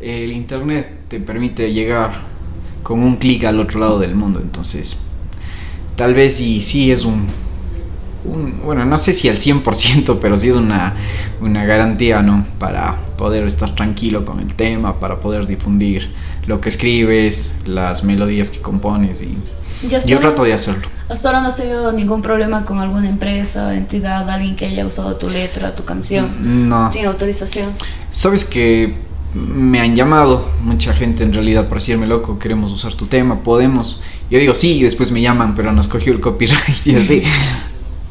El 0.00 0.32
internet 0.32 0.88
te 1.08 1.20
permite 1.20 1.72
llegar 1.72 2.10
con 2.82 3.00
un 3.00 3.16
clic 3.16 3.44
al 3.44 3.60
otro 3.60 3.80
lado 3.80 3.98
del 3.98 4.14
mundo, 4.14 4.40
entonces 4.40 4.98
tal 5.96 6.14
vez 6.14 6.40
y 6.40 6.60
sí 6.60 6.90
es 6.90 7.04
un, 7.04 7.26
bueno, 8.64 8.84
no 8.84 8.98
sé 8.98 9.14
si 9.14 9.28
al 9.28 9.36
100%, 9.36 10.18
pero 10.20 10.36
sí 10.36 10.48
es 10.48 10.56
una, 10.56 10.96
una 11.40 11.64
garantía, 11.64 12.22
¿no? 12.22 12.44
Para 12.58 12.96
poder 13.16 13.44
estar 13.44 13.74
tranquilo 13.74 14.24
con 14.24 14.40
el 14.40 14.54
tema, 14.54 14.98
para 15.00 15.20
poder 15.20 15.46
difundir 15.46 16.10
lo 16.46 16.60
que 16.60 16.68
escribes, 16.68 17.60
las 17.66 18.04
melodías 18.04 18.50
que 18.50 18.60
compones 18.60 19.22
y 19.22 19.36
yo 19.88 20.20
trato 20.20 20.44
de 20.44 20.52
hacerlo. 20.52 20.88
Hasta 21.08 21.28
ahora 21.28 21.42
no 21.42 21.48
has 21.48 21.56
tenido 21.56 21.92
ningún 21.92 22.22
problema 22.22 22.64
con 22.64 22.78
alguna 22.78 23.08
empresa, 23.08 23.74
entidad, 23.76 24.28
alguien 24.30 24.56
que 24.56 24.66
haya 24.66 24.86
usado 24.86 25.16
tu 25.16 25.28
letra, 25.28 25.74
tu 25.74 25.84
canción, 25.84 26.68
no. 26.68 26.90
sin 26.92 27.04
autorización. 27.06 27.70
Sabes 28.10 28.44
que 28.44 28.96
me 29.34 29.80
han 29.80 29.96
llamado 29.96 30.46
mucha 30.62 30.92
gente 30.92 31.22
en 31.22 31.32
realidad 31.32 31.64
para 31.64 31.80
decirme 31.80 32.06
loco, 32.06 32.38
queremos 32.38 32.72
usar 32.72 32.94
tu 32.94 33.06
tema, 33.06 33.42
podemos. 33.42 34.02
Yo 34.30 34.38
digo 34.38 34.54
sí, 34.54 34.78
y 34.78 34.82
después 34.82 35.10
me 35.10 35.20
llaman, 35.20 35.54
pero 35.54 35.72
nos 35.72 35.88
cogió 35.88 36.12
el 36.12 36.20
copyright 36.20 36.86
y 36.86 36.96
así. 36.96 37.22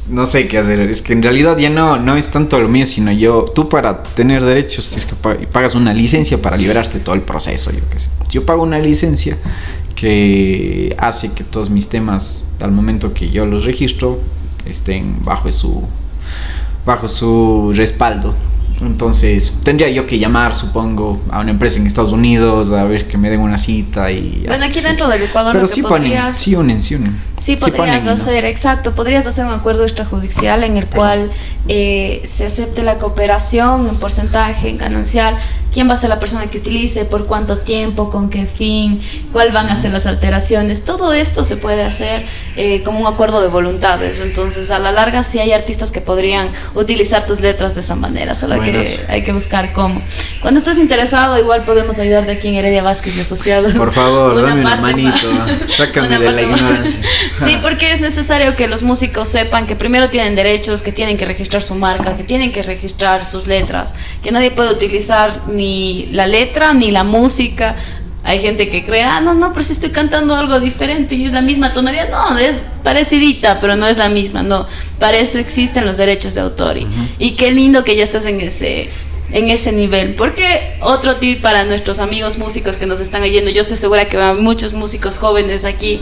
no 0.10 0.26
sé 0.26 0.48
qué 0.48 0.58
hacer. 0.58 0.80
Es 0.82 1.02
que 1.02 1.14
en 1.14 1.24
realidad 1.24 1.58
ya 1.58 1.70
no, 1.70 1.98
no 1.98 2.16
es 2.16 2.30
tanto 2.30 2.60
lo 2.60 2.68
mío, 2.68 2.86
sino 2.86 3.12
yo, 3.12 3.46
tú 3.56 3.70
para 3.70 4.04
tener 4.04 4.44
derechos, 4.44 4.96
es 4.98 5.06
que 5.06 5.16
pagas 5.16 5.76
una 5.76 5.94
licencia 5.94 6.42
para 6.42 6.58
liberarte 6.58 7.00
todo 7.00 7.16
el 7.16 7.22
proceso, 7.22 7.72
yo 7.72 7.82
qué 7.90 8.00
sé. 8.00 8.10
Yo 8.30 8.46
pago 8.46 8.64
una 8.64 8.80
licencia 8.80 9.38
que 9.96 10.96
hace 11.00 11.32
que 11.32 11.44
todos 11.44 11.70
mis 11.70 11.90
temas, 11.90 12.48
al 12.60 12.72
momento 12.72 13.14
que 13.14 13.30
yo 13.30 13.46
los 13.46 13.66
registro, 13.66 14.20
estén 14.66 15.24
bajo 15.24 15.52
su, 15.52 15.84
bajo 16.86 17.08
su 17.08 17.72
respaldo. 17.74 18.34
Entonces, 18.82 19.54
tendría 19.64 19.90
yo 19.90 20.08
que 20.08 20.18
llamar, 20.18 20.56
supongo, 20.56 21.22
a 21.30 21.40
una 21.40 21.52
empresa 21.52 21.80
en 21.80 21.86
Estados 21.86 22.14
Unidos 22.14 22.72
a 22.72 22.84
ver 22.84 23.08
que 23.08 23.16
me 23.16 23.30
den 23.30 23.40
una 23.40 23.58
cita 23.58 24.12
y... 24.12 24.44
Bueno, 24.48 24.66
aquí 24.66 24.80
dentro 24.82 25.08
del 25.08 25.22
Ecuador 25.22 25.54
Pero 25.54 25.68
sí 25.68 25.84
podrías... 25.84 26.36
sí 26.36 26.56
unen, 26.56 26.82
sí 26.82 26.96
unen. 26.96 27.16
Sí, 27.38 27.58
podrías 27.58 28.08
hacer, 28.08 28.44
exacto, 28.46 28.96
podrías 28.96 29.28
hacer 29.28 29.46
un 29.46 29.52
acuerdo 29.52 29.84
extrajudicial 29.84 30.64
en 30.64 30.78
el 30.78 30.88
cual 30.88 31.32
eh, 31.68 32.24
se 32.26 32.46
acepte 32.46 32.82
la 32.82 32.98
cooperación 32.98 33.88
en 33.88 33.98
porcentaje, 33.98 34.70
en 34.70 34.80
ganancial, 34.80 35.38
quién 35.72 35.90
va 35.90 35.94
a 35.94 35.98
ser 35.98 36.10
la 36.10 36.20
persona 36.20 36.48
que 36.48 36.58
utilice, 36.58 37.06
por 37.06 37.26
cuánto 37.28 37.60
tiempo, 37.60 38.10
con 38.10 38.30
qué 38.30 38.46
fin, 38.46 39.02
cuál 39.32 39.52
van 39.52 39.70
a 39.70 39.76
ser 39.76 39.92
las 39.94 40.06
alteraciones. 40.06 40.84
Todo 40.84 41.14
esto 41.14 41.44
se 41.44 41.58
puede 41.58 41.84
hacer 41.84 42.26
eh, 42.56 42.82
como 42.84 43.00
un 43.00 43.08
acuerdo 43.08 43.42
de 43.42 43.48
voluntades. 43.48 44.20
Entonces, 44.20 44.70
a 44.72 44.80
la 44.80 44.92
larga, 44.92 45.24
sí 45.24 45.40
hay 45.40 45.54
artistas 45.54 45.92
que 45.92 46.02
podrían 46.02 46.50
utilizar 46.76 47.26
tus 47.26 47.40
letras 47.40 47.76
de 47.76 47.82
esa 47.82 47.96
manera, 47.96 48.36
solo 48.36 48.62
que 48.62 48.86
hay 49.08 49.24
que 49.24 49.32
buscar 49.32 49.72
cómo. 49.72 50.02
Cuando 50.42 50.60
estés 50.60 50.78
interesado, 50.78 51.40
igual 51.40 51.64
podemos 51.64 52.00
ayudarte 52.00 52.34
aquí 52.34 52.50
en 52.50 52.56
Heredia 52.56 52.84
Vázquez 52.84 53.18
y 53.18 53.22
Asociados. 53.22 53.74
Por 53.74 53.94
favor, 53.94 54.42
dame 54.42 54.62
una 54.62 54.76
manito, 54.76 55.28
sácame 55.68 56.20
de 56.20 56.32
la 56.32 56.42
ignorancia. 56.42 57.02
sí, 57.36 57.58
porque 57.62 57.92
es 57.92 58.02
necesario 58.02 58.56
que 58.56 58.68
los 58.68 58.84
músicos 58.84 59.30
sepan 59.30 59.68
que 59.68 59.76
primero 59.76 60.10
tienen 60.10 60.36
derechos, 60.36 60.82
que 60.82 60.92
tienen 60.92 61.18
que 61.18 61.26
registrar 61.26 61.64
su 61.64 61.76
marca, 61.76 62.16
que 62.16 62.24
tienen 62.24 62.52
que 62.52 62.64
registrar 62.64 63.26
sus 63.26 63.48
letras, 63.48 63.94
que 64.22 64.32
nadie 64.32 64.52
puede 64.52 64.72
utilizar 64.72 65.48
ni 65.48 65.61
la 66.12 66.28
letra 66.28 66.74
ni 66.74 66.92
la 66.92 67.04
música. 67.04 67.76
Hay 68.24 68.40
gente 68.40 68.68
que 68.68 68.84
cree, 68.84 69.02
ah, 69.02 69.20
no, 69.20 69.34
no, 69.34 69.52
pero 69.52 69.64
si 69.64 69.74
estoy 69.74 69.90
cantando 69.90 70.36
algo 70.36 70.60
diferente 70.60 71.16
y 71.16 71.26
es 71.26 71.32
la 71.32 71.42
misma 71.42 71.74
tonalidad. 71.74 72.10
No, 72.12 72.38
es 72.38 72.66
parecidita, 72.84 73.60
pero 73.60 73.76
no 73.76 73.88
es 73.88 73.98
la 73.98 74.10
misma. 74.10 74.44
No, 74.44 74.68
para 75.00 75.18
eso 75.18 75.40
existen 75.40 75.86
los 75.86 75.98
derechos 75.98 76.36
de 76.36 76.42
autor. 76.42 76.78
Y, 76.78 76.88
y 77.18 77.32
qué 77.32 77.52
lindo 77.52 77.84
que 77.84 77.96
ya 77.96 78.04
estás 78.04 78.26
en 78.26 78.40
ese, 78.42 78.90
en 79.32 79.50
ese 79.50 79.72
nivel. 79.72 80.16
Porque 80.16 80.78
otro 80.82 81.18
tip 81.18 81.42
para 81.42 81.66
nuestros 81.66 82.00
amigos 82.00 82.38
músicos 82.38 82.78
que 82.78 82.86
nos 82.86 83.00
están 83.00 83.24
oyendo, 83.24 83.50
yo 83.50 83.62
estoy 83.62 83.78
segura 83.78 84.06
que 84.06 84.18
van 84.18 84.44
muchos 84.44 84.74
músicos 84.74 85.18
jóvenes 85.18 85.66
aquí, 85.66 86.00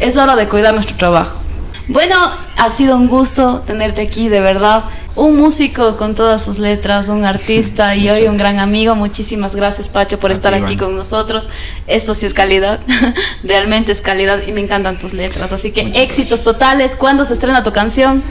es 0.00 0.16
hora 0.16 0.36
de 0.36 0.48
cuidar 0.48 0.74
nuestro 0.74 0.96
trabajo. 0.96 1.47
Bueno, 1.88 2.16
ha 2.56 2.68
sido 2.68 2.98
un 2.98 3.08
gusto 3.08 3.62
tenerte 3.62 4.02
aquí, 4.02 4.28
de 4.28 4.40
verdad. 4.40 4.84
Un 5.16 5.36
músico 5.36 5.96
con 5.96 6.14
todas 6.14 6.44
sus 6.44 6.58
letras, 6.58 7.08
un 7.08 7.24
artista 7.24 7.96
y 7.96 8.10
hoy 8.10 8.28
un 8.28 8.36
gran 8.36 8.58
amigo. 8.58 8.94
Muchísimas 8.94 9.56
gracias, 9.56 9.88
Pacho, 9.88 10.20
por 10.20 10.30
estar 10.30 10.52
aquí 10.52 10.76
con 10.76 10.94
nosotros. 10.94 11.48
Esto 11.86 12.12
sí 12.12 12.26
es 12.26 12.34
calidad, 12.34 12.80
realmente 13.42 13.92
es 13.92 14.02
calidad 14.02 14.46
y 14.46 14.52
me 14.52 14.60
encantan 14.60 14.98
tus 14.98 15.14
letras. 15.14 15.54
Así 15.54 15.70
que 15.70 15.90
éxitos 15.94 16.44
totales. 16.44 16.94
¿Cuándo 16.94 17.24
se 17.24 17.32
estrena 17.32 17.62
tu 17.62 17.72
canción? 17.72 18.22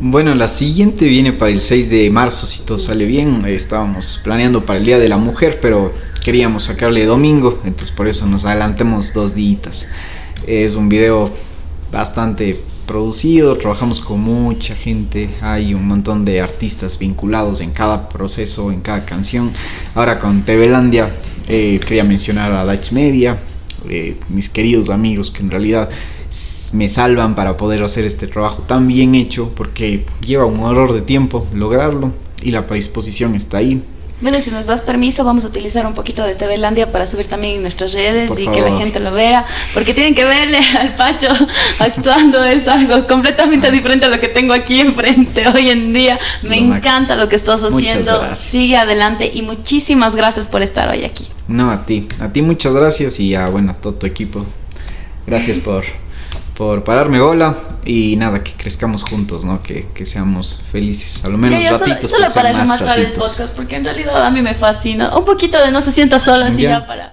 Bueno, 0.00 0.36
la 0.36 0.46
siguiente 0.46 1.04
viene 1.06 1.32
para 1.32 1.50
el 1.50 1.60
6 1.60 1.90
de 1.90 2.08
marzo, 2.08 2.46
si 2.46 2.62
todo 2.62 2.78
sale 2.78 3.04
bien. 3.04 3.42
Estábamos 3.48 4.20
planeando 4.22 4.64
para 4.64 4.78
el 4.78 4.84
Día 4.84 5.00
de 5.00 5.08
la 5.08 5.16
Mujer, 5.16 5.58
pero 5.60 5.92
queríamos 6.24 6.64
sacarle 6.64 7.04
domingo, 7.04 7.60
entonces 7.64 7.90
por 7.90 8.06
eso 8.06 8.26
nos 8.26 8.44
adelantemos 8.44 9.12
dos 9.12 9.34
días. 9.34 9.88
Es 10.46 10.76
un 10.76 10.88
video 10.88 11.30
bastante 11.90 12.60
producido, 12.86 13.56
trabajamos 13.56 14.00
con 14.00 14.20
mucha 14.20 14.74
gente, 14.74 15.30
hay 15.40 15.74
un 15.74 15.86
montón 15.86 16.24
de 16.24 16.40
artistas 16.40 16.98
vinculados 16.98 17.60
en 17.60 17.70
cada 17.70 18.08
proceso, 18.08 18.70
en 18.70 18.80
cada 18.80 19.04
canción. 19.04 19.50
Ahora 19.94 20.18
con 20.18 20.44
Tevelandia 20.44 21.10
eh, 21.48 21.80
quería 21.86 22.04
mencionar 22.04 22.52
a 22.52 22.64
Dutch 22.64 22.92
Media, 22.92 23.38
eh, 23.88 24.16
mis 24.28 24.48
queridos 24.48 24.90
amigos 24.90 25.30
que 25.30 25.42
en 25.42 25.50
realidad 25.50 25.90
me 26.72 26.88
salvan 26.88 27.34
para 27.34 27.56
poder 27.56 27.82
hacer 27.82 28.04
este 28.04 28.26
trabajo 28.26 28.62
tan 28.62 28.86
bien 28.88 29.14
hecho 29.14 29.52
porque 29.54 30.06
lleva 30.24 30.46
un 30.46 30.60
horror 30.60 30.94
de 30.94 31.02
tiempo 31.02 31.46
lograrlo 31.54 32.12
y 32.42 32.50
la 32.50 32.66
predisposición 32.66 33.34
está 33.34 33.58
ahí. 33.58 33.82
Bueno, 34.22 34.40
si 34.40 34.52
nos 34.52 34.68
das 34.68 34.82
permiso, 34.82 35.24
vamos 35.24 35.44
a 35.44 35.48
utilizar 35.48 35.84
un 35.84 35.94
poquito 35.94 36.22
de 36.22 36.36
TV 36.36 36.56
Landia 36.56 36.92
para 36.92 37.06
subir 37.06 37.26
también 37.26 37.56
en 37.56 37.62
nuestras 37.62 37.92
redes 37.92 38.28
Por 38.28 38.38
y 38.40 38.46
que 38.46 38.60
la 38.60 38.76
gente 38.76 39.00
lo 39.00 39.10
vea, 39.10 39.44
porque 39.74 39.94
tienen 39.94 40.14
que 40.14 40.24
verle 40.24 40.60
al 40.80 40.94
Pacho 40.94 41.26
actuando, 41.80 42.44
es 42.44 42.68
algo 42.68 43.04
completamente 43.08 43.68
diferente 43.72 44.04
a 44.04 44.08
lo 44.08 44.20
que 44.20 44.28
tengo 44.28 44.54
aquí 44.54 44.78
enfrente 44.78 45.48
hoy 45.48 45.70
en 45.70 45.92
día. 45.92 46.20
Me 46.42 46.56
encanta 46.56 47.16
lo 47.16 47.28
que 47.28 47.34
estás 47.34 47.64
haciendo, 47.64 48.32
sigue 48.32 48.76
adelante 48.76 49.28
y 49.34 49.42
muchísimas 49.42 50.14
gracias 50.14 50.46
por 50.46 50.62
estar 50.62 50.88
hoy 50.88 51.04
aquí. 51.04 51.26
No, 51.48 51.72
a 51.72 51.84
ti. 51.84 52.06
A 52.20 52.28
ti 52.28 52.42
muchas 52.42 52.74
gracias 52.74 53.18
y 53.18 53.34
a, 53.34 53.46
bueno, 53.46 53.72
a 53.72 53.74
todo 53.74 53.94
tu 53.94 54.06
equipo. 54.06 54.46
Gracias 55.26 55.58
por, 55.58 55.84
por 56.56 56.84
pararme 56.84 57.18
bola 57.20 57.56
y 57.84 58.16
nada, 58.16 58.42
que 58.44 58.52
crezcamos 58.52 59.02
juntos, 59.04 59.44
¿no? 59.44 59.62
Que, 59.62 59.88
que 59.94 60.04
seamos 60.06 60.62
felices, 60.70 61.24
a 61.24 61.28
lo 61.28 61.38
menos 61.38 61.58
Ya, 61.62 61.70
ya, 61.72 61.78
solo, 61.78 61.90
ratitos. 61.92 62.10
solo 62.10 62.24
ser 62.30 62.34
para 62.34 62.52
más 62.64 62.78
rematar 62.80 62.98
el 62.98 63.12
podcast, 63.12 63.56
porque 63.56 63.76
en 63.76 63.84
realidad 63.84 64.24
a 64.24 64.30
mí 64.30 64.42
me 64.42 64.54
fascina. 64.54 65.16
Un 65.16 65.24
poquito 65.24 65.58
de 65.62 65.70
no 65.70 65.80
se 65.82 65.92
sienta 65.92 66.18
sola, 66.18 66.46
así 66.46 66.62
Ya. 66.62 66.70
ya 66.80 66.86
para... 66.86 67.12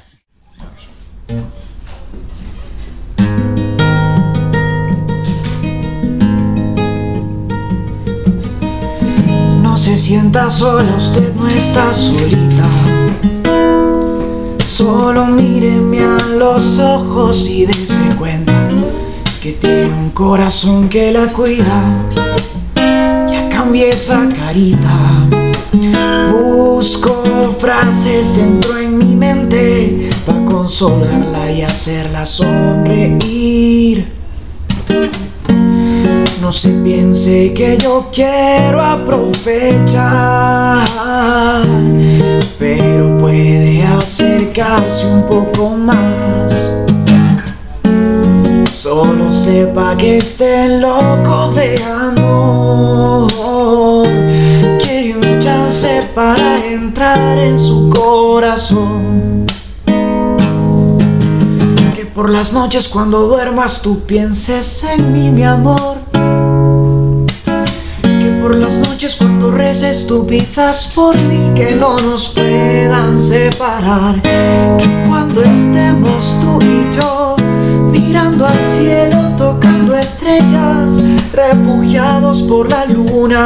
No 9.61 9.77
se 9.77 9.97
sienta 9.97 10.49
sola, 10.49 10.95
usted 10.97 11.33
no 11.35 11.47
está 11.47 11.93
solita. 11.93 12.65
Solo 14.65 15.25
míreme 15.25 15.99
a 16.03 16.17
los 16.37 16.79
ojos 16.79 17.47
y 17.49 17.65
dése 17.65 18.15
cuenta 18.17 18.53
que 19.41 19.53
tiene 19.53 19.87
un 19.93 20.09
corazón 20.09 20.89
que 20.89 21.11
la 21.13 21.27
cuida. 21.27 21.81
Ya 22.75 23.47
cambié 23.49 23.89
esa 23.89 24.27
carita. 24.35 25.29
Busco 26.31 27.23
frases 27.57 28.35
dentro 28.35 28.77
en 28.77 28.97
mi 28.97 29.15
mente 29.15 30.09
para 30.25 30.43
consolarla 30.45 31.51
y 31.51 31.61
hacerla 31.61 32.25
sonreír. 32.25 34.11
No 36.41 36.51
se 36.51 36.69
piense 36.83 37.53
que 37.53 37.77
yo 37.77 38.09
quiero 38.11 38.81
aprovechar, 38.81 39.55
pero 42.57 43.17
puede 43.19 43.83
acercarse 43.83 45.05
un 45.05 45.23
poco 45.27 45.69
más. 45.69 46.68
Solo 48.81 49.29
sepa 49.29 49.97
que 49.97 50.19
esté 50.19 50.79
loco 50.79 51.51
de 51.51 51.83
amor. 51.83 53.27
Quiere 54.81 55.17
un 55.17 55.37
chance 55.37 56.07
para 56.15 56.65
entrar 56.65 57.37
en 57.37 57.59
su 57.59 57.89
corazón. 57.89 59.45
Que 61.93 62.05
por 62.15 62.29
las 62.29 62.53
noches 62.53 62.87
cuando 62.87 63.27
duermas 63.27 63.81
tú 63.81 63.99
pienses 64.05 64.85
en 64.85 65.11
mí, 65.11 65.29
mi 65.29 65.43
amor. 65.43 65.97
Que 68.01 68.39
por 68.41 68.55
las 68.55 68.77
noches 68.77 69.17
cuando 69.17 69.51
reces 69.51 70.07
tú 70.07 70.25
pidas 70.25 70.93
por 70.95 71.17
mí 71.23 71.51
que 71.53 71.75
no 71.75 71.99
nos 71.99 72.29
puedan 72.29 73.19
separar. 73.19 74.21
Que 74.21 75.05
cuando 75.09 75.41
estemos 75.43 76.37
tú 76.39 76.59
y 76.65 76.95
yo 76.95 77.18
mirando 77.91 78.45
al 78.45 78.59
cielo, 78.59 79.33
tocando 79.37 79.95
estrellas, 79.95 81.03
refugiados 81.33 82.41
por 82.43 82.69
la 82.69 82.85
luna, 82.85 83.43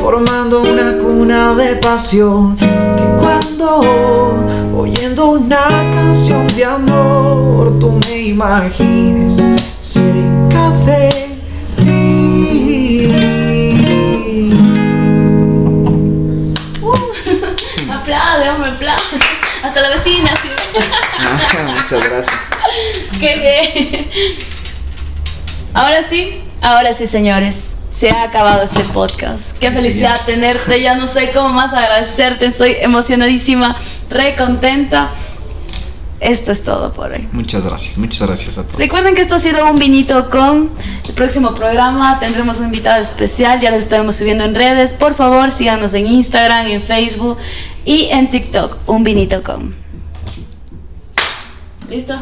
formando 0.00 0.62
una 0.62 0.98
cuna 0.98 1.54
de 1.54 1.76
pasión. 1.76 2.56
Que 2.56 3.04
cuando 3.20 3.80
oyendo 4.76 5.30
una 5.30 5.68
canción 5.94 6.46
de 6.48 6.64
amor, 6.64 7.78
tú 7.78 7.98
me 8.06 8.18
imagines 8.18 9.42
cerca 9.80 10.70
de 10.84 11.38
ti. 11.76 13.10
Uh, 16.82 17.92
aplaude, 17.92 18.50
hombre, 18.50 18.70
aplaude. 18.70 19.36
Hasta 19.62 19.80
la 19.80 19.88
vecina, 19.88 20.30
sí. 20.36 20.48
muchas 21.66 22.04
gracias. 22.04 22.40
Qué 23.20 23.36
bien. 23.80 24.10
Ahora 25.74 26.02
sí, 26.08 26.40
ahora 26.62 26.92
sí, 26.94 27.06
señores. 27.06 27.78
Se 27.90 28.10
ha 28.10 28.24
acabado 28.24 28.62
este 28.62 28.82
podcast. 28.84 29.56
Qué 29.58 29.68
Sí, 29.70 29.74
felicidad 29.76 30.20
tenerte. 30.26 30.80
Ya 30.82 30.94
no 30.94 31.06
sé 31.06 31.30
cómo 31.32 31.50
más 31.50 31.72
agradecerte. 31.72 32.46
Estoy 32.46 32.76
emocionadísima, 32.80 33.76
re 34.10 34.34
contenta. 34.36 35.12
Esto 36.20 36.50
es 36.50 36.62
todo 36.62 36.92
por 36.92 37.12
hoy. 37.12 37.28
Muchas 37.32 37.64
gracias, 37.66 37.98
muchas 37.98 38.26
gracias 38.26 38.58
a 38.58 38.62
todos. 38.64 38.78
Recuerden 38.78 39.14
que 39.14 39.20
esto 39.20 39.34
ha 39.34 39.38
sido 39.38 39.70
un 39.70 39.78
vinito 39.78 40.28
con 40.30 40.70
el 41.06 41.14
próximo 41.14 41.54
programa. 41.54 42.18
Tendremos 42.18 42.58
un 42.58 42.66
invitado 42.66 43.02
especial, 43.02 43.60
ya 43.60 43.70
lo 43.70 43.76
estaremos 43.76 44.16
subiendo 44.16 44.44
en 44.44 44.54
redes. 44.54 44.92
Por 44.94 45.14
favor, 45.14 45.52
síganos 45.52 45.94
en 45.94 46.06
Instagram, 46.06 46.66
en 46.68 46.82
Facebook 46.82 47.38
y 47.84 48.06
en 48.06 48.30
TikTok. 48.30 48.78
Un 48.88 49.04
vinito 49.04 49.42
con. 49.42 49.74
¿Listo? 51.88 52.18